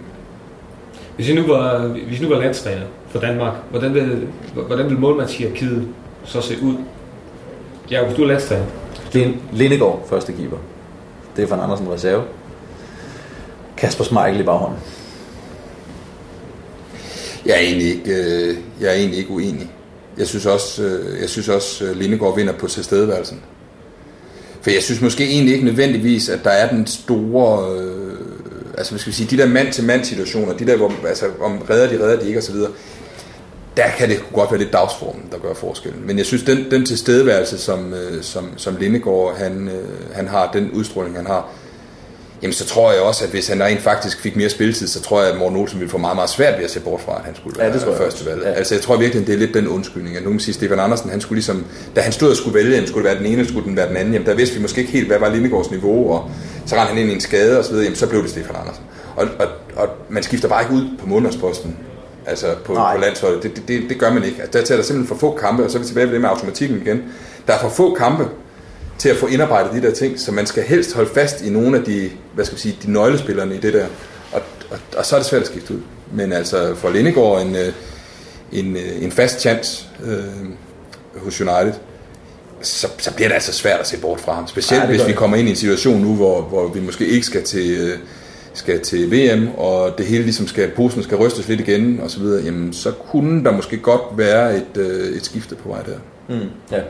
Hvis 1.17 1.29
I 1.29 1.35
nu 1.35 1.43
var, 1.47 1.79
hvis 1.87 2.21
I 2.21 2.23
nu 2.23 2.29
var 2.29 2.39
landstræner 2.41 2.87
for 3.11 3.19
Danmark, 3.21 3.55
hvordan 3.71 3.95
vil, 3.95 4.29
hvordan 4.67 4.91
vil 4.91 4.99
målmandshierarkiet 4.99 5.89
så 6.25 6.41
se 6.41 6.55
ud? 6.63 6.75
Ja, 7.91 8.05
hvis 8.05 8.17
du 8.17 8.23
er 8.23 8.27
landstræner. 8.27 8.65
Lind- 9.13 9.37
Lindegård, 9.53 10.07
første 10.09 10.33
keeper. 10.33 10.57
Stefan 11.35 11.61
Andersen, 11.61 11.93
reserve. 11.93 12.23
Kasper 13.77 14.05
Schmeichel 14.05 14.41
i 14.41 14.45
baghånden. 14.45 14.79
Jeg 17.47 17.55
er 17.55 17.61
egentlig 17.61 17.87
ikke, 17.89 18.11
øh, 18.13 18.57
jeg 18.81 18.89
er 18.91 18.95
egentlig 18.95 19.19
ikke 19.19 19.31
uenig. 19.31 19.71
Jeg 20.19 20.27
synes 20.27 20.47
også, 20.47 20.83
øh, 20.83 21.21
jeg 21.21 21.29
synes 21.29 21.49
også 21.49 21.85
øh, 21.85 21.97
Lindegård 21.97 22.37
vinder 22.37 22.53
på 22.53 22.67
tilstedeværelsen. 22.67 23.41
For 24.67 24.71
jeg 24.71 24.83
synes 24.83 25.01
måske 25.01 25.25
egentlig 25.25 25.53
ikke 25.55 25.65
nødvendigvis, 25.65 26.29
at 26.29 26.45
der 26.45 26.51
er 26.51 26.71
den 26.71 26.87
store... 26.87 27.81
Øh, 27.81 28.19
altså, 28.79 28.93
hvad 28.93 28.99
skal 28.99 29.11
vi 29.11 29.17
sige, 29.17 29.37
de 29.37 29.43
der 29.43 29.49
mand-til-mand 29.49 30.05
situationer, 30.05 30.53
de 30.53 30.67
der, 30.67 30.77
hvor, 30.77 30.93
altså, 31.09 31.27
om 31.41 31.59
redder 31.71 31.89
de, 31.89 32.05
redder 32.05 32.21
de 32.21 32.27
ikke 32.27 32.39
osv., 32.39 32.55
der 33.77 33.89
kan 33.99 34.09
det 34.09 34.23
godt 34.33 34.51
være 34.51 34.61
lidt 34.61 34.73
dagsformen, 34.73 35.23
der 35.33 35.39
gør 35.39 35.55
forskellen. 35.55 36.07
Men 36.07 36.19
jeg 36.19 36.27
synes, 36.27 36.43
den, 36.43 36.71
den 36.71 36.87
tilstedeværelse, 36.87 37.59
som, 37.59 37.95
øh, 37.95 38.23
som, 38.23 38.51
som 38.57 38.77
Lindegård 38.77 39.37
han, 39.37 39.69
øh, 39.69 40.15
han 40.15 40.29
har, 40.29 40.51
den 40.53 40.71
udstråling, 40.71 41.17
han 41.17 41.27
har, 41.27 41.51
jamen 42.43 42.53
så 42.53 42.67
tror 42.67 42.93
jeg 42.93 43.01
også, 43.01 43.25
at 43.25 43.31
hvis 43.31 43.49
han 43.49 43.63
rent 43.63 43.81
faktisk 43.81 44.21
fik 44.21 44.37
mere 44.37 44.49
spilletid, 44.51 44.87
så 44.87 45.03
tror 45.03 45.23
jeg, 45.23 45.31
at 45.33 45.39
Morten 45.39 45.59
Olsen 45.59 45.79
ville 45.81 45.91
få 45.91 45.99
meget, 45.99 46.17
meget 46.17 46.31
svært 46.31 46.59
ved 46.59 46.65
at 46.65 46.71
se 46.71 46.81
bort 46.81 47.01
fra, 47.01 47.17
at 47.19 47.25
han 47.25 47.37
skulle 47.37 47.57
Ja, 47.59 47.65
være 47.65 47.73
det 47.73 47.83
tror 47.83 47.91
jeg 47.91 48.01
første 48.01 48.27
valg. 48.27 48.43
Ja. 48.43 48.51
Altså 48.53 48.75
jeg 48.75 48.83
tror 48.83 48.97
virkelig, 48.97 49.27
det 49.27 49.35
er 49.35 49.39
lidt 49.39 49.55
den 49.55 49.69
undskyldning. 49.69 50.17
At 50.17 50.23
nu 50.23 50.29
kan 50.29 50.33
man 50.33 50.41
sige, 50.41 50.55
Stefan 50.55 50.81
Andersen, 50.81 51.11
han 51.11 51.21
skulle 51.21 51.37
ligesom, 51.37 51.67
da 51.97 52.01
han 52.01 52.13
stod 52.13 52.31
og 52.31 52.37
skulle 52.37 52.55
vælge, 52.55 52.73
jamen, 52.75 52.89
skulle 52.89 53.09
det 53.09 53.15
være 53.15 53.19
den 53.25 53.33
ene, 53.33 53.39
eller 53.39 53.51
skulle 53.53 53.67
den 53.69 53.77
være 53.77 53.89
den 53.89 53.97
anden, 53.97 54.15
jamen 54.15 54.27
der 54.27 54.35
vidste 54.35 54.57
vi 54.57 54.63
måske 54.63 54.81
ikke 54.81 54.93
helt, 54.93 55.07
hvad 55.07 55.19
var 55.19 55.29
Lindegårds 55.29 55.71
niveau, 55.71 56.13
og 56.13 56.31
så 56.67 56.75
rendte 56.75 56.89
han 56.89 56.99
ind 57.03 57.11
i 57.11 57.15
en 57.15 57.21
skade 57.21 57.59
og 57.59 57.65
så 57.65 57.71
videre, 57.71 57.85
jamen 57.85 57.97
så 57.97 58.07
blev 58.07 58.23
det 58.23 58.31
Stefan 58.31 58.57
Andersen. 58.61 58.85
Og, 59.17 59.29
og, 59.39 59.47
og 59.77 59.89
man 60.09 60.23
skifter 60.23 60.49
bare 60.49 60.63
ikke 60.63 60.75
ud 60.75 60.89
på 61.01 61.07
månedsposten, 61.07 61.77
altså 62.27 62.47
på, 62.65 62.73
Nej. 62.73 62.95
på 62.95 63.01
landsholdet. 63.01 63.43
Det, 63.43 63.57
det, 63.57 63.69
det, 63.69 63.83
det, 63.89 63.99
gør 63.99 64.13
man 64.13 64.25
ikke. 64.25 64.43
Altså, 64.43 64.59
der 64.59 64.65
tæller 64.65 64.85
simpelthen 64.85 65.19
for 65.19 65.21
få 65.21 65.39
kampe, 65.41 65.65
og 65.65 65.71
så 65.71 65.79
er 65.79 65.83
vi 65.83 65.87
tilbage 65.87 66.07
ved 66.07 66.13
det 66.13 66.21
med 66.21 66.29
automatikken 66.29 66.83
igen. 66.87 67.03
Der 67.47 67.53
er 67.53 67.59
for 67.59 67.69
få 67.69 67.95
kampe 67.95 68.29
til 68.99 69.09
at 69.09 69.17
få 69.17 69.27
indarbejdet 69.27 69.83
de 69.83 69.87
der 69.87 69.95
ting, 69.95 70.21
så 70.21 70.33
man 70.33 70.47
skal 70.47 70.63
helst 70.63 70.95
holde 70.95 71.11
fast 71.15 71.43
i 71.43 71.51
nogle 71.51 71.79
af 71.79 71.85
de, 71.85 72.11
hvad 72.35 72.45
skal 72.45 72.57
vi 72.57 72.61
sige, 72.61 72.79
de 72.83 72.93
nøglespillerne 72.93 73.55
i 73.55 73.59
det 73.59 73.73
der. 73.73 73.87
Og, 74.33 74.43
og, 74.71 74.79
og 74.97 75.07
så 75.07 75.17
er 75.17 75.21
det 75.21 75.29
svært 75.29 75.43
at 75.43 75.49
skifte 75.49 75.75
ud. 75.75 75.81
Men 76.13 76.33
altså 76.33 76.75
for 76.75 76.91
Lindegård 76.91 77.43
en, 77.43 77.57
øh, 77.57 77.73
en, 78.53 78.77
øh, 78.77 79.03
en 79.03 79.13
fast 79.13 79.41
chance 79.41 79.87
øh, 80.05 80.25
hos 81.17 81.41
United, 81.41 81.73
så, 82.63 82.89
så 82.99 83.15
bliver 83.15 83.29
det 83.29 83.35
altså 83.35 83.53
svært 83.53 83.81
at 83.81 83.87
se 83.87 84.01
bort 84.01 84.21
fra 84.21 84.35
ham. 84.35 84.47
Specielt 84.47 84.83
det 84.83 84.91
hvis 84.91 85.07
vi 85.07 85.13
kommer 85.13 85.37
ind 85.37 85.49
i 85.49 85.51
en 85.51 85.57
situation 85.57 86.01
nu, 86.01 86.15
hvor, 86.15 86.43
hvor 86.43 86.69
vi 86.69 86.81
måske 86.81 87.07
ikke 87.07 87.27
skal 87.27 87.43
til, 87.43 87.71
øh, 87.81 87.99
skal 88.55 88.81
til 88.81 89.11
VM, 89.11 89.49
og 89.57 89.99
det 89.99 90.07
hele 90.07 90.23
ligesom 90.23 90.47
skal, 90.47 90.71
posen 90.71 91.03
skal 91.03 91.17
rystes 91.17 91.49
lidt 91.49 91.61
igen, 91.61 92.01
og 92.01 92.11
så 92.11 92.21
videre, 92.21 92.45
jamen 92.45 92.73
så 92.73 92.91
kunne 92.91 93.45
der 93.45 93.53
måske 93.53 93.77
godt 93.77 94.19
være 94.19 94.57
et, 94.57 94.77
et 95.17 95.25
skifte 95.25 95.55
på 95.55 95.69
vej 95.69 95.83
der. 95.83 95.99
Mm, 96.29 96.49
ja. 96.73 96.81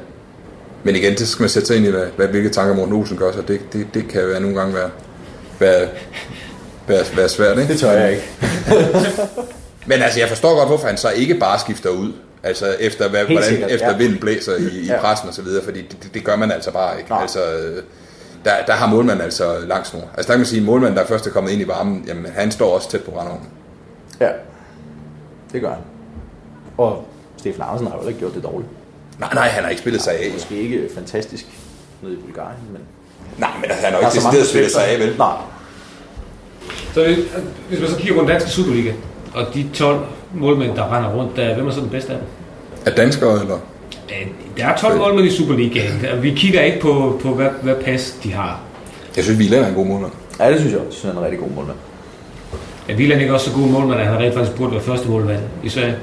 Men 0.86 0.96
igen, 0.96 1.14
det 1.14 1.28
skal 1.28 1.42
man 1.42 1.50
sætte 1.50 1.66
sig 1.66 1.76
ind 1.76 1.86
i, 1.86 1.90
hvad, 1.90 2.06
hvad, 2.16 2.28
hvilke 2.28 2.48
tanker 2.48 2.74
Morten 2.74 2.94
Olsen 2.94 3.16
gør, 3.16 3.32
så 3.32 3.42
det, 3.42 3.60
det, 3.72 3.86
det 3.94 4.08
kan 4.08 4.22
jo 4.22 4.40
nogle 4.40 4.56
gange 4.56 4.74
være, 4.74 4.90
være, 5.58 5.88
være, 6.88 7.04
være 7.16 7.28
svært, 7.28 7.58
ikke? 7.58 7.72
Det 7.72 7.80
tør 7.80 7.90
jeg 7.90 8.10
ikke. 8.10 8.24
Men 9.90 10.02
altså, 10.02 10.20
jeg 10.20 10.28
forstår 10.28 10.56
godt, 10.56 10.68
hvorfor 10.68 10.86
han 10.86 10.96
så 10.96 11.10
ikke 11.10 11.34
bare 11.34 11.58
skifter 11.58 11.90
ud. 11.90 12.12
Altså 12.42 12.76
efter, 12.80 13.08
hvad, 13.08 13.24
hvordan, 13.24 13.42
sikkert, 13.42 13.70
efter 13.70 13.90
ja. 13.90 13.96
vinden 13.96 14.18
blæser 14.18 14.56
i, 14.56 14.62
i 14.62 14.86
Ja. 14.86 15.00
pressen 15.00 15.28
og 15.28 15.34
så 15.34 15.42
videre, 15.42 15.64
fordi 15.64 15.82
det, 15.82 16.02
det, 16.02 16.14
det 16.14 16.24
gør 16.24 16.36
man 16.36 16.50
altså 16.50 16.70
bare 16.70 16.98
ikke. 16.98 17.10
Nej. 17.10 17.22
Altså, 17.22 17.40
der, 18.44 18.50
der 18.66 18.72
har 18.72 18.86
målmanden 18.86 19.24
altså 19.24 19.58
lang 19.66 19.86
snor. 19.86 20.00
Altså 20.16 20.26
der 20.28 20.32
kan 20.32 20.38
man 20.38 20.46
sige, 20.46 20.60
at 20.60 20.66
målmanden, 20.66 20.98
der 20.98 21.06
først 21.06 21.26
er 21.26 21.30
kommet 21.30 21.50
ind 21.50 21.62
i 21.62 21.68
varmen, 21.68 22.04
jamen 22.08 22.26
han 22.34 22.50
står 22.50 22.74
også 22.74 22.90
tæt 22.90 23.02
på 23.02 23.10
brændeovnen. 23.10 23.48
Ja, 24.20 24.28
det 25.52 25.60
gør 25.60 25.68
han. 25.70 25.82
Og 26.78 27.04
Stefan 27.36 27.62
Andersen 27.62 27.86
har 27.86 27.98
jo 28.02 28.08
ikke 28.08 28.20
gjort 28.20 28.34
det 28.34 28.42
dårligt. 28.42 28.70
Nej, 29.20 29.34
nej, 29.34 29.48
han 29.48 29.62
har 29.62 29.70
ikke 29.70 29.80
spillet 29.80 30.02
sig 30.02 30.12
af. 30.12 30.30
Måske 30.32 30.56
ikke 30.56 30.88
fantastisk 30.94 31.46
nede 32.02 32.14
i 32.14 32.16
Bulgarien, 32.16 32.58
men... 32.72 32.80
Nej, 33.38 33.50
men 33.60 33.64
altså, 33.70 33.84
han 33.84 33.92
har 33.94 34.00
jo 34.00 34.06
ikke 34.06 34.14
decideret 34.16 34.46
spillet 34.46 34.72
sig 34.72 34.86
af, 34.88 34.98
vel? 34.98 35.14
Nej, 35.18 35.32
Så 36.94 37.04
hvis- 37.04 37.18
hvis 37.68 37.80
man 37.80 37.88
så 37.90 37.96
kigger 37.96 38.14
på 38.14 38.20
den 38.20 38.28
danske 38.28 38.50
Superliga, 38.50 38.92
og 39.34 39.46
de 39.54 39.66
12 39.74 40.00
målmænd, 40.34 40.76
der 40.76 40.96
render 40.96 41.10
rundt, 41.10 41.36
der, 41.36 41.54
hvem 41.54 41.66
er 41.66 41.70
så 41.72 41.80
den 41.80 41.88
bedste 41.90 42.12
af 42.12 42.18
dem? 42.18 42.26
Er 42.86 42.90
danskere, 42.96 43.40
eller? 43.40 43.54
Øh, 44.10 44.26
Der 44.56 44.66
er 44.66 44.76
12 44.76 44.98
målmænd 44.98 45.26
i 45.26 45.30
Superligaen. 45.36 46.06
og 46.12 46.22
Vi 46.22 46.30
kigger 46.30 46.60
ikke 46.62 46.80
på, 46.80 47.20
på 47.22 47.34
hvad, 47.34 47.48
hvad 47.62 47.74
pas 47.74 48.16
de 48.22 48.32
har. 48.32 48.60
Jeg 49.16 49.24
synes, 49.24 49.38
Vila 49.38 49.56
er 49.56 49.66
en 49.68 49.74
god 49.74 49.86
målmand. 49.86 50.12
ja, 50.40 50.50
det 50.50 50.58
synes 50.60 50.72
jeg 50.72 50.80
også. 50.80 50.88
Jeg 50.88 50.94
synes, 50.94 51.04
han 51.14 51.14
er 51.14 51.18
en 51.18 51.24
rigtig 51.24 51.40
god 51.40 51.48
målmand. 51.56 51.76
Er 52.88 52.96
Wieland 52.96 53.20
ikke 53.20 53.34
også 53.34 53.50
så 53.50 53.56
god 53.56 53.66
målmand, 53.68 54.00
at 54.00 54.06
han 54.06 54.18
rent 54.18 54.34
faktisk 54.34 54.56
burde 54.56 54.72
være 54.72 54.80
første 54.82 55.08
målmand 55.08 55.40
i 55.64 55.68
Sverige? 55.68 55.96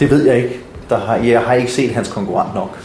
Det 0.00 0.10
ved 0.10 0.26
jeg 0.26 0.36
ikke. 0.36 0.60
Der 0.92 0.98
har, 0.98 1.16
jeg 1.16 1.40
har 1.40 1.54
ikke 1.54 1.72
set 1.72 1.90
hans 1.90 2.08
konkurrent 2.08 2.54
nok. 2.54 2.78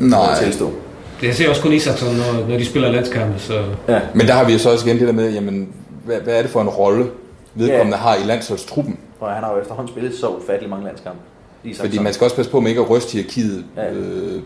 jeg 0.00 0.06
Nej, 0.08 0.42
tilstå. 0.42 0.72
Det 1.20 1.34
ser 1.36 1.48
også 1.48 1.62
kun 1.62 1.72
Isaksson, 1.72 2.14
når, 2.16 2.48
når 2.48 2.58
de 2.58 2.64
spiller 2.66 2.90
landskampe, 2.92 3.38
så 3.38 3.64
Ja, 3.88 4.00
men 4.14 4.26
der 4.26 4.32
har 4.34 4.44
vi 4.44 4.52
jo 4.52 4.58
så 4.58 4.70
også 4.72 4.86
igen 4.86 4.98
det 4.98 5.06
der 5.06 5.12
med, 5.12 5.32
jamen, 5.32 5.68
hvad, 6.04 6.16
hvad 6.20 6.34
er 6.38 6.42
det 6.42 6.50
for 6.50 6.60
en 6.60 6.68
rolle, 6.68 7.06
vedkommende 7.54 7.96
Ja. 7.96 8.02
har 8.02 8.16
i 8.16 8.26
landsholdstruppen? 8.26 8.98
og 9.20 9.30
han 9.30 9.44
har 9.44 9.52
jo 9.52 9.60
efterhånden 9.60 9.92
spillet 9.92 10.14
så 10.14 10.26
ufattelig 10.28 10.70
mange 10.70 10.84
landskampe. 10.84 11.18
Isaksen. 11.64 11.84
Fordi 11.86 11.98
man 11.98 12.12
skal 12.14 12.24
også 12.24 12.36
passe 12.36 12.50
på 12.50 12.60
med 12.60 12.68
ikke 12.68 12.80
at 12.80 12.90
ryste 12.90 13.12
hierarkiet, 13.12 13.64
Ja. 13.76 13.90
øh, 13.92 14.40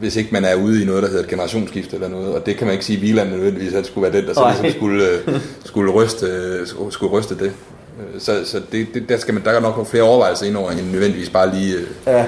hvis 0.00 0.16
ikke 0.16 0.28
man 0.32 0.44
er 0.44 0.54
ude 0.54 0.82
i 0.82 0.86
noget, 0.86 1.02
der 1.02 1.08
hedder 1.08 1.22
et 1.22 1.28
generationsskifte 1.30 1.94
eller 1.96 2.08
noget. 2.08 2.34
Og 2.34 2.46
det 2.46 2.56
kan 2.56 2.66
man 2.66 2.72
ikke 2.72 2.84
sige, 2.84 2.96
at 2.98 3.02
Wieland 3.02 3.30
nødvendigvis 3.30 3.74
at 3.74 3.86
skulle 3.86 4.12
være 4.12 4.20
den, 4.20 4.28
der 4.28 4.34
så 4.34 4.48
ligesom 4.62 4.78
skulle, 4.78 5.08
øh, 5.08 5.40
skulle, 5.64 5.92
ryste, 5.92 6.26
øh, 6.26 6.66
skulle 6.90 7.12
ryste 7.12 7.38
det. 7.38 7.52
Øh, 8.00 8.20
Så, 8.20 8.40
så 8.44 8.60
det, 8.72 8.86
det, 8.94 9.08
der, 9.08 9.16
skal 9.18 9.34
man, 9.34 9.44
der 9.44 9.50
er 9.50 9.60
nok 9.60 9.74
nogle 9.74 9.86
flere 9.90 10.02
overvejelser 10.02 10.46
ind 10.46 10.56
over, 10.56 10.70
end 10.70 10.80
nødvendigvis 10.92 11.30
bare 11.30 11.54
lige 11.54 11.74
øh, 11.76 11.82
Ja, 12.06 12.24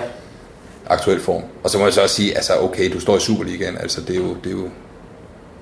aktuel 0.87 1.21
form. 1.21 1.43
Og 1.65 1.71
så 1.71 1.79
må 1.79 1.85
jeg 1.85 1.93
så 1.93 2.03
også 2.03 2.15
sige, 2.15 2.35
altså 2.37 2.53
okay, 2.61 2.93
du 2.93 3.01
står 3.01 3.17
i 3.17 3.21
Superligaen, 3.21 3.77
altså 3.81 4.01
det 4.01 4.11
er 4.17 4.21
jo, 4.21 4.29
det 4.45 4.47
er 4.47 4.51
jo, 4.57 4.63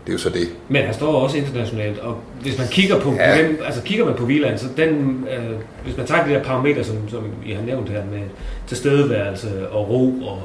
det 0.05 0.09
er 0.09 0.13
jo 0.13 0.19
så 0.19 0.29
det. 0.29 0.49
Men 0.69 0.83
han 0.85 0.95
står 0.95 1.13
også 1.13 1.37
internationalt, 1.37 1.99
og 1.99 2.17
hvis 2.43 2.59
man 2.59 2.67
kigger 2.69 3.01
på, 3.01 3.13
Ja. 3.13 3.43
dem, 3.43 3.59
altså 3.67 3.83
kigger 3.83 4.05
man 4.05 4.15
på 4.15 4.25
Wieland, 4.25 4.59
så 4.59 4.67
den, 4.77 5.25
øh, 5.37 5.51
hvis 5.85 5.97
man 5.97 6.07
tager 6.07 6.27
de 6.27 6.31
der 6.33 6.43
parametre, 6.43 6.85
som, 6.85 6.97
som 7.11 7.25
I 7.47 7.53
har 7.53 7.63
nævnt 7.63 7.89
her, 7.89 8.03
med 8.13 8.21
tilstedeværelse 8.69 9.69
og 9.71 9.89
ro, 9.91 10.05
og, 10.23 10.43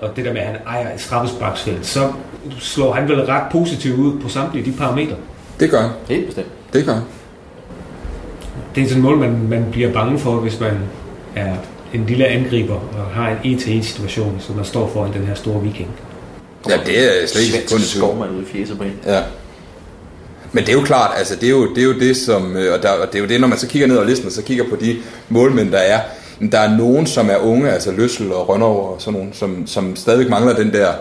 og 0.00 0.16
det 0.16 0.24
der 0.24 0.32
med, 0.32 0.40
at 0.40 0.46
han 0.46 0.56
ejer 0.66 0.94
et 0.94 1.00
straffesparksfelt, 1.00 1.86
så 1.86 2.12
slår 2.60 2.92
han 2.92 3.08
vel 3.08 3.20
ret 3.24 3.52
positivt 3.52 3.98
ud 3.98 4.20
på 4.20 4.28
samtlige 4.28 4.70
de 4.72 4.76
parametre. 4.76 5.16
Det 5.60 5.70
gør 5.70 5.80
han. 5.80 5.90
helt 6.08 6.26
bestemt. 6.26 6.46
Det 6.72 6.84
gør 6.84 6.92
han. 6.92 7.02
Det 8.76 8.84
er 8.84 8.88
sådan 8.88 9.02
en 9.02 9.02
mål, 9.02 9.18
man, 9.18 9.48
man 9.48 9.66
bliver 9.72 9.92
bange 9.92 10.18
for, 10.18 10.34
hvis 10.34 10.60
man 10.60 10.78
er 11.36 11.56
en 11.94 12.06
lille 12.06 12.26
angriber 12.26 12.74
og 12.74 13.06
har 13.14 13.36
en 13.44 13.54
1-1 13.54 13.82
situation, 13.82 14.36
så 14.40 14.52
man 14.52 14.64
står 14.64 14.90
foran 14.92 15.12
den 15.12 15.26
her 15.26 15.34
store 15.34 15.62
viking. 15.62 15.88
Ja, 16.68 16.76
det 16.86 17.22
er 17.22 17.26
slet 17.26 17.42
ikke 17.42 17.68
kun 17.68 17.78
i 17.78 17.80
tvivl. 17.80 17.82
skovmand 17.82 18.30
ude 18.30 18.42
i 18.42 18.44
fjeset 18.44 18.78
på 18.78 18.84
en. 18.84 18.92
Ja. 19.06 19.22
Men 20.52 20.64
det 20.64 20.68
er 20.68 20.78
jo 20.78 20.84
klart, 20.84 21.10
altså 21.18 21.34
det 21.34 21.46
er 21.46 21.50
jo 21.50 21.74
det, 21.74 21.78
er 21.78 21.86
jo 21.86 21.92
det 21.92 22.16
som, 22.16 22.56
øh, 22.56 22.74
og, 22.74 22.82
der, 22.82 22.90
og 22.90 23.06
det 23.06 23.14
er 23.18 23.22
jo 23.22 23.28
det, 23.28 23.40
når 23.40 23.48
man 23.48 23.58
så 23.58 23.68
kigger 23.68 23.88
ned 23.88 23.98
ad 23.98 24.06
listen, 24.06 24.26
og 24.26 24.32
så 24.32 24.42
kigger 24.42 24.64
på 24.70 24.76
de 24.76 24.96
målmænd, 25.28 25.72
der 25.72 25.78
er, 25.78 26.00
der 26.52 26.58
er 26.58 26.76
nogen, 26.76 27.06
som 27.06 27.30
er 27.30 27.36
unge, 27.36 27.70
altså 27.70 27.92
Løssel 27.92 28.32
og 28.32 28.48
Rønnover 28.48 28.88
og 28.88 29.02
sådan 29.02 29.18
nogen, 29.18 29.32
som, 29.34 29.66
som 29.66 29.96
stadigvæk 29.96 30.28
mangler 30.28 30.56
den 30.56 30.72
der, 30.72 30.92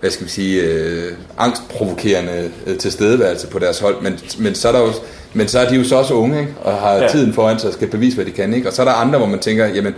hvad 0.00 0.10
skal 0.10 0.26
vi 0.26 0.30
sige, 0.30 0.62
øh, 0.62 1.12
angstprovokerende 1.38 2.50
øh, 2.66 2.78
tilstedeværelse 2.78 3.46
på 3.46 3.58
deres 3.58 3.78
hold, 3.78 4.02
men, 4.02 4.18
men, 4.38 4.54
så 4.54 4.68
er 4.68 4.72
der 4.72 4.80
jo, 4.80 4.92
men 5.34 5.48
så 5.48 5.58
er 5.58 5.68
de 5.68 5.76
jo 5.76 5.84
så 5.84 5.96
også 5.96 6.14
unge, 6.14 6.40
ikke? 6.40 6.54
og 6.60 6.74
har 6.74 6.94
Ja. 6.94 7.02
ja. 7.02 7.08
tiden 7.08 7.32
foran 7.32 7.58
sig 7.58 7.68
og 7.68 7.74
skal 7.74 7.88
bevise, 7.88 8.16
hvad 8.16 8.24
de 8.26 8.30
kan, 8.30 8.54
ikke? 8.54 8.68
og 8.68 8.72
så 8.74 8.82
er 8.82 8.86
der 8.86 8.92
andre, 8.92 9.18
hvor 9.18 9.26
man 9.28 9.38
tænker, 9.38 9.66
jamen, 9.66 9.94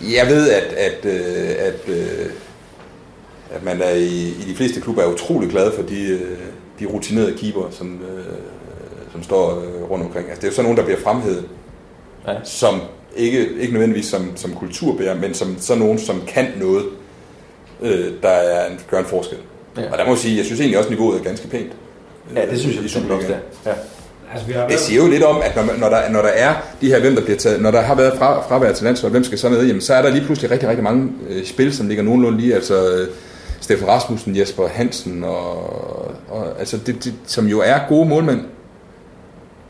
jeg 0.00 0.26
ved, 0.26 0.50
at, 0.50 0.62
at, 0.62 1.04
øh, 1.04 1.50
at, 1.58 1.88
øh, 1.88 2.26
at 3.50 3.64
man 3.64 3.82
er 3.82 3.90
i, 3.94 4.28
i 4.28 4.44
de 4.48 4.54
fleste 4.56 4.80
klubber 4.80 5.02
er 5.02 5.06
utrolig 5.12 5.50
glad 5.50 5.72
for 5.72 5.82
de, 5.82 6.06
øh, 6.08 6.38
de 6.80 6.86
rutinerede 6.86 7.34
keeper, 7.38 7.62
som, 7.70 8.00
som 9.12 9.22
står 9.22 9.62
rundt 9.90 10.04
omkring. 10.04 10.26
Altså, 10.28 10.40
det 10.40 10.44
er 10.44 10.48
jo 10.50 10.54
sådan 10.54 10.64
nogen, 10.64 10.78
der 10.78 10.84
bliver 10.84 11.00
fremhævet, 11.00 11.44
Ja. 12.28 12.34
som 12.44 12.80
ikke, 13.16 13.48
ikke 13.60 13.72
nødvendigvis 13.72 14.06
som, 14.06 14.32
som 14.36 14.52
kulturbærer, 14.54 15.14
men 15.14 15.34
som 15.34 15.56
sådan 15.60 15.82
nogen, 15.82 15.98
som 15.98 16.22
kan 16.26 16.46
noget, 16.60 16.84
øh, 17.82 18.06
der 18.22 18.28
er 18.28 18.70
en, 18.70 18.80
gør 18.90 18.98
en 18.98 19.04
forskel. 19.04 19.38
Og 19.92 19.98
der 19.98 20.04
må 20.04 20.10
jeg 20.10 20.18
sige, 20.18 20.36
jeg 20.36 20.44
synes 20.44 20.60
egentlig 20.60 20.78
også, 20.78 20.88
at 20.88 20.90
niveauet 20.98 21.20
er 21.20 21.24
ganske 21.24 21.48
pænt. 21.48 21.72
Ja, 22.36 22.46
det 22.50 22.58
synes 22.58 22.74
jeg 22.74 22.80
I 22.80 22.84
bestemt 22.84 23.10
også, 23.10 23.26
det 23.28 23.36
er. 23.64 23.70
Ja. 23.70 23.76
Altså, 24.32 24.46
vi 24.46 24.52
har 24.52 24.66
Det 24.68 24.78
siger 24.78 25.02
jo 25.02 25.08
lidt 25.10 25.22
om, 25.22 25.42
at 25.42 25.56
når, 25.56 25.64
når, 25.78 25.88
der, 25.88 26.10
når 26.10 26.22
der 26.22 26.28
er 26.28 26.54
de 26.80 26.86
her, 26.86 27.00
hvem 27.00 27.14
der 27.14 27.22
bliver 27.22 27.38
taget, 27.38 27.62
når 27.62 27.70
der 27.70 27.80
har 27.80 27.94
været 27.94 28.18
fra, 28.18 28.42
fravær 28.48 28.72
til 28.72 28.84
landshold, 28.84 29.12
hvem 29.12 29.24
skal 29.24 29.38
så 29.38 29.48
med, 29.48 29.66
jamen 29.66 29.80
så 29.80 29.94
er 29.94 30.02
der 30.02 30.10
lige 30.10 30.24
pludselig 30.24 30.50
rigtig, 30.50 30.68
rigtig 30.68 30.84
mange 30.84 31.12
øh, 31.28 31.46
spil, 31.46 31.74
som 31.76 31.88
ligger 31.88 32.04
nogenlunde 32.04 32.40
lige, 32.40 32.54
altså 32.54 32.92
øh, 32.94 33.08
Steffen 33.60 33.88
Rasmussen, 33.88 34.36
Jesper 34.36 34.68
Hansen, 34.68 35.24
og, 35.24 35.54
og 36.28 36.58
altså 36.58 36.76
det, 36.86 37.04
det, 37.04 37.14
som 37.26 37.46
jo 37.46 37.60
er 37.60 37.78
gode 37.88 38.08
målmænd. 38.08 38.40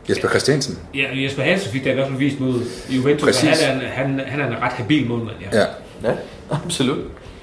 Jesper 0.09 0.29
Christiansen. 0.29 0.77
Ja, 0.95 1.23
Jesper 1.23 1.43
Hansen 1.43 1.71
fik 1.71 1.83
da 1.83 1.91
i 1.91 1.93
hvert 1.93 2.07
fald 2.07 2.17
vist 2.17 2.39
mod 2.39 2.61
Juventus, 2.89 3.23
Præcis. 3.23 3.49
og 3.49 3.67
han 3.67 3.77
er, 3.77 3.81
en, 3.81 3.89
han, 3.89 4.21
han 4.27 4.39
er 4.39 4.47
en 4.47 4.61
ret 4.61 4.71
habil 4.71 5.07
målmand. 5.07 5.37
Ja. 5.53 5.59
Ja. 5.59 5.65
ja, 6.03 6.15
absolut. 6.65 6.97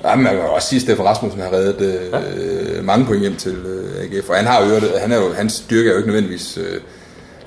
Ja, 0.05 0.17
man 0.17 0.33
kan 0.33 0.41
også 0.41 0.69
sige, 0.69 0.77
at 0.77 0.83
Steffen 0.83 1.05
Rasmussen 1.05 1.41
har 1.41 1.53
reddet 1.53 2.11
øh, 2.37 2.85
mange 2.85 3.07
point 3.07 3.21
hjem 3.21 3.37
til 3.37 3.57
øh, 3.57 4.03
AGF, 4.03 4.29
og 4.29 4.37
han 4.37 4.47
har 4.47 4.65
jo 4.65 4.99
han 5.01 5.13
er 5.13 5.17
jo, 5.17 5.33
hans 5.33 5.53
styrke 5.53 5.89
er 5.89 5.93
jo 5.93 5.99
ikke 5.99 6.09
nødvendigvis 6.09 6.59
øh, 6.59 6.81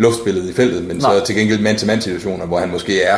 luftspillet 0.02 0.50
i 0.50 0.54
feltet, 0.54 0.84
men 0.88 0.98
Nej. 0.98 1.20
så 1.20 1.26
til 1.26 1.36
gengæld 1.36 1.62
mand-til-mand 1.62 2.02
situationer, 2.02 2.46
hvor 2.46 2.60
han 2.60 2.70
måske 2.72 3.02
er 3.04 3.18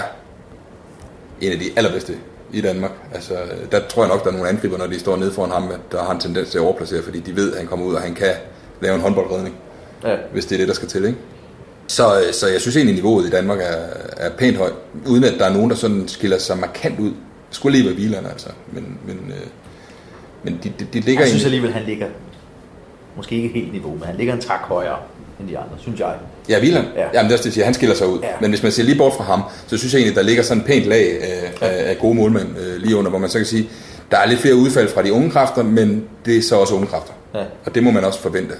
en 1.41 1.52
af 1.52 1.60
de 1.60 1.65
allerbedste 1.76 2.13
i 2.54 2.62
Danmark. 2.62 2.91
Altså, 3.13 3.34
der 3.72 3.80
tror 3.89 4.04
jeg 4.04 4.10
nok, 4.10 4.24
der 4.24 4.30
er 4.30 4.34
nogle 4.34 4.50
angriber, 4.50 4.78
når 4.78 4.88
de 4.88 5.00
står 5.00 5.15
nede 5.15 5.32
foran 5.32 5.52
ham, 5.52 5.69
der 5.91 6.04
har 6.04 6.12
en 6.13 6.19
tendens 6.19 6.50
til 6.50 6.58
at 6.58 6.62
overplacere, 6.63 7.04
fordi 7.04 7.19
de 7.19 7.36
ved, 7.36 7.52
at 7.52 7.58
han 7.58 7.67
kommer 7.67 7.86
ud, 7.86 7.93
og 7.93 8.02
han 8.02 8.13
kan 8.13 8.32
lave 8.82 8.96
en 8.96 9.02
håndboldredning, 9.02 9.56
Ja. 10.04 10.15
hvis 10.34 10.46
det 10.46 10.56
er 10.56 10.60
det, 10.60 10.67
der 10.67 10.74
skal 10.74 10.88
til, 10.88 11.06
ikke? 11.06 11.17
Så, 11.88 12.24
så 12.32 12.48
jeg 12.48 12.62
synes 12.62 12.76
egentlig, 12.76 12.96
niveauet 12.96 13.28
i 13.28 13.30
Danmark 13.30 13.60
er, 13.60 13.88
er 14.17 14.30
pænt 14.38 14.58
højt, 14.58 14.74
uden 15.08 15.24
at 15.24 15.34
der 15.39 15.46
er 15.46 15.54
nogen, 15.54 15.69
der 15.69 15.76
sådan 15.76 16.08
skiller 16.08 16.38
sig 16.38 16.58
markant 16.58 17.00
ud. 17.00 17.10
Det 17.10 17.15
skulle 17.58 17.78
lige 17.78 17.89
være 17.89 17.98
Wieland, 18.00 18.28
altså. 18.28 18.50
Men, 18.72 18.98
men, 19.08 19.17
øh, 19.30 19.48
men 20.43 20.60
de, 20.63 20.74
de, 20.80 20.86
de 20.93 21.00
ligger 21.00 21.22
Jeg 21.22 21.30
synes 21.30 21.46
alligevel, 21.46 21.74
han 21.74 21.84
ligger, 21.84 22.08
måske 23.15 23.36
ikke 23.36 23.60
helt 23.60 23.72
niveau, 23.74 23.91
men 23.91 24.04
han 24.04 24.15
ligger 24.15 24.34
en 24.34 24.41
tak 24.41 24.60
højere 24.60 24.98
end 25.39 25.50
de 25.50 25.58
andre, 25.58 25.76
synes 25.78 26.00
jeg. 26.00 26.15
Ja, 26.49 26.60
Wieland. 26.60 26.86
Ja. 26.95 27.01
Ja. 27.01 27.08
Jamen, 27.13 27.25
det 27.25 27.32
er 27.32 27.38
også 27.38 27.43
det, 27.43 27.45
jeg 27.45 27.53
siger. 27.53 27.65
Han 27.65 27.73
skiller 27.73 27.95
sig 27.95 28.08
ud. 28.08 28.19
Ja. 28.19 28.27
Ja. 28.27 28.34
Men 28.41 28.49
hvis 28.49 28.63
man 28.63 28.71
ser 28.71 28.84
lige 28.84 28.97
bort 28.97 29.13
fra 29.13 29.23
ham, 29.23 29.41
så 29.67 29.77
synes 29.77 29.93
jeg 29.93 29.99
egentlig, 29.99 30.15
der 30.15 30.21
ligger 30.21 30.43
sådan 30.43 30.62
en 30.62 30.67
pænt 30.67 30.86
lag 30.86 31.23
af, 31.23 31.53
af, 31.62 31.89
af 31.89 31.97
gode 31.97 32.15
målmænd 32.15 32.47
øh, 32.60 32.82
lige 32.82 32.95
under, 32.95 33.10
hvor 33.10 33.19
man 33.19 33.29
så 33.29 33.39
kan 33.39 33.45
sige, 33.45 33.69
der 34.12 34.17
er 34.17 34.25
lidt 34.25 34.39
flere 34.39 34.56
udfald 34.56 34.89
fra 34.89 35.03
de 35.03 35.13
unge 35.13 35.32
kræfter, 35.32 35.63
men 35.63 36.03
det 36.25 36.38
er 36.38 36.41
så 36.41 36.56
også 36.56 36.75
unge 36.75 36.88
kræfter. 36.88 37.13
Ja. 37.36 37.43
Og 37.65 37.75
det 37.75 37.84
må 37.84 37.91
man 37.91 38.03
også 38.03 38.19
forvente, 38.19 38.56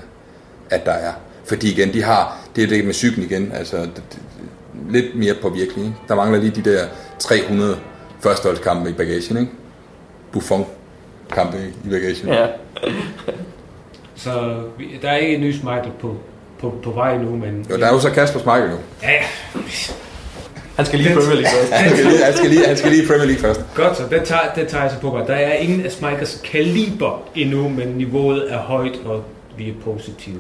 at 0.70 0.86
der 0.86 0.92
er. 0.92 1.12
Fordi 1.46 1.72
igen, 1.72 1.94
de 1.94 2.04
har, 2.04 2.38
det 2.56 2.64
er 2.64 2.68
det 2.68 2.86
med 2.86 2.94
cyklen 2.94 3.26
igen, 3.26 3.52
altså 3.56 3.78
det, 3.78 4.04
det, 4.12 4.20
lidt 4.90 5.16
mere 5.16 5.34
påvirkelig. 5.42 5.86
Ikke? 5.86 5.98
Der 6.08 6.16
mangler 6.16 6.40
lige 6.40 6.62
de 6.64 6.72
der 6.72 6.86
300 7.20 7.78
førsteholdskampe 8.20 8.90
i 8.90 8.94
bagagen, 8.94 9.38
ikke? 9.38 9.52
Buffon 10.32 10.66
kampe 11.34 11.58
i 11.86 11.90
bagagen. 11.90 12.28
Ja. 12.28 12.48
Så 14.16 14.32
der 15.02 15.10
er 15.10 15.18
ikke 15.18 15.36
en 15.36 15.42
ny 15.42 15.54
Michael 15.54 15.92
på, 16.02 16.18
på, 16.64 16.74
på 16.84 16.92
vej 16.92 17.18
nu, 17.18 17.36
men... 17.36 17.66
Jo, 17.70 17.78
der 17.78 17.86
er 17.88 17.94
jo 17.94 18.00
så 18.00 18.10
Kasper 18.10 18.40
Schmeichel 18.40 18.70
nu. 18.70 18.76
Ja, 19.04 19.12
ja. 19.12 19.24
Han 20.76 20.86
skal 20.86 21.00
lige 21.00 21.12
i 21.12 21.14
Premier 21.16 21.36
League 21.42 21.52
først. 21.60 21.72
Han 21.74 21.90
skal 21.96 22.06
lige, 22.06 22.24
han 22.26 22.34
skal 22.38 22.50
lige, 22.50 22.66
han 22.68 22.78
skal 22.78 22.92
lige 22.92 23.04
i 23.04 23.08
Premier 23.08 23.26
League 23.26 23.42
først. 23.42 23.62
Godt, 23.76 23.98
så 23.98 24.04
den 24.12 24.26
tager, 24.26 24.42
den 24.56 24.68
tager 24.68 24.84
jeg 24.84 24.92
så 24.92 25.00
på 25.00 25.12
mig. 25.18 25.28
Der 25.28 25.34
er 25.34 25.54
ingen 25.54 25.86
af 25.86 25.92
Smikers 25.92 26.42
kaliber 26.52 27.22
endnu, 27.36 27.70
men 27.70 27.88
niveauet 27.88 28.54
er 28.54 28.58
højt, 28.58 28.96
og 29.06 29.24
vi 29.58 29.70
er 29.70 29.74
positive. 29.86 30.40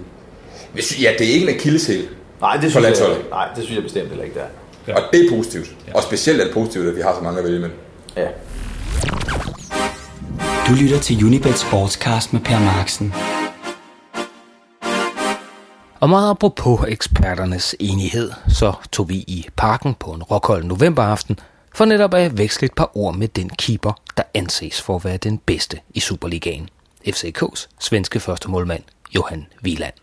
Hvis- 0.73 1.01
Ja, 1.01 1.11
det 1.19 1.27
er 1.29 1.33
ikke 1.33 1.49
en 1.49 1.55
akilleshæl. 1.55 2.03
Nej, 2.41 2.57
det 2.57 2.71
synes, 2.71 2.85
jeg, 2.99 3.07
nej, 3.29 3.47
det 3.55 3.63
synes 3.63 3.75
jeg 3.75 3.83
bestemt 3.83 4.07
heller 4.09 4.23
ikke, 4.23 4.35
der. 4.35 4.45
Ja. 4.87 4.95
Og 4.95 5.01
det 5.13 5.25
er 5.25 5.29
positivt. 5.37 5.67
Og 5.93 6.03
specielt 6.03 6.41
er 6.41 6.45
det 6.45 6.53
positivt, 6.53 6.87
at 6.87 6.95
vi 6.95 7.01
har 7.01 7.15
så 7.17 7.21
mange 7.23 7.39
at 7.39 7.43
vælge 7.45 7.57
imellem. 7.57 7.77
Ja. 8.17 8.27
Du 10.69 10.73
lytter 10.81 10.99
til 10.99 11.25
Unibet 11.25 11.57
Sportscast 11.57 12.33
med 12.33 12.41
Per 12.41 12.59
Marksen. 12.59 13.13
Og 16.03 16.09
meget 16.09 16.29
apropos 16.29 16.79
eksperternes 16.87 17.75
enighed, 17.79 18.31
så 18.47 18.73
tog 18.91 19.09
vi 19.09 19.15
i 19.15 19.47
parken 19.55 19.93
på 19.93 20.11
en 20.11 20.23
rockhold 20.23 20.63
novemberaften 20.63 21.39
for 21.75 21.85
netop 21.85 22.13
at 22.13 22.37
veksle 22.37 22.65
et 22.65 22.73
par 22.73 22.97
ord 22.97 23.15
med 23.15 23.27
den 23.27 23.49
keeper, 23.49 23.91
der 24.17 24.23
anses 24.33 24.81
for 24.81 24.95
at 24.95 25.05
være 25.05 25.17
den 25.17 25.37
bedste 25.37 25.79
i 25.93 25.99
Superligaen. 25.99 26.69
FCK's 27.07 27.67
svenske 27.79 28.19
første 28.19 28.51
målmand, 28.51 28.83
Johan 29.15 29.45
Wieland. 29.63 29.93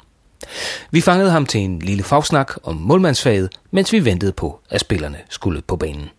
Vi 0.91 1.01
fangede 1.01 1.31
ham 1.31 1.47
til 1.47 1.61
en 1.61 1.79
lille 1.79 2.03
fagsnak 2.03 2.53
om 2.63 2.77
målmandsfaget, 2.77 3.59
mens 3.71 3.93
vi 3.93 4.05
ventede 4.05 4.33
på, 4.33 4.61
at 4.71 4.81
spillerne 4.81 5.19
skulle 5.29 5.63
på 5.63 5.77
banen. 5.77 6.11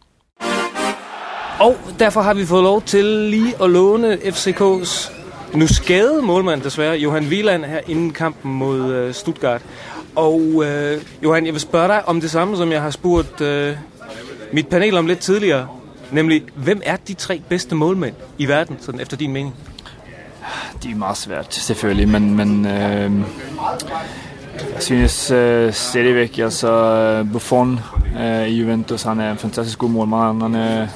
Og 1.60 1.78
derfor 2.00 2.22
har 2.22 2.34
vi 2.34 2.46
fået 2.46 2.64
lov 2.64 2.82
til 2.82 3.06
lige 3.06 3.64
at 3.64 3.70
låne 3.70 4.14
FCK's 4.14 5.21
nu 5.54 5.68
skadede 5.68 6.22
målmanden 6.22 6.66
desværre, 6.66 6.98
Johan 6.98 7.24
Wieland 7.24 7.66
her 7.66 7.80
inden 7.88 8.12
kampen 8.12 8.54
mod 8.54 8.94
øh, 8.94 9.14
Stuttgart. 9.14 9.62
Og 10.16 10.64
øh, 10.66 11.02
Johan, 11.24 11.46
jeg 11.46 11.54
vil 11.54 11.62
spørge 11.62 11.88
dig 11.88 12.08
om 12.08 12.22
det 12.22 12.32
samme, 12.32 12.58
som 12.58 12.72
jeg 12.72 12.82
har 12.82 12.90
spurgt 12.90 13.42
øh, 13.42 13.76
mit 14.52 14.68
panel 14.68 14.98
om 14.98 15.08
lidt 15.08 15.20
tidligere. 15.20 15.68
Nemlig, 16.12 16.44
hvem 16.56 16.82
er 16.86 16.96
de 16.96 17.14
tre 17.14 17.42
bedste 17.50 17.76
målmænd 17.76 18.16
i 18.38 18.48
verden, 18.48 18.78
sådan 18.80 19.00
efter 19.00 19.18
din 19.18 19.34
mening? 19.34 19.56
Det 20.84 20.92
er 20.92 20.96
meget 20.96 21.18
svært, 21.18 21.54
selvfølgelig, 21.54 22.10
men, 22.10 22.36
men 22.36 22.66
øh, 22.66 23.12
jeg 24.74 24.82
synes 24.82 25.32
øh, 25.32 25.74
stadigvæk, 25.74 26.38
altså 26.38 26.72
øh, 26.72 27.32
Buffon 27.32 27.80
øh, 28.20 28.48
i 28.48 28.60
Juventus, 28.60 29.04
han 29.04 29.20
er 29.20 29.32
en 29.32 29.38
fantastisk 29.38 29.80
god 29.80 29.90
målmand. 29.90 30.42
Han 30.42 30.56
er, 30.56 30.88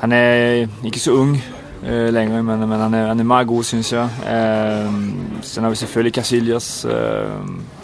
han 0.00 0.12
er 0.12 0.66
ikke 0.84 1.00
så 1.00 1.12
ung 1.12 1.42
Eh, 1.88 1.94
øh, 1.94 2.14
længere, 2.14 2.42
men, 2.42 2.68
men 2.68 2.80
han, 2.80 2.94
er, 2.94 3.06
han 3.06 3.20
er 3.20 3.24
meget 3.24 3.46
god, 3.46 3.62
synes 3.64 3.92
jeg. 3.92 4.04
Øh, 4.04 4.92
sen 5.42 5.62
har 5.62 5.70
vi 5.70 5.76
selvfølgelig 5.76 6.14
Casillas, 6.14 6.84
eh, 6.84 6.92
øh, 6.92 7.28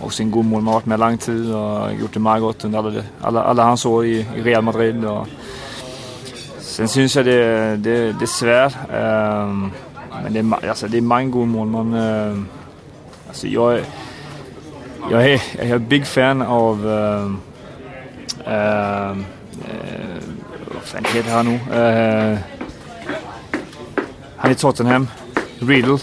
også 0.00 0.22
en 0.22 0.30
god 0.30 0.44
målmand, 0.44 0.66
har 0.66 0.72
været 0.72 0.86
med 0.86 0.98
lang 0.98 1.20
tid 1.20 1.52
og 1.52 1.90
gjort 1.96 2.14
det 2.14 2.22
meget 2.22 2.40
godt 2.40 2.64
under 2.64 2.82
alle, 2.82 3.04
alle, 3.24 3.48
alle 3.48 3.62
hans 3.62 3.84
år 3.86 4.02
i, 4.02 4.20
i 4.20 4.42
Real 4.44 4.62
Madrid. 4.62 5.04
Og, 5.04 5.26
Sen 6.58 6.88
synes 6.88 7.16
jeg, 7.16 7.24
det, 7.24 7.84
det, 7.84 8.14
det 8.14 8.22
er 8.22 8.26
svært. 8.26 8.78
Øh, 8.90 9.48
men 10.24 10.34
det 10.34 10.52
er, 10.62 10.68
altså, 10.68 10.88
det 10.88 10.98
er 10.98 11.02
mange 11.02 11.32
gode 11.32 11.46
målmænd. 11.46 11.96
Øh, 11.96 12.36
altså, 13.28 13.48
jeg, 13.48 13.84
jeg, 15.10 15.32
er, 15.32 15.38
jeg 15.64 15.70
er 15.70 15.78
big 15.78 16.06
fan 16.06 16.42
af... 16.42 16.76
Øh, 16.76 17.30
øh, 18.48 19.10
øh, 19.10 20.22
hvad 20.70 20.82
fanden 20.82 21.12
hedder 21.12 21.30
han 21.30 21.46
nu? 21.46 21.52
Øh, 21.52 22.38
han 24.38 24.50
er 24.50 24.54
i 24.54 24.58
Tottenham. 24.58 25.08
Riddle, 25.68 25.98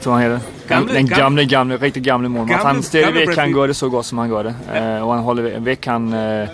tror 0.00 0.14
han 0.16 0.22
hedder. 0.22 0.40
Gamle- 0.68 0.94
den 0.94 1.08
gam- 1.08 1.18
gamle, 1.20 1.48
gamle, 1.48 1.76
rigtig 1.76 2.02
gamle 2.04 2.28
målmand. 2.28 2.60
Gamle- 2.60 2.66
Han 2.74 2.82
stadigvæk 2.82 3.26
kan 3.34 3.52
gøre 3.52 3.68
det 3.68 3.76
så 3.76 3.88
godt, 3.88 4.06
som 4.06 4.18
han 4.18 4.28
gør 4.28 4.42
det. 4.42 4.54
Øh, 4.76 5.06
og 5.06 5.14
han 5.14 5.22
holder 5.24 5.60
væk. 5.60 5.84
Han, 5.84 6.14
øh, 6.14 6.48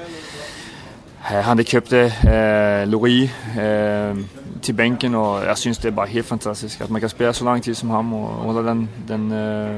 han 1.19 1.65
købte 1.71 2.13
øh, 2.29 2.89
Lori 2.89 3.31
øh, 3.61 4.17
til 4.63 4.73
bænken, 4.73 5.15
og 5.15 5.45
jeg 5.47 5.59
synes, 5.59 5.79
det 5.79 5.89
er 5.89 5.93
bare 5.97 6.07
helt 6.07 6.27
fantastisk, 6.27 6.81
at 6.81 6.91
man 6.91 7.01
kan 7.01 7.09
spille 7.11 7.33
så 7.33 7.45
lang 7.45 7.63
tid 7.63 7.75
som 7.75 7.91
ham, 7.91 8.13
og 8.15 8.29
holde 8.29 8.69
den, 8.69 8.89
den 9.09 9.33
øh, 9.33 9.71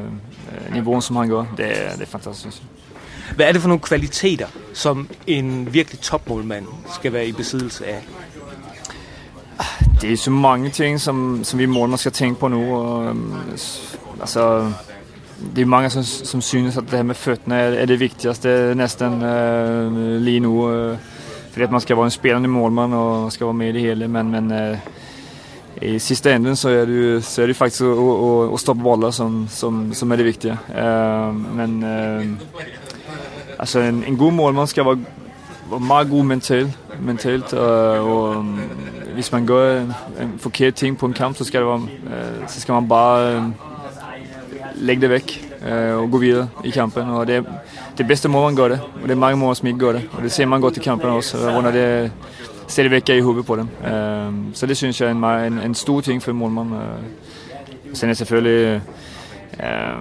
niveau, 0.72 1.00
som 1.00 1.16
han 1.16 1.28
gør. 1.28 1.44
Det 1.56 1.66
er, 1.66 1.92
det 1.92 2.02
er 2.02 2.06
fantastisk, 2.06 2.40
synes 2.40 2.56
jeg. 2.56 2.66
Hvad 3.36 3.46
er 3.46 3.52
det 3.52 3.60
for 3.60 3.68
nogle 3.68 3.80
kvaliteter, 3.80 4.46
som 4.74 5.08
en 5.26 5.68
virkelig 5.72 6.00
topmålmand 6.00 6.66
skal 6.94 7.12
være 7.12 7.26
i 7.26 7.32
besiddelse 7.32 7.86
af? 7.86 8.02
Det 10.00 10.12
er 10.12 10.16
så 10.16 10.30
mange 10.30 10.70
ting, 10.70 11.00
som, 11.00 11.40
som 11.44 11.58
vi 11.58 11.66
målmænd 11.66 11.98
skal 11.98 12.12
tænke 12.12 12.40
på 12.40 12.48
nu. 12.48 12.76
Og, 12.76 13.04
øhm, 13.04 13.32
altså, 14.20 14.72
det 15.56 15.62
er 15.62 15.66
mange, 15.66 15.90
som, 15.90 16.02
som 16.02 16.40
synes, 16.40 16.76
at 16.76 16.82
det 16.82 16.90
her 16.90 17.02
med 17.02 17.14
føttene 17.14 17.54
er, 17.54 17.68
er 17.68 17.86
det 17.86 18.00
vigtigste 18.00 18.74
næsten 18.74 19.22
øh, 19.22 20.20
lige 20.20 20.40
nu. 20.40 20.70
Øh, 20.72 20.98
fordi 21.50 21.62
at 21.62 21.70
man 21.70 21.80
skal 21.80 21.96
være 21.96 22.04
en 22.04 22.10
spillende 22.10 22.48
målmand 22.48 22.94
og 22.94 23.32
skal 23.32 23.46
være 23.46 23.54
med 23.54 23.68
i 23.68 23.72
det 23.72 23.80
hele. 23.80 24.08
Men, 24.08 24.30
men 24.30 24.52
øh, 24.52 24.78
i 25.82 25.98
sidste 25.98 26.34
enden 26.34 26.56
så 26.56 26.68
er 26.68 26.84
det, 26.84 27.24
så 27.24 27.42
er 27.42 27.46
det 27.46 27.56
faktisk 27.56 27.82
at, 27.82 27.88
at, 27.88 28.52
at 28.52 28.60
stoppe 28.60 28.82
bolder, 28.82 29.10
som, 29.10 29.46
som, 29.50 29.94
som 29.94 30.12
er 30.12 30.16
det 30.16 30.24
vigtige. 30.24 30.58
Øh, 30.78 31.56
men 31.56 31.84
øh, 31.84 32.26
altså 33.58 33.80
en, 33.80 34.04
en 34.06 34.16
god 34.16 34.32
målmand 34.32 34.66
skal 34.66 34.84
være, 34.84 34.98
være 35.70 35.80
meget 35.80 36.10
god 36.10 36.24
mentalt, 36.24 36.78
mentalt 37.00 37.52
øh, 37.52 38.06
og 38.06 38.44
hvis 39.14 39.32
man 39.32 39.46
gør 39.46 39.80
en, 39.80 39.92
en 40.20 40.34
forkert 40.38 40.74
ting 40.74 40.98
på 40.98 41.06
en 41.06 41.12
kamp, 41.12 41.36
så 41.36 41.44
skal, 41.44 41.60
det 41.60 41.68
være, 41.68 41.80
øh, 42.06 42.48
så 42.48 42.60
skal 42.60 42.72
man 42.72 42.88
bare 42.88 43.34
øh, 43.34 43.42
lægge 44.74 45.02
det 45.02 45.10
væk 45.10 45.54
øh, 45.68 45.96
og 45.96 46.10
gå 46.10 46.18
videre 46.18 46.48
i 46.64 46.70
kampen. 46.70 47.02
Og 47.02 47.26
det, 47.26 47.36
er- 47.36 47.42
det 47.98 48.06
bedste 48.06 48.28
må 48.28 48.44
man 48.44 48.56
gøre 48.56 48.68
det, 48.68 48.80
og 48.94 49.02
det 49.02 49.10
er 49.10 49.14
mange 49.14 49.36
måder, 49.36 49.54
som 49.54 49.66
ikke 49.66 49.78
gør 49.78 49.92
det. 49.92 50.08
Og 50.12 50.22
det 50.22 50.32
ser 50.32 50.46
man 50.46 50.60
godt 50.60 50.76
i 50.76 50.80
kampen 50.80 51.10
også, 51.10 51.38
øh, 51.38 51.74
det 51.74 52.12
stadigvæk 52.68 53.08
i 53.08 53.20
hovedet 53.20 53.46
på 53.46 53.56
dem. 53.56 53.68
Øh, 53.92 54.32
så 54.54 54.66
det 54.66 54.76
synes 54.76 55.00
jeg 55.00 55.06
er 55.06 55.12
en, 55.12 55.52
en, 55.52 55.58
en 55.58 55.74
stor 55.74 56.00
ting 56.00 56.22
for 56.22 56.30
en 56.30 56.36
målmand. 56.36 56.74
Øh. 56.74 57.94
Sen 57.94 58.08
er 58.08 58.10
det 58.10 58.16
selvfølgelig 58.18 58.82
øh, 59.62 59.96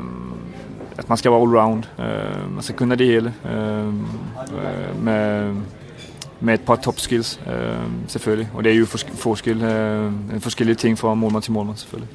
at 1.00 1.10
man 1.10 1.18
skal 1.18 1.32
være 1.32 1.42
all-round. 1.42 2.04
Øh, 2.04 2.32
altså 2.36 2.50
man 2.50 2.64
skal 2.64 2.76
kunne 2.76 2.96
det 2.96 3.08
hele. 3.08 3.34
Øh, 3.52 3.88
øh 3.88 5.04
med, 5.04 5.54
med 6.42 6.54
et 6.54 6.62
par 6.62 6.76
top 6.76 7.00
skills, 7.00 7.40
øh, 7.48 7.54
selvfølgelig. 8.08 8.50
Og 8.54 8.64
det 8.64 8.72
er 8.72 8.76
jo 8.76 8.86
fors- 8.86 9.16
forskel, 9.18 9.62
øh, 9.64 10.12
forskellige 10.40 10.76
ting 10.76 11.00
fra 11.00 11.14
målmand 11.14 11.44
til 11.44 11.52
målmand, 11.52 11.78
selvfølgelig. 11.78 12.10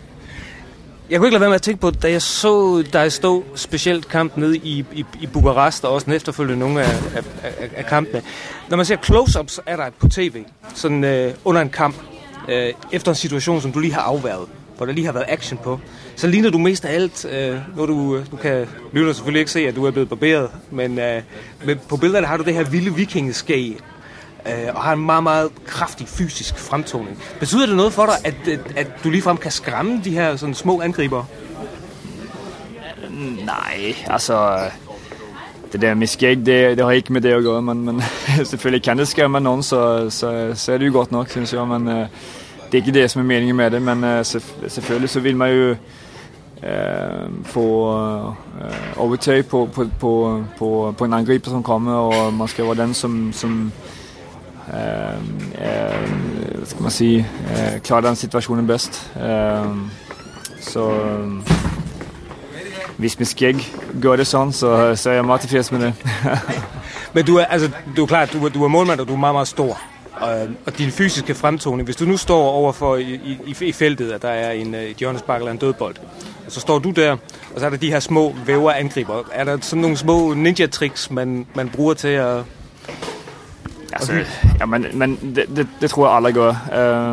Jeg 1.11 1.19
kunne 1.19 1.27
ikke 1.27 1.35
lade 1.35 1.41
være 1.41 1.51
med 1.51 1.55
at 1.55 1.63
tænke 1.63 1.81
på, 1.81 1.91
da 1.91 2.11
jeg 2.11 2.23
så 2.23 2.85
dig 2.93 3.13
stå 3.13 3.45
specielt 3.55 4.09
kamp 4.09 4.37
nede 4.37 4.57
i, 4.57 4.85
i, 4.93 5.05
i 5.21 5.27
Bukarest, 5.27 5.85
og 5.85 5.93
også 5.93 6.05
den 6.05 6.13
efterfølgende 6.13 6.59
nogle 6.59 6.83
af, 6.83 6.95
af, 7.17 7.23
af, 7.43 7.69
af 7.77 7.87
kampene. 7.87 8.23
Når 8.69 8.77
man 8.77 8.87
ser 8.87 8.97
close-ups 8.97 9.59
af 9.67 9.77
dig 9.77 9.91
på 10.01 10.09
tv, 10.09 10.45
sådan 10.75 11.05
øh, 11.05 11.35
under 11.45 11.61
en 11.61 11.71
kamp, 11.71 11.97
øh, 12.49 12.73
efter 12.93 13.11
en 13.13 13.15
situation, 13.17 13.61
som 13.61 13.73
du 13.73 13.79
lige 13.79 13.95
har 13.95 14.01
afværet, 14.01 14.47
hvor 14.77 14.87
der 14.87 14.93
lige 14.93 15.05
har 15.05 15.13
været 15.13 15.27
action 15.29 15.59
på, 15.65 15.81
så 16.17 16.27
ligner 16.27 16.51
du 16.51 16.59
mest 16.59 16.85
af 16.85 16.95
alt, 16.95 17.25
øh, 17.25 17.57
når 17.77 17.87
du, 17.87 18.17
øh, 18.17 18.27
du 18.31 18.37
kan 18.37 18.67
lytter 18.93 19.13
selvfølgelig 19.13 19.41
ikke 19.41 19.53
se, 19.53 19.69
at 19.69 19.77
du 19.77 19.85
er 19.85 19.91
blevet 19.91 20.09
barberet, 20.09 20.51
men, 20.71 20.99
øh, 20.99 21.23
men 21.65 21.81
på 21.89 21.97
billederne 21.97 22.27
har 22.27 22.37
du 22.37 22.45
det 22.45 22.55
her 22.55 22.65
vilde 22.65 22.95
vikingeskæg, 22.95 23.79
øh, 24.47 24.75
og 24.75 24.83
har 24.83 24.93
en 24.93 25.07
meget, 25.07 25.23
meget 25.23 25.51
kraftig 25.67 26.09
fysisk 26.09 26.59
fremtoning. 26.59 27.23
Betyder 27.41 27.67
det 27.67 27.77
noget 27.77 27.93
for 27.93 28.07
dig, 28.07 28.15
at, 28.25 28.49
at, 28.49 28.61
at 28.77 28.87
du 29.05 29.11
ligefrem 29.11 29.37
kan 29.37 29.51
skræmme 29.51 30.01
de 30.05 30.11
her 30.11 30.37
sådan 30.37 30.55
små 30.55 30.81
angriber? 30.81 31.25
Øh, 33.05 33.47
nej, 33.47 33.95
altså 34.07 34.59
det 35.73 35.83
der 35.83 35.95
med 35.95 36.07
skæg, 36.07 36.37
det, 36.37 36.47
det 36.47 36.81
har 36.81 36.91
ikke 36.91 37.13
med 37.13 37.21
det 37.21 37.33
at 37.33 37.43
gøre, 37.43 37.63
men, 37.63 37.85
men 37.85 38.03
selvfølgelig 38.51 38.83
kan 38.83 38.99
det 38.99 39.09
skræmme 39.09 39.41
nogen, 39.41 39.63
så, 39.63 40.11
så, 40.11 40.53
så 40.55 40.73
er 40.73 40.79
det 40.79 40.87
jo 40.87 40.93
godt 40.93 41.13
nok, 41.13 41.31
synes 41.31 41.53
jeg. 41.53 41.69
Men 41.69 41.89
øh, 41.89 42.07
det 42.67 42.79
er 42.81 42.87
ikke 42.87 43.01
det, 43.01 43.11
som 43.11 43.23
er 43.23 43.27
meningen 43.27 43.57
med 43.57 43.71
det, 43.71 43.83
men 43.83 44.05
uh, 44.05 44.25
selvfølgelig 44.69 45.11
så 45.11 45.21
vil 45.21 45.37
man 45.37 45.53
jo 45.53 45.77
øh, 46.63 47.31
få 47.45 47.97
øh, 48.61 48.97
overtag 48.97 49.47
på, 49.47 49.69
på, 49.75 49.87
på, 50.01 50.45
på, 50.59 50.95
på 50.99 51.05
en 51.05 51.13
angriber, 51.13 51.51
som 51.51 51.63
kommer, 51.63 51.93
og 51.93 52.35
man 52.35 52.49
skal 52.49 52.65
være 52.65 52.75
den, 52.75 52.95
som, 52.95 53.33
som 53.33 53.73
eh, 54.73 55.15
eh 55.65 56.35
ska 56.65 56.71
skal 56.71 56.83
man 56.83 56.91
sige, 56.91 57.27
eh, 57.51 57.81
klarer 57.81 58.01
den 58.01 58.17
situationen 58.17 58.67
bäst. 58.67 59.11
Eh, 59.17 59.77
så... 60.61 60.91
Eh, 60.91 61.65
hvis 62.97 63.19
min 63.19 63.27
skæg 63.27 63.73
gør 64.03 64.17
det 64.17 64.27
sådan, 64.27 64.53
så, 64.53 64.97
så 64.97 65.11
er 65.11 65.15
jeg 65.15 65.25
meget 65.25 65.41
tilfreds 65.41 65.73
med 65.73 65.81
det. 65.81 65.95
Men 67.15 67.25
du 67.25 67.37
er, 67.37 67.45
altså, 67.45 67.71
du 67.97 68.03
er 68.03 68.07
klart, 68.07 68.33
du 68.33 68.45
er, 68.45 68.49
du 68.49 68.65
er 68.65 68.69
målmand, 68.69 69.01
og 69.01 69.09
du 69.09 69.13
er 69.13 69.17
meget, 69.17 69.35
meget 69.35 69.49
stor. 69.49 69.81
Og, 70.21 70.49
og 70.67 70.79
din 70.79 70.91
fysiske 70.91 71.35
fremtoning, 71.35 71.85
hvis 71.85 71.97
du 71.97 72.05
nu 72.05 72.17
står 72.17 72.49
overfor 72.49 72.97
i, 72.97 73.21
i, 73.47 73.57
i 73.61 73.73
feltet, 73.73 74.13
at 74.13 74.23
der 74.23 74.29
er 74.29 74.53
en, 74.53 74.75
et 74.75 74.97
hjørnespark 74.97 75.41
eller 75.41 75.53
en 75.53 75.59
dødbold, 75.59 75.97
og 76.47 76.53
så 76.53 76.61
står 76.61 76.79
du 76.79 76.91
der, 76.91 77.13
og 77.55 77.61
så 77.61 77.67
er 77.67 77.71
der 77.71 77.77
de 77.77 77.91
her 77.91 78.01
små 78.01 78.35
væver 78.47 78.73
angriber. 78.73 79.23
Er 79.33 79.45
der 79.45 79.59
sådan 79.61 79.81
nogle 79.81 79.97
små 79.97 80.35
ninja-tricks, 80.35 81.11
man, 81.11 81.47
man 81.55 81.69
bruger 81.69 81.95
til 81.95 82.09
at... 82.09 82.37
Altså, 83.95 84.25
ja, 84.61 84.67
men, 84.67 84.87
men 84.93 85.35
det, 85.37 85.45
det, 85.57 85.69
det 85.81 85.91
tror 85.91 86.09
jeg 86.09 86.17
alle 86.17 86.33
gør. 86.33 86.55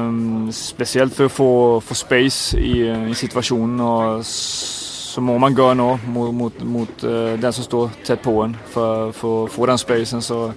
Um, 0.08 0.50
specielt 0.52 1.16
for 1.16 1.26
at 1.26 1.32
få, 1.32 1.80
få 1.80 1.94
space 1.94 2.62
i, 2.62 2.92
i 3.10 3.14
situationen, 3.14 3.80
og 3.80 4.26
så 4.26 5.22
må 5.22 5.38
man 5.38 5.56
gøre 5.56 5.76
noget 5.76 6.00
mod, 6.08 6.32
mod, 6.32 6.52
mod 6.64 6.88
uh, 7.04 7.42
den, 7.42 7.54
som 7.54 7.64
står 7.64 7.92
tæt 8.04 8.20
på 8.20 8.44
en. 8.44 8.56
For, 8.66 9.12
for 9.12 9.46
at 9.46 9.52
få 9.52 9.66
den 9.66 9.78
spacen, 9.78 10.22
så, 10.22 10.52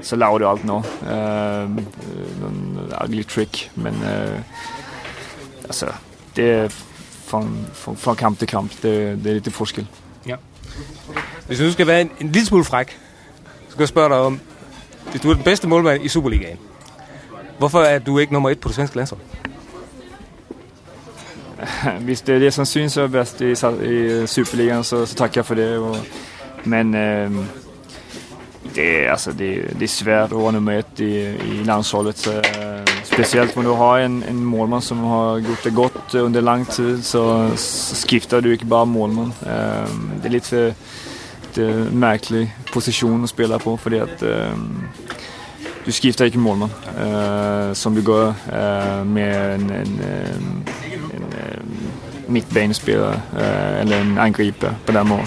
så 0.00 0.16
laver 0.16 0.38
det 0.38 0.48
alt 0.48 0.64
noget. 0.64 0.84
Uh, 1.02 1.70
en 2.50 2.78
ugly 3.04 3.22
trick, 3.22 3.70
men 3.74 3.94
uh, 3.94 4.40
altså, 5.64 5.86
det 6.36 6.50
er 6.50 6.68
fra, 7.24 7.44
fra, 7.72 7.92
fra 7.96 8.14
kamp 8.14 8.38
til 8.38 8.48
kamp. 8.48 8.72
Det, 8.72 9.24
det 9.24 9.26
er 9.26 9.34
lidt 9.34 9.52
forskel. 9.52 9.86
Ja. 10.26 10.34
Hvis 11.46 11.58
du 11.58 11.72
skal 11.72 11.86
være 11.86 12.00
en, 12.00 12.10
en 12.20 12.32
lille 12.32 12.46
smule 12.46 12.64
fræk, 12.64 12.98
så 13.66 13.70
skal 13.70 13.82
jeg 13.82 13.88
spørge 13.88 14.08
dig 14.08 14.18
om, 14.18 14.40
du 15.22 15.30
er 15.30 15.34
den 15.34 15.44
bedste 15.44 15.68
målmand 15.68 16.04
i 16.04 16.08
Superligaen, 16.08 16.58
hvorfor 17.58 17.80
er 17.80 17.98
du 17.98 18.18
ikke 18.18 18.32
nummer 18.32 18.50
et 18.50 18.60
på 18.60 18.68
det 18.68 18.76
svenske 18.76 18.96
landshold? 18.96 19.20
Hvis 22.06 22.20
det 22.20 22.34
er 22.34 22.38
det, 22.38 22.54
som 22.54 22.64
synes 22.64 22.96
er 22.96 23.06
bedst 23.06 23.40
i, 23.40 23.50
i 23.52 24.26
Superligaen, 24.26 24.84
så, 24.84 25.06
så 25.06 25.14
takker 25.14 25.40
jeg 25.40 25.46
for 25.46 25.54
det. 25.54 25.76
Og, 25.76 25.96
men 26.64 26.94
øh, 26.94 27.30
det, 28.74 29.08
altså, 29.10 29.32
det, 29.32 29.70
det 29.72 29.82
er 29.82 29.88
svært 29.88 30.32
at 30.32 30.38
være 30.38 30.52
nummer 30.52 30.72
et 30.72 31.00
i, 31.00 31.24
i 31.26 31.64
landsholdet. 31.64 32.18
Så, 32.18 32.36
øh, 32.36 32.86
specielt 33.04 33.56
når 33.56 33.62
du 33.62 33.74
har 33.74 33.98
en, 33.98 34.24
en 34.28 34.44
målmand, 34.44 34.82
som 34.82 34.98
har 34.98 35.40
gjort 35.40 35.64
det 35.64 35.74
godt 35.74 36.14
under 36.14 36.40
lang 36.40 36.68
tid, 36.68 37.02
så, 37.02 37.50
så 37.56 37.94
skifter 37.94 38.40
du 38.40 38.48
ikke 38.48 38.66
bare 38.66 38.86
målmand. 38.86 39.32
Øh, 39.46 39.88
det 40.16 40.24
er 40.24 40.28
lidt 40.28 40.46
for 40.46 40.72
det 41.58 41.88
en 41.88 41.98
mærkelig 41.98 42.54
position 42.72 43.22
at 43.22 43.28
spille 43.28 43.58
på, 43.58 43.76
fordi 43.76 43.96
at 43.96 44.22
øh, 44.22 44.50
ehm, 44.50 44.82
du 45.86 45.92
skifter 45.92 46.24
ikke 46.24 46.38
målmand, 46.38 46.70
øh, 47.00 47.70
eh, 47.70 47.76
som 47.76 47.94
du 47.94 48.02
gør 48.02 48.26
øh, 48.26 49.00
eh, 49.00 49.06
med 49.06 49.54
en, 49.54 49.60
en, 49.60 49.70
ehm, 49.70 50.62
en, 51.14 51.22
ehm, 51.22 51.76
en 52.26 52.32
midtbanespiller 52.32 53.10
øh, 53.10 53.40
eh, 53.40 53.80
eller 53.80 54.00
en 54.00 54.18
angriber 54.18 54.72
på 54.86 54.92
den 54.92 55.08
måde. 55.08 55.26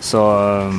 Så 0.00 0.18
øh, 0.18 0.74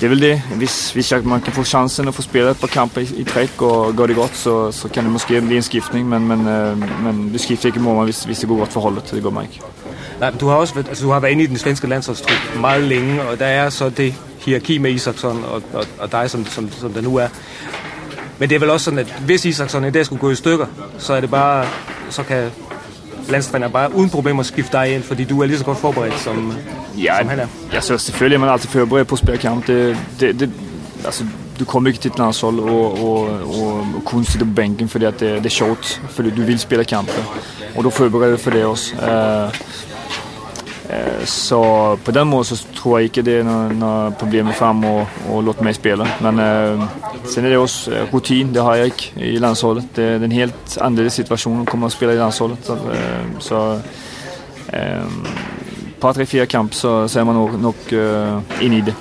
det 0.00 0.06
er 0.06 0.08
vel 0.08 0.20
det. 0.20 0.42
Hvis, 0.56 0.92
hvis 0.92 1.12
man 1.24 1.40
kan 1.40 1.52
få 1.52 1.64
chansen 1.64 2.08
at 2.08 2.14
få 2.14 2.22
spillet 2.22 2.50
et 2.50 2.60
par 2.60 2.66
kampe 2.66 3.02
i, 3.02 3.08
i 3.16 3.24
træk 3.24 3.62
og 3.62 3.96
går 3.96 4.06
det 4.06 4.16
godt, 4.16 4.36
så, 4.36 4.72
så 4.72 4.88
kan 4.88 5.04
det 5.04 5.12
måske 5.12 5.40
blive 5.40 5.56
en 5.56 5.62
skiftning, 5.62 6.08
men, 6.08 6.28
men, 6.28 6.48
øh, 6.48 7.02
men 7.04 7.32
du 7.32 7.38
skifter 7.38 7.66
ikke 7.66 7.80
målmand, 7.80 8.06
hvis, 8.06 8.24
hvis 8.24 8.38
det 8.38 8.48
går 8.48 8.56
godt 8.56 8.72
for 8.72 8.80
holdet. 8.80 9.10
Det 9.10 9.22
går 9.22 9.30
man 9.30 9.42
ikke. 9.42 9.60
Nej, 10.22 10.30
du 10.40 10.48
har 10.48 10.54
også 10.54 10.74
altså, 10.88 11.04
du 11.04 11.10
har 11.10 11.20
været 11.20 11.32
inde 11.32 11.44
i 11.44 11.46
den 11.46 11.56
svenske 11.56 11.86
landsholdstrup 11.86 12.60
meget 12.60 12.82
længe, 12.82 13.22
og 13.22 13.38
der 13.38 13.46
er 13.46 13.70
så 13.70 13.90
det 13.90 14.14
hierarki 14.38 14.78
med 14.78 14.90
Isaksson 14.90 15.44
og, 15.44 15.62
og, 15.72 15.84
og 15.98 16.12
dig, 16.12 16.30
som, 16.30 16.46
som, 16.46 16.72
som 16.72 16.92
det 16.92 17.04
nu 17.04 17.16
er. 17.16 17.28
Men 18.38 18.48
det 18.48 18.54
er 18.54 18.58
vel 18.58 18.70
også 18.70 18.84
sådan, 18.84 18.98
at 18.98 19.14
hvis 19.24 19.44
Isaksson 19.44 19.84
i 19.84 19.90
dag 19.90 20.06
skulle 20.06 20.20
gå 20.20 20.30
i 20.30 20.34
stykker, 20.34 20.66
så 20.98 21.12
er 21.12 21.20
det 21.20 21.30
bare, 21.30 21.66
så 22.10 22.22
kan 22.22 22.50
landstræner 23.28 23.68
bare 23.68 23.94
uden 23.94 24.10
problemer 24.10 24.42
skifte 24.42 24.72
dig 24.72 24.94
ind, 24.94 25.02
fordi 25.02 25.24
du 25.24 25.42
er 25.42 25.46
lige 25.46 25.58
så 25.58 25.64
godt 25.64 25.78
forberedt, 25.78 26.18
som, 26.18 26.52
ja, 26.98 27.18
som 27.18 27.28
han 27.28 27.38
er. 27.38 27.46
Ja, 27.72 27.80
så 27.80 27.98
selvfølgelig 27.98 28.36
er 28.36 28.40
man 28.40 28.48
altid 28.48 28.68
forberedt 28.68 29.08
på 29.08 29.14
at 29.14 29.18
spille 29.18 29.38
kamp. 29.38 29.66
Det, 29.66 29.96
det, 30.20 30.40
det, 30.40 30.50
altså, 31.04 31.24
du 31.58 31.64
kommer 31.64 31.88
ikke 31.90 32.00
til 32.00 32.10
et 32.10 32.18
landshold 32.18 32.58
og, 32.58 33.04
og, 33.04 33.20
og, 33.20 33.86
og 33.96 34.02
kun 34.04 34.24
sitte 34.24 34.46
på 34.46 34.52
bænken, 34.56 34.88
fordi 34.88 35.04
at 35.04 35.20
det, 35.20 35.36
det 35.36 35.46
er 35.46 35.50
sjovt, 35.50 36.02
fordi 36.10 36.30
du 36.30 36.42
vil 36.42 36.58
spille 36.58 36.84
kampe. 36.84 37.12
Og 37.76 37.84
du 37.84 37.90
forbereder 37.90 38.36
for 38.36 38.50
det 38.50 38.64
også. 38.64 38.94
Uh, 38.94 39.72
Eh, 40.92 41.26
så 41.26 41.96
på 42.04 42.10
den 42.10 42.28
måde, 42.28 42.44
så 42.44 42.66
tror 42.76 42.98
jeg 42.98 43.04
ikke 43.04 43.22
det 43.22 43.38
er 43.38 43.42
noget, 43.42 43.76
noget 43.76 44.16
problem 44.16 44.52
frem 44.52 44.84
og, 44.84 45.08
og 45.28 45.42
låte 45.42 45.64
mig 45.64 45.74
spille. 45.74 46.06
Men 46.20 46.40
øh, 46.40 46.80
sen 47.24 47.44
er 47.44 47.48
det 47.48 47.58
også 47.58 47.90
eh, 47.90 48.14
rutin, 48.14 48.54
det 48.54 48.62
har 48.62 48.74
jeg 48.74 48.84
ikke 48.84 49.12
i 49.16 49.36
landsholdet. 49.36 49.84
Det, 49.96 50.04
er 50.04 50.16
en 50.16 50.32
helt 50.32 50.78
annerledes 50.80 51.12
situation 51.12 51.60
at 51.60 51.66
komme 51.66 51.86
og 51.86 51.92
spille 51.92 52.14
i 52.14 52.18
landsholdet. 52.18 52.58
Så, 52.62 52.72
øh, 52.72 53.26
så 53.38 53.80
øh, 54.74 54.80
par, 56.00 56.12
tre, 56.12 56.26
fire 56.26 56.46
kamp 56.46 56.74
så, 56.74 57.08
så 57.08 57.20
er 57.20 57.24
man 57.24 57.34
nok, 57.34 57.60
nok 57.60 57.92
øh, 57.92 58.32
ind 58.62 58.74
i 58.74 58.80
det. 58.80 58.94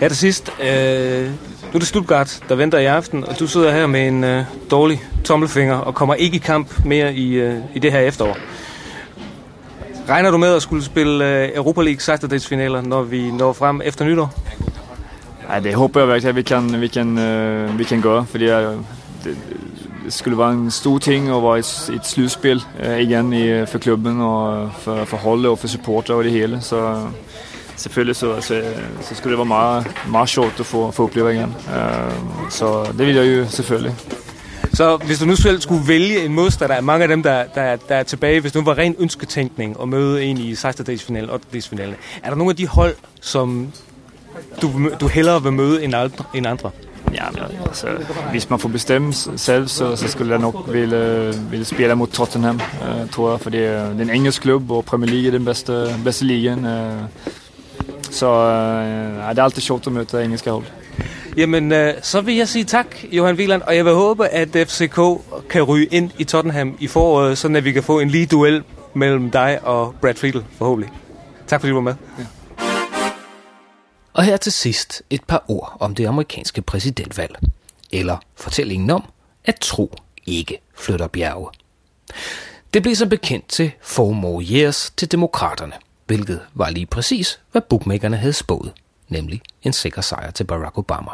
Her 0.00 0.08
til 0.08 0.16
sidst, 0.16 0.50
øh, 0.62 1.26
nu 1.26 1.74
er 1.74 1.78
det 1.78 1.86
Stuttgart, 1.88 2.40
der 2.48 2.54
venter 2.54 2.78
i 2.78 2.84
aften, 2.84 3.24
og 3.24 3.38
du 3.38 3.46
sidder 3.46 3.72
her 3.72 3.86
med 3.86 4.08
en 4.08 4.24
øh, 4.24 4.44
dårlig 4.70 5.02
tommelfinger 5.24 5.76
og 5.76 5.94
kommer 5.94 6.14
ikke 6.14 6.36
i 6.36 6.38
kamp 6.38 6.84
mere 6.84 7.14
i, 7.14 7.32
øh, 7.32 7.56
i 7.74 7.78
det 7.78 7.92
her 7.92 8.00
efterår. 8.00 8.36
Regner 10.08 10.30
du 10.30 10.38
med 10.38 10.54
at 10.54 10.62
skulle 10.62 10.84
spille 10.84 11.44
øh, 11.44 11.50
Europa 11.54 11.82
League 11.82 12.00
16 12.00 12.40
finaler 12.40 12.80
når 12.82 13.02
vi 13.02 13.30
når 13.30 13.52
frem 13.52 13.80
efter 13.84 14.04
nytår? 14.04 14.34
Nej, 15.48 15.58
det 15.58 15.74
håber 15.74 16.00
jeg 16.00 16.08
virkelig, 16.08 16.28
at 16.28 16.36
vi 16.36 16.42
kan, 16.42 16.80
vi 16.80 16.88
kan, 16.88 17.08
uh, 17.08 17.78
vi 17.78 17.84
kan 17.84 18.00
gøre, 18.00 18.26
fordi 18.26 18.44
jeg, 18.44 18.62
det, 19.24 19.36
det 20.04 20.12
skulle 20.12 20.38
være 20.38 20.52
en 20.52 20.70
stor 20.70 20.98
ting 20.98 21.28
at 21.28 21.42
være 21.42 21.58
et, 21.58 21.90
et 21.94 22.06
slutspil 22.06 22.62
uh, 22.86 23.00
igen 23.00 23.32
i, 23.32 23.66
for 23.66 23.78
klubben 23.78 24.20
og 24.20 24.70
for, 24.78 25.04
for 25.04 25.16
holdet 25.16 25.50
og 25.50 25.58
for 25.58 25.66
supporter 25.66 26.14
og 26.14 26.24
det 26.24 26.32
hele. 26.32 26.60
Så 26.60 27.06
selvfølgelig 27.76 28.16
så, 28.16 28.40
så, 28.40 28.62
så 29.00 29.14
skulle 29.14 29.30
det 29.30 29.38
være 29.38 29.46
meget, 29.46 29.86
meget 30.10 30.28
sjovt 30.28 30.60
at 30.60 30.66
få, 30.66 30.90
få 30.90 31.04
opleve 31.04 31.34
igen. 31.34 31.54
Uh, 31.68 32.50
så 32.50 32.92
det 32.98 33.06
vil 33.06 33.14
jeg 33.14 33.26
jo 33.26 33.46
selvfølgelig. 33.48 33.94
Så 34.74 34.96
hvis 34.96 35.18
du 35.18 35.24
nu 35.24 35.36
selv 35.36 35.60
skulle 35.60 35.88
vælge 35.88 36.24
en 36.24 36.32
modstander 36.32 36.74
af 36.74 36.82
mange 36.82 37.02
af 37.02 37.08
dem, 37.08 37.22
der, 37.22 37.44
der, 37.54 37.76
der 37.76 37.94
er 37.94 38.02
tilbage, 38.02 38.40
hvis 38.40 38.54
nu 38.54 38.62
var 38.62 38.78
ren 38.78 38.96
ønsketænkning 38.98 39.80
og 39.80 39.88
møde 39.88 40.24
en 40.24 40.38
i 40.38 40.54
16. 40.54 40.98
finalen 40.98 41.30
og 41.30 41.34
8. 41.34 41.68
finalen, 41.68 41.94
er 42.22 42.28
der 42.28 42.36
nogle 42.36 42.50
af 42.50 42.56
de 42.56 42.66
hold, 42.66 42.94
som 43.20 43.72
du, 44.62 44.90
du 45.00 45.08
hellere 45.08 45.42
vil 45.42 45.52
møde 45.52 45.84
end 45.84 45.94
andre? 45.94 46.24
End 46.34 46.46
andre? 46.46 46.70
Ja, 47.14 47.24
men 47.32 47.42
altså, 47.66 47.86
hvis 48.30 48.50
man 48.50 48.58
får 48.58 48.68
bestemme 48.68 49.12
selv, 49.36 49.68
så, 49.68 49.96
så 49.96 50.08
skulle 50.08 50.32
jeg 50.32 50.40
nok 50.40 50.68
ville, 50.72 51.34
ville 51.50 51.64
spille 51.64 51.94
mod 51.94 52.06
Tottenham, 52.06 52.60
uh, 52.80 53.10
tror 53.10 53.30
jeg, 53.30 53.40
fordi 53.40 53.56
øh, 53.56 53.64
det 53.64 53.98
er 53.98 54.02
en 54.02 54.10
engelsk 54.10 54.42
klub, 54.42 54.70
og 54.70 54.84
Premier 54.84 55.10
League 55.10 55.26
er 55.26 55.30
den 55.30 55.44
bedste, 55.44 55.94
bedste 56.04 56.24
ligaen. 56.24 56.58
Uh, 56.58 56.72
så 58.10 58.30
uh, 58.30 59.30
det 59.30 59.38
er 59.38 59.42
altid 59.42 59.62
sjovt 59.62 59.86
at 59.86 59.92
møde 59.92 60.24
engelske 60.24 60.50
hold. 60.50 60.64
Jamen, 61.36 61.72
øh, 61.72 61.94
så 62.02 62.20
vil 62.20 62.34
jeg 62.36 62.48
sige 62.48 62.64
tak, 62.64 62.86
Johan 63.04 63.34
Wieland, 63.34 63.62
og 63.62 63.76
jeg 63.76 63.84
vil 63.84 63.92
håbe, 63.92 64.28
at 64.28 64.48
FCK 64.48 64.98
kan 65.50 65.62
ryge 65.62 65.86
ind 65.86 66.10
i 66.18 66.24
Tottenham 66.24 66.76
i 66.80 66.86
foråret, 66.86 67.38
så 67.38 67.48
at 67.48 67.64
vi 67.64 67.72
kan 67.72 67.82
få 67.82 68.00
en 68.00 68.10
lige 68.10 68.26
duel 68.26 68.62
mellem 68.94 69.30
dig 69.30 69.58
og 69.62 69.94
Brad 70.00 70.14
Friedel, 70.14 70.44
forhåbentlig. 70.58 70.92
Tak 71.46 71.60
fordi 71.60 71.70
du 71.70 71.74
var 71.74 71.82
med. 71.82 71.94
Ja. 72.18 72.24
Og 74.12 74.24
her 74.24 74.36
til 74.36 74.52
sidst 74.52 75.02
et 75.10 75.24
par 75.24 75.44
ord 75.48 75.76
om 75.80 75.94
det 75.94 76.06
amerikanske 76.06 76.62
præsidentvalg. 76.62 77.36
Eller 77.92 78.16
fortællingen 78.34 78.90
om, 78.90 79.04
at 79.44 79.58
tro 79.60 79.92
ikke 80.26 80.60
flytter 80.74 81.06
bjerge. 81.06 81.48
Det 82.74 82.82
blev 82.82 82.94
som 82.94 83.08
bekendt 83.08 83.48
til 83.48 83.72
four 83.80 84.12
more 84.12 84.44
years 84.44 84.92
til 84.96 85.12
demokraterne, 85.12 85.72
hvilket 86.06 86.40
var 86.54 86.70
lige 86.70 86.86
præcis, 86.86 87.40
hvad 87.52 87.62
bookmakerne 87.62 88.16
havde 88.16 88.32
spået, 88.32 88.72
nemlig 89.08 89.42
en 89.62 89.72
sikker 89.72 90.02
sejr 90.02 90.30
til 90.30 90.44
Barack 90.44 90.78
Obama. 90.78 91.10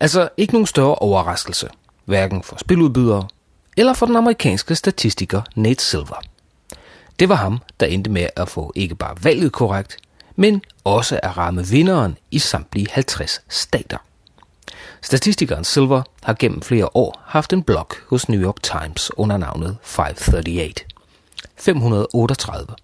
Altså 0.00 0.28
ikke 0.36 0.52
nogen 0.52 0.66
større 0.66 0.94
overraskelse, 0.94 1.68
hverken 2.04 2.42
for 2.42 2.56
spiludbydere 2.56 3.28
eller 3.76 3.92
for 3.92 4.06
den 4.06 4.16
amerikanske 4.16 4.74
statistiker 4.74 5.42
Nate 5.54 5.84
Silver. 5.84 6.22
Det 7.18 7.28
var 7.28 7.34
ham, 7.34 7.58
der 7.80 7.86
endte 7.86 8.10
med 8.10 8.26
at 8.36 8.48
få 8.48 8.72
ikke 8.74 8.94
bare 8.94 9.16
valget 9.22 9.52
korrekt, 9.52 9.96
men 10.36 10.62
også 10.84 11.20
at 11.22 11.36
ramme 11.36 11.66
vinderen 11.66 12.18
i 12.30 12.38
samtlige 12.38 12.86
50 12.90 13.40
stater. 13.48 13.98
Statistikeren 15.02 15.64
Silver 15.64 16.02
har 16.22 16.34
gennem 16.38 16.62
flere 16.62 16.88
år 16.96 17.22
haft 17.26 17.52
en 17.52 17.62
blog 17.62 17.88
hos 18.08 18.28
New 18.28 18.40
York 18.40 18.62
Times 18.62 19.10
under 19.16 19.36
navnet 19.36 19.76
538. 19.82 20.74
538. 21.56 22.74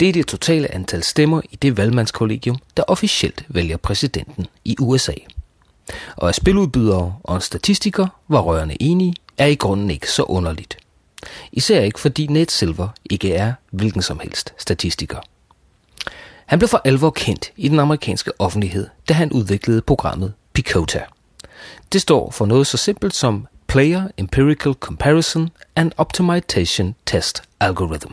Det 0.00 0.08
er 0.08 0.12
det 0.12 0.26
totale 0.26 0.74
antal 0.74 1.02
stemmer 1.02 1.40
i 1.50 1.56
det 1.56 1.76
valgmandskollegium, 1.76 2.58
der 2.76 2.82
officielt 2.88 3.44
vælger 3.48 3.76
præsidenten 3.76 4.46
i 4.64 4.76
USA. 4.80 5.14
Og 6.16 6.28
at 6.28 6.34
spiludbydere 6.34 7.16
og 7.24 7.34
en 7.34 7.40
statistiker 7.40 8.06
var 8.28 8.40
rørende 8.40 8.82
enige, 8.82 9.14
er 9.38 9.46
i 9.46 9.54
grunden 9.54 9.90
ikke 9.90 10.10
så 10.10 10.22
underligt. 10.22 10.78
Især 11.52 11.80
ikke 11.80 12.00
fordi 12.00 12.26
Nate 12.26 12.54
Silver 12.54 12.88
ikke 13.10 13.34
er 13.34 13.52
hvilken 13.70 14.02
som 14.02 14.18
helst 14.18 14.54
statistiker. 14.58 15.18
Han 16.46 16.58
blev 16.58 16.68
for 16.68 16.80
alvor 16.84 17.10
kendt 17.10 17.52
i 17.56 17.68
den 17.68 17.80
amerikanske 17.80 18.32
offentlighed, 18.38 18.88
da 19.08 19.14
han 19.14 19.32
udviklede 19.32 19.82
programmet 19.82 20.32
Picota. 20.52 21.02
Det 21.92 22.00
står 22.00 22.30
for 22.30 22.46
noget 22.46 22.66
så 22.66 22.76
simpelt 22.76 23.14
som 23.14 23.46
Player 23.66 24.08
Empirical 24.16 24.72
Comparison 24.72 25.50
and 25.76 25.92
Optimization 25.96 26.94
Test 27.06 27.42
Algorithm. 27.60 28.12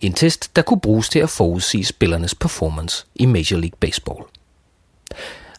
En 0.00 0.12
test, 0.12 0.56
der 0.56 0.62
kunne 0.62 0.80
bruges 0.80 1.08
til 1.08 1.18
at 1.18 1.30
forudsige 1.30 1.84
spillernes 1.84 2.34
performance 2.34 3.06
i 3.14 3.26
Major 3.26 3.56
League 3.56 3.78
Baseball. 3.80 4.24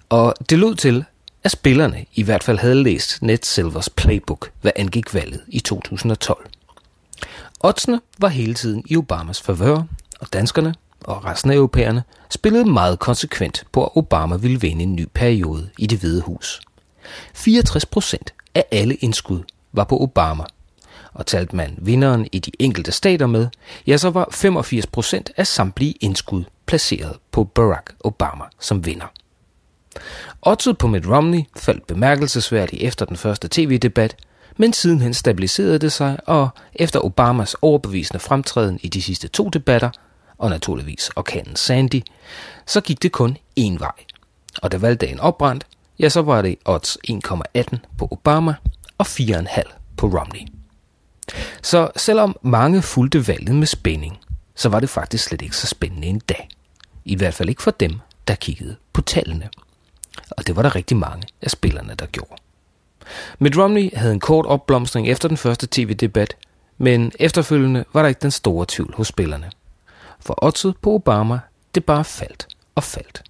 Og 0.09 0.33
det 0.49 0.59
lød 0.59 0.75
til, 0.75 1.05
at 1.43 1.51
spillerne 1.51 2.05
i 2.13 2.23
hvert 2.23 2.43
fald 2.43 2.57
havde 2.57 2.83
læst 2.83 3.21
Ned 3.21 3.37
Silvers 3.43 3.89
playbook, 3.89 4.51
hvad 4.61 4.71
angik 4.75 5.13
valget 5.13 5.41
i 5.47 5.59
2012. 5.59 6.49
Oddsene 7.59 8.01
var 8.19 8.27
hele 8.27 8.53
tiden 8.53 8.83
i 8.85 8.97
Obamas 8.97 9.41
favør, 9.41 9.83
og 10.19 10.33
danskerne 10.33 10.75
og 11.03 11.25
resten 11.25 11.51
af 11.51 11.55
europæerne 11.55 12.03
spillede 12.29 12.65
meget 12.65 12.99
konsekvent 12.99 13.63
på, 13.71 13.83
at 13.85 13.89
Obama 13.95 14.35
ville 14.35 14.61
vinde 14.61 14.83
en 14.83 14.95
ny 14.95 15.07
periode 15.13 15.69
i 15.77 15.87
det 15.87 15.99
hvide 15.99 16.21
hus. 16.21 16.61
64 17.33 17.85
procent 17.85 18.33
af 18.55 18.65
alle 18.71 18.95
indskud 18.95 19.43
var 19.73 19.83
på 19.83 20.01
Obama, 20.01 20.43
og 21.13 21.25
talte 21.25 21.55
man 21.55 21.75
vinderen 21.77 22.27
i 22.31 22.39
de 22.39 22.51
enkelte 22.59 22.91
stater 22.91 23.27
med, 23.27 23.47
ja, 23.87 23.97
så 23.97 24.09
var 24.09 24.27
85 24.31 24.87
procent 24.87 25.31
af 25.37 25.47
samtlige 25.47 25.91
indskud 25.91 26.43
placeret 26.65 27.17
på 27.31 27.43
Barack 27.43 27.95
Obama 27.99 28.43
som 28.59 28.85
vinder. 28.85 29.05
Oddset 30.41 30.77
på 30.77 30.87
Mitt 30.87 31.07
Romney 31.07 31.41
faldt 31.55 31.87
bemærkelsesværdigt 31.87 32.83
efter 32.83 33.05
den 33.05 33.17
første 33.17 33.47
tv-debat, 33.51 34.15
men 34.57 34.73
sidenhen 34.73 35.13
stabiliserede 35.13 35.79
det 35.79 35.91
sig, 35.91 36.19
og 36.25 36.49
efter 36.75 36.99
Obamas 36.99 37.55
overbevisende 37.61 38.19
fremtræden 38.19 38.79
i 38.83 38.87
de 38.87 39.01
sidste 39.01 39.27
to 39.27 39.49
debatter, 39.49 39.89
og 40.37 40.49
naturligvis 40.49 41.11
orkanen 41.15 41.55
Sandy, 41.55 42.01
så 42.65 42.81
gik 42.81 43.03
det 43.03 43.11
kun 43.11 43.37
én 43.59 43.79
vej. 43.79 43.91
Og 44.61 44.71
da 44.71 44.77
valgdagen 44.77 45.19
opbrændt, 45.19 45.67
ja, 45.99 46.09
så 46.09 46.21
var 46.21 46.41
det 46.41 46.55
odds 46.65 46.97
1,18 47.09 47.77
på 47.97 48.07
Obama 48.11 48.55
og 48.97 49.05
4,5 49.07 49.61
på 49.97 50.07
Romney. 50.07 50.47
Så 51.61 51.89
selvom 51.95 52.37
mange 52.41 52.81
fulgte 52.81 53.27
valget 53.27 53.55
med 53.55 53.67
spænding, 53.67 54.17
så 54.55 54.69
var 54.69 54.79
det 54.79 54.89
faktisk 54.89 55.23
slet 55.23 55.41
ikke 55.41 55.57
så 55.57 55.67
spændende 55.67 56.07
en 56.07 56.19
dag. 56.19 56.49
I 57.05 57.15
hvert 57.15 57.33
fald 57.33 57.49
ikke 57.49 57.63
for 57.63 57.71
dem, 57.71 57.99
der 58.27 58.35
kiggede 58.35 58.75
på 58.93 59.01
tallene. 59.01 59.49
Og 60.29 60.47
det 60.47 60.55
var 60.55 60.61
der 60.61 60.75
rigtig 60.75 60.97
mange 60.97 61.27
af 61.41 61.51
spillerne, 61.51 61.95
der 61.99 62.05
gjorde. 62.05 62.35
Mitt 63.39 63.57
Romney 63.57 63.95
havde 63.95 64.13
en 64.13 64.19
kort 64.19 64.45
opblomstring 64.45 65.07
efter 65.07 65.27
den 65.27 65.37
første 65.37 65.67
tv-debat, 65.71 66.37
men 66.77 67.11
efterfølgende 67.19 67.85
var 67.93 68.01
der 68.01 68.09
ikke 68.09 68.21
den 68.21 68.31
store 68.31 68.65
tvivl 68.69 68.93
hos 68.95 69.07
spillerne. 69.07 69.51
For 70.19 70.45
oddset 70.45 70.77
på 70.81 70.93
Obama, 70.93 71.39
det 71.75 71.85
bare 71.85 72.03
faldt 72.03 72.47
og 72.75 72.83
faldt. 72.83 73.23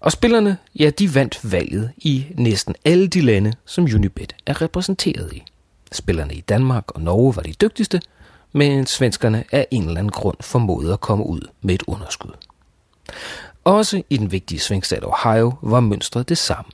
Og 0.00 0.12
spillerne, 0.12 0.56
ja, 0.78 0.90
de 0.90 1.14
vandt 1.14 1.52
valget 1.52 1.92
i 1.96 2.26
næsten 2.34 2.74
alle 2.84 3.08
de 3.08 3.20
lande, 3.20 3.52
som 3.64 3.84
Unibet 3.84 4.36
er 4.46 4.62
repræsenteret 4.62 5.32
i. 5.32 5.44
Spillerne 5.92 6.34
i 6.34 6.40
Danmark 6.40 6.84
og 6.94 7.00
Norge 7.00 7.36
var 7.36 7.42
de 7.42 7.52
dygtigste, 7.52 8.00
men 8.52 8.86
svenskerne 8.86 9.44
af 9.52 9.66
en 9.70 9.82
eller 9.82 9.98
anden 9.98 10.12
grund 10.12 10.36
formåede 10.40 10.92
at 10.92 11.00
komme 11.00 11.26
ud 11.26 11.40
med 11.62 11.74
et 11.74 11.82
underskud. 11.86 12.32
Også 13.68 14.02
i 14.10 14.16
den 14.16 14.32
vigtige 14.32 14.60
svingstat 14.60 15.04
Ohio 15.04 15.54
var 15.62 15.80
mønstret 15.80 16.28
det 16.28 16.38
samme. 16.38 16.70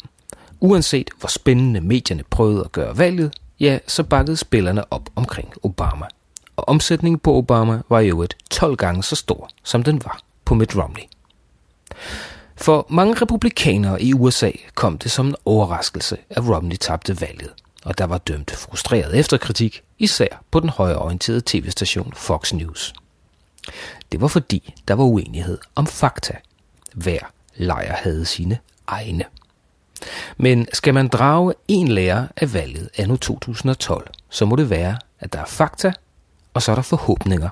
Uanset 0.61 1.11
hvor 1.19 1.29
spændende 1.29 1.81
medierne 1.81 2.23
prøvede 2.31 2.65
at 2.65 2.73
gøre 2.73 2.99
valget, 2.99 3.35
ja, 3.61 3.79
så 3.87 4.03
bakkede 4.03 4.37
spillerne 4.37 4.93
op 4.93 5.11
omkring 5.17 5.53
Obama. 5.63 6.07
Og 6.57 6.69
omsætningen 6.69 7.19
på 7.19 7.35
Obama 7.35 7.83
var 7.89 8.01
jo 8.01 8.23
et 8.23 8.37
12 8.51 8.77
gange 8.77 9.03
så 9.03 9.17
stor, 9.17 9.51
som 9.65 9.83
den 9.83 10.05
var 10.05 10.21
på 10.45 10.55
Mitt 10.55 10.77
Romney. 10.77 11.03
For 12.57 12.87
mange 12.89 13.15
republikanere 13.15 14.03
i 14.03 14.13
USA 14.13 14.51
kom 14.75 14.99
det 14.99 15.11
som 15.11 15.27
en 15.27 15.37
overraskelse, 15.45 16.19
at 16.31 16.49
Romney 16.49 16.77
tabte 16.77 17.21
valget, 17.21 17.53
og 17.85 17.99
der 17.99 18.05
var 18.05 18.19
dømt 18.19 18.51
frustreret 18.51 19.19
efterkritik, 19.19 19.83
især 19.99 20.43
på 20.51 20.61
den 20.61 20.69
højreorienterede 20.69 21.43
tv-station 21.47 22.13
Fox 22.17 22.53
News. 22.53 22.95
Det 24.13 24.21
var 24.21 24.29
fordi, 24.29 24.75
der 24.89 24.95
var 24.95 25.05
uenighed 25.05 25.59
om 25.75 25.87
fakta. 25.87 26.35
Hver 26.95 27.33
lejr 27.57 27.97
havde 27.97 28.25
sine 28.25 28.59
egne. 28.87 29.25
Men 30.37 30.69
skal 30.73 30.95
man 30.95 31.09
drage 31.09 31.55
en 31.69 31.89
lærer 31.89 32.27
af 32.37 32.55
valget 32.55 32.89
anno 32.97 33.17
2012, 33.17 34.11
så 34.29 34.45
må 34.45 34.57
det 34.57 34.71
være, 34.71 34.99
at 35.21 35.33
der 35.33 35.39
er 35.39 35.45
fakta, 35.45 35.93
og 36.55 36.63
så 36.63 36.71
er 36.71 36.75
der 36.75 36.83
forhåbninger. 36.83 37.49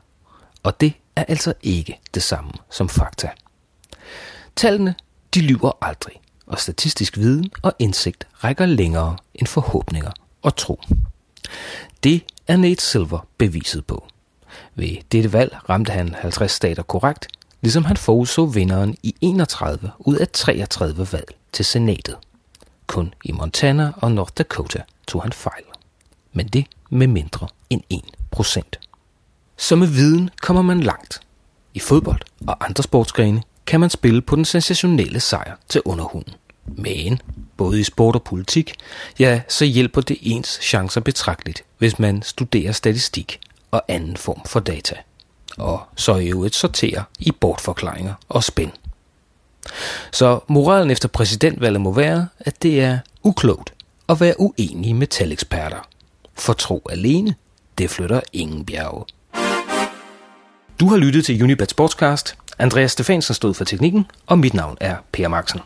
Og 0.62 0.80
det 0.80 0.93
er 1.16 1.24
altså 1.28 1.55
ikke 1.62 2.01
det 2.14 2.22
samme 2.22 2.53
som 2.70 2.88
fakta. 2.88 3.30
Tallene, 4.57 4.95
de 5.34 5.40
lyver 5.40 5.72
aldrig, 5.80 6.20
og 6.47 6.59
statistisk 6.59 7.16
viden 7.16 7.51
og 7.62 7.72
indsigt 7.78 8.26
rækker 8.45 8.66
længere 8.66 9.16
end 9.34 9.47
forhåbninger 9.47 10.11
og 10.43 10.57
tro. 10.57 10.80
Det 12.05 12.24
er 12.49 12.57
Nate 12.57 12.82
Silver 12.82 13.26
beviset 13.38 13.86
på. 13.86 14.07
Ved 14.74 14.97
dette 15.12 15.32
valg 15.32 15.57
ramte 15.68 15.93
han 15.93 16.14
50 16.14 16.53
stater 16.53 16.82
korrekt, 16.82 17.28
ligesom 17.62 17.84
han 17.84 17.96
forudså 17.96 18.46
vinderen 18.46 18.96
i 19.02 19.14
31 19.20 19.90
ud 19.98 20.16
af 20.16 20.28
33 20.28 21.06
valg 21.12 21.28
til 21.52 21.64
senatet. 21.64 22.16
Kun 22.86 23.14
i 23.24 23.32
Montana 23.32 23.92
og 23.96 24.12
North 24.12 24.32
Dakota 24.38 24.82
tog 25.08 25.22
han 25.22 25.32
fejl. 25.32 25.64
Men 26.32 26.48
det 26.48 26.66
med 26.90 27.06
mindre 27.06 27.48
end 27.70 27.82
1%. 28.36 28.62
Så 29.56 29.76
med 29.76 29.86
viden 29.86 30.30
kommer 30.40 30.62
man 30.62 30.80
langt. 30.80 31.20
I 31.74 31.80
fodbold 31.80 32.20
og 32.46 32.64
andre 32.64 32.82
sportsgrene 32.82 33.42
kan 33.66 33.80
man 33.80 33.90
spille 33.90 34.22
på 34.22 34.36
den 34.36 34.44
sensationelle 34.44 35.20
sejr 35.20 35.56
til 35.68 35.82
underhunden. 35.84 36.34
Men 36.66 37.20
både 37.56 37.80
i 37.80 37.82
sport 37.82 38.14
og 38.14 38.22
politik, 38.22 38.74
ja, 39.18 39.42
så 39.48 39.64
hjælper 39.64 40.00
det 40.00 40.18
ens 40.20 40.58
chancer 40.62 41.00
betragteligt, 41.00 41.64
hvis 41.78 41.98
man 41.98 42.22
studerer 42.22 42.72
statistik 42.72 43.40
og 43.70 43.82
anden 43.88 44.16
form 44.16 44.40
for 44.46 44.60
data. 44.60 44.96
Og 45.59 45.82
så 45.96 46.16
i 46.16 46.28
øvrigt 46.28 46.55
sortere 46.55 47.05
i 47.18 47.30
bortforklaringer 47.30 48.14
og 48.28 48.44
spænd. 48.44 48.70
Så 50.12 50.40
moralen 50.48 50.90
efter 50.90 51.09
præsidentvalget 51.09 51.80
må 51.80 51.92
være, 51.92 52.28
at 52.40 52.62
det 52.62 52.80
er 52.80 52.98
uklogt 53.22 53.74
at 54.09 54.20
være 54.20 54.40
uenig 54.40 54.96
med 54.96 55.07
taleksperter. 55.07 55.88
For 56.34 56.53
tro 56.53 56.82
alene, 56.90 57.34
det 57.78 57.90
flytter 57.90 58.20
ingen 58.32 58.64
bjerge. 58.64 59.05
Du 60.80 60.88
har 60.88 60.96
lyttet 60.96 61.24
til 61.24 61.42
Unibet 61.42 61.70
Sportscast. 61.70 62.36
Andreas 62.59 62.92
Stefansen 62.92 63.34
stod 63.34 63.55
for 63.55 63.64
teknikken, 63.64 64.07
og 64.26 64.38
mit 64.38 64.55
navn 64.55 64.76
er 64.80 64.96
Per 65.12 65.28
Marksen. 65.28 65.61